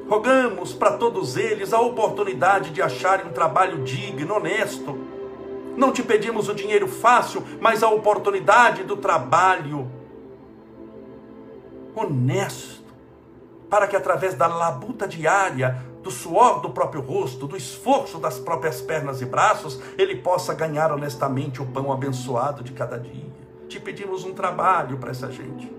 Rogamos 0.08 0.72
para 0.72 0.92
todos 0.96 1.36
eles 1.36 1.74
a 1.74 1.80
oportunidade 1.80 2.70
de 2.70 2.80
acharem 2.80 3.26
um 3.26 3.32
trabalho 3.32 3.84
digno, 3.84 4.36
honesto. 4.36 4.98
Não 5.76 5.92
te 5.92 6.02
pedimos 6.02 6.48
o 6.48 6.54
dinheiro 6.54 6.88
fácil, 6.88 7.42
mas 7.60 7.82
a 7.82 7.90
oportunidade 7.90 8.84
do 8.84 8.96
trabalho 8.96 9.86
honesto, 11.94 12.82
para 13.68 13.86
que 13.86 13.96
através 13.96 14.32
da 14.32 14.46
labuta 14.46 15.06
diária, 15.06 15.84
do 16.04 16.10
suor 16.10 16.60
do 16.60 16.70
próprio 16.70 17.00
rosto, 17.00 17.48
do 17.48 17.56
esforço 17.56 18.18
das 18.18 18.38
próprias 18.38 18.80
pernas 18.80 19.20
e 19.20 19.26
braços, 19.26 19.80
ele 19.98 20.16
possa 20.16 20.54
ganhar 20.54 20.92
honestamente 20.92 21.60
o 21.60 21.66
pão 21.66 21.90
abençoado 21.90 22.62
de 22.62 22.70
cada 22.70 22.96
dia 22.96 23.34
te 23.74 23.80
pedimos 23.80 24.24
um 24.24 24.32
trabalho 24.32 24.98
para 24.98 25.10
essa 25.10 25.30
gente. 25.30 25.70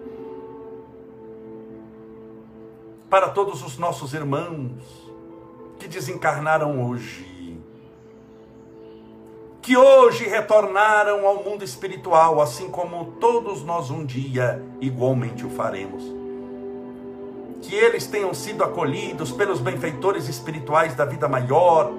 Para 3.09 3.30
todos 3.30 3.63
os 3.63 3.78
nossos 3.78 4.13
irmãos 4.13 4.73
que 5.80 5.88
desencarnaram 5.88 6.86
hoje, 6.86 7.57
que 9.61 9.78
hoje 9.78 10.26
retornaram 10.26 11.26
ao 11.26 11.43
mundo 11.43 11.63
espiritual, 11.63 12.41
assim 12.41 12.69
como 12.69 13.13
todos 13.13 13.63
nós 13.63 13.89
um 13.89 14.05
dia 14.05 14.61
igualmente 14.82 15.45
o 15.45 15.49
faremos. 15.49 16.03
Que 17.68 17.74
eles 17.74 18.05
tenham 18.05 18.32
sido 18.34 18.63
acolhidos 18.63 19.32
pelos 19.32 19.59
benfeitores 19.59 20.30
espirituais 20.30 20.93
da 20.93 21.03
vida 21.03 21.28
maior, 21.28 21.91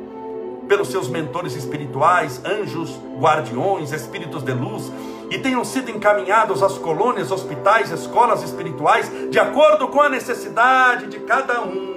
pelos 0.69 0.89
seus 0.89 1.09
mentores 1.09 1.57
espirituais, 1.57 2.41
anjos, 2.45 2.97
guardiões, 3.19 3.93
espíritos 3.93 4.45
de 4.45 4.53
luz, 4.53 4.93
e 5.29 5.39
tenham 5.39 5.65
sido 5.65 5.91
encaminhados 5.91 6.63
às 6.63 6.79
colônias, 6.79 7.33
hospitais, 7.33 7.91
escolas 7.91 8.45
espirituais, 8.45 9.11
de 9.29 9.41
acordo 9.41 9.89
com 9.89 10.01
a 10.01 10.09
necessidade 10.09 11.09
de 11.09 11.19
cada 11.21 11.63
um. 11.63 11.97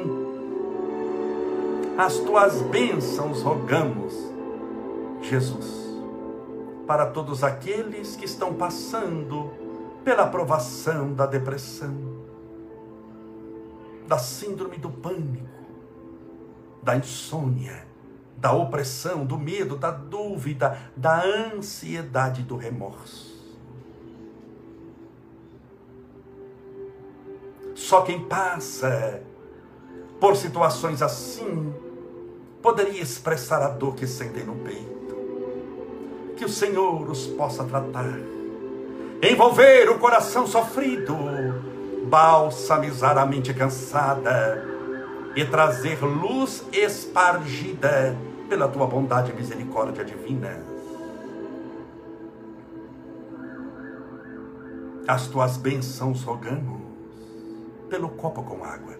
As 1.95 2.17
tuas 2.17 2.61
bênçãos 2.63 3.43
rogamos, 3.43 4.15
Jesus, 5.22 5.95
para 6.88 7.05
todos 7.05 7.43
aqueles 7.43 8.15
que 8.15 8.26
estão 8.26 8.53
passando 8.53 9.51
pela 10.03 10.26
provação 10.26 11.13
da 11.13 11.28
depressão, 11.28 11.93
da 14.10 14.18
síndrome 14.18 14.78
do 14.78 14.89
pânico, 14.89 15.47
da 16.82 16.97
insônia, 16.97 17.88
da 18.36 18.51
opressão, 18.51 19.24
do 19.24 19.38
medo, 19.38 19.78
da 19.78 19.91
dúvida, 19.91 20.80
da 20.97 21.24
ansiedade, 21.24 22.41
do 22.41 22.57
remorso. 22.57 23.30
Só 27.76 28.01
quem 28.01 28.26
passa 28.26 29.22
por 30.20 30.36
situações 30.36 31.01
assim 31.01 31.74
poderia 32.62 33.01
expressar 33.01 33.62
a 33.62 33.70
dor 33.70 33.95
que 33.95 34.07
sentem 34.07 34.43
no 34.43 34.55
peito. 34.55 35.16
Que 36.36 36.45
o 36.45 36.49
Senhor 36.49 37.10
os 37.10 37.28
possa 37.28 37.64
tratar, 37.64 38.18
envolver 39.22 39.89
o 39.89 39.99
coração 39.99 40.47
sofrido, 40.47 41.16
balsamizar 42.06 43.18
a 43.18 43.26
mente 43.26 43.54
cansada 43.54 44.66
e 45.36 45.45
trazer 45.45 46.04
luz 46.04 46.66
espargida 46.72 48.16
pela 48.47 48.68
tua 48.68 48.88
bondade 48.88 49.32
e 49.32 49.36
misericórdia 49.36 50.04
divina. 50.04 50.64
As 55.08 55.28
tuas 55.28 55.58
bênçãos 55.58 56.24
rogamos 56.24 56.82
pelo 57.89 58.10
copo 58.10 58.43
com 58.43 58.64
água, 58.64 58.95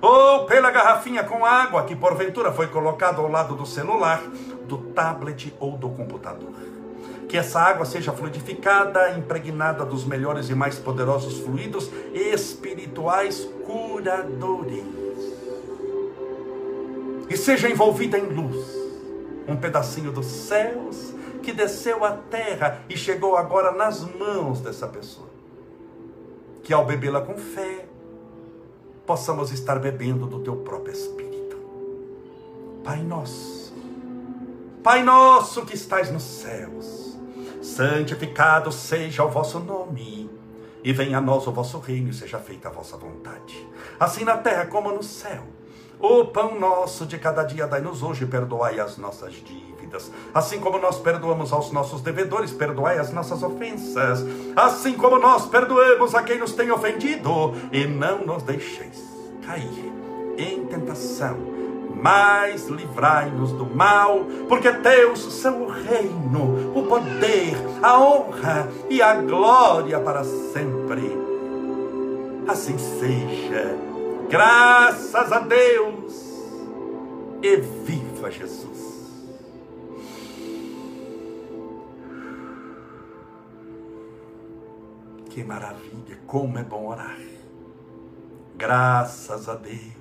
ou 0.00 0.46
pela 0.46 0.70
garrafinha 0.70 1.24
com 1.24 1.44
água 1.44 1.84
que 1.84 1.96
porventura 1.96 2.52
foi 2.52 2.68
colocado 2.68 3.20
ao 3.20 3.28
lado 3.28 3.56
do 3.56 3.66
celular, 3.66 4.22
do 4.68 4.78
tablet 4.78 5.52
ou 5.58 5.76
do 5.76 5.88
computador. 5.88 6.52
Que 7.28 7.36
essa 7.36 7.60
água 7.60 7.84
seja 7.84 8.12
fluidificada, 8.12 9.10
impregnada 9.16 9.84
dos 9.84 10.04
melhores 10.04 10.48
e 10.50 10.54
mais 10.54 10.78
poderosos 10.78 11.40
fluidos 11.40 11.90
espirituais 12.12 13.48
curadores 13.66 15.04
e 17.28 17.36
seja 17.36 17.68
envolvida 17.68 18.18
em 18.18 18.26
luz. 18.26 18.64
Um 19.48 19.56
pedacinho 19.56 20.12
dos 20.12 20.26
céus 20.26 21.12
que 21.42 21.52
desceu 21.52 22.04
à 22.04 22.12
terra 22.12 22.82
e 22.88 22.96
chegou 22.96 23.36
agora 23.36 23.72
nas 23.72 24.00
mãos 24.00 24.60
dessa 24.60 24.86
pessoa. 24.86 25.28
Que 26.62 26.72
ao 26.72 26.86
bebê-la 26.86 27.20
com 27.20 27.36
fé, 27.36 27.86
possamos 29.04 29.52
estar 29.52 29.78
bebendo 29.78 30.26
do 30.26 30.40
teu 30.40 30.56
próprio 30.56 30.94
Espírito. 30.94 31.58
Pai 32.82 33.02
nosso, 33.02 33.74
Pai 34.82 35.02
nosso 35.02 35.64
que 35.66 35.74
estais 35.74 36.10
nos 36.10 36.22
céus, 36.22 37.13
santificado 37.74 38.70
seja 38.70 39.24
o 39.24 39.28
vosso 39.28 39.58
nome, 39.58 40.30
e 40.82 40.92
venha 40.92 41.18
a 41.18 41.20
nós 41.20 41.46
o 41.46 41.52
vosso 41.52 41.78
reino, 41.78 42.10
e 42.10 42.14
seja 42.14 42.38
feita 42.38 42.68
a 42.68 42.70
vossa 42.70 42.96
vontade, 42.96 43.66
assim 43.98 44.24
na 44.24 44.36
terra 44.36 44.66
como 44.66 44.92
no 44.92 45.02
céu. 45.02 45.42
O 45.98 46.26
pão 46.26 46.58
nosso 46.58 47.06
de 47.06 47.18
cada 47.18 47.42
dia 47.42 47.66
dai-nos 47.66 48.02
hoje, 48.02 48.26
perdoai 48.26 48.78
as 48.78 48.96
nossas 48.98 49.32
dívidas, 49.32 50.10
assim 50.32 50.60
como 50.60 50.78
nós 50.78 50.98
perdoamos 50.98 51.52
aos 51.52 51.72
nossos 51.72 52.00
devedores, 52.00 52.52
perdoai 52.52 52.98
as 52.98 53.12
nossas 53.12 53.42
ofensas, 53.42 54.24
assim 54.54 54.94
como 54.94 55.18
nós 55.18 55.46
perdoamos 55.46 56.14
a 56.14 56.22
quem 56.22 56.38
nos 56.38 56.52
tem 56.52 56.70
ofendido, 56.70 57.54
e 57.72 57.86
não 57.86 58.24
nos 58.24 58.42
deixeis 58.42 59.02
cair 59.44 59.92
em 60.36 60.64
tentação, 60.66 61.53
mas 62.04 62.68
livrai-nos 62.68 63.52
do 63.52 63.64
mal, 63.64 64.26
porque 64.46 64.70
teus 64.70 65.20
são 65.40 65.62
o 65.62 65.70
reino, 65.70 66.78
o 66.78 66.82
poder, 66.82 67.56
a 67.82 67.98
honra 67.98 68.68
e 68.90 69.00
a 69.00 69.14
glória 69.14 69.98
para 69.98 70.22
sempre. 70.22 71.16
Assim 72.46 72.76
seja 72.76 73.74
Graças 74.28 75.32
a 75.32 75.38
Deus. 75.38 76.12
E 77.42 77.56
viva 77.56 78.30
Jesus. 78.30 79.24
Que 85.30 85.42
maravilha, 85.42 86.18
como 86.26 86.58
é 86.58 86.62
bom 86.62 86.88
orar. 86.88 87.18
Graças 88.56 89.48
a 89.48 89.54
Deus. 89.54 89.93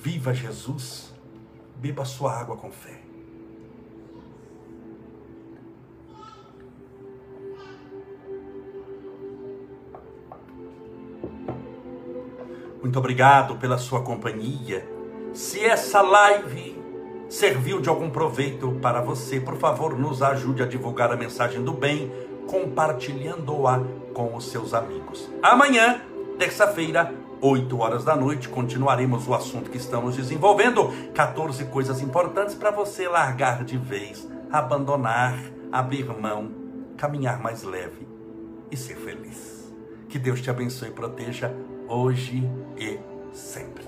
Viva 0.00 0.32
Jesus. 0.32 1.12
Beba 1.74 2.04
sua 2.04 2.32
água 2.32 2.56
com 2.56 2.70
fé. 2.70 3.00
Muito 12.80 12.96
obrigado 12.96 13.56
pela 13.56 13.76
sua 13.76 14.00
companhia. 14.02 14.88
Se 15.34 15.60
essa 15.64 16.00
live 16.00 16.80
serviu 17.28 17.80
de 17.80 17.88
algum 17.88 18.08
proveito 18.08 18.70
para 18.80 19.00
você, 19.00 19.40
por 19.40 19.56
favor, 19.56 19.98
nos 19.98 20.22
ajude 20.22 20.62
a 20.62 20.66
divulgar 20.66 21.12
a 21.12 21.16
mensagem 21.16 21.62
do 21.62 21.72
bem, 21.72 22.10
compartilhando-a 22.46 23.82
com 24.14 24.36
os 24.36 24.48
seus 24.48 24.72
amigos. 24.72 25.28
Amanhã, 25.42 26.00
terça-feira, 26.38 27.12
8 27.40 27.78
horas 27.78 28.04
da 28.04 28.16
noite, 28.16 28.48
continuaremos 28.48 29.26
o 29.28 29.34
assunto 29.34 29.70
que 29.70 29.76
estamos 29.76 30.16
desenvolvendo. 30.16 30.92
14 31.14 31.64
coisas 31.66 32.00
importantes 32.00 32.54
para 32.54 32.70
você 32.70 33.08
largar 33.08 33.64
de 33.64 33.76
vez, 33.76 34.28
abandonar, 34.50 35.38
abrir 35.70 36.06
mão, 36.06 36.50
caminhar 36.96 37.40
mais 37.40 37.62
leve 37.62 38.06
e 38.70 38.76
ser 38.76 38.96
feliz. 38.96 39.72
Que 40.08 40.18
Deus 40.18 40.40
te 40.40 40.50
abençoe 40.50 40.88
e 40.88 40.92
proteja 40.92 41.54
hoje 41.88 42.42
e 42.76 42.98
sempre. 43.32 43.87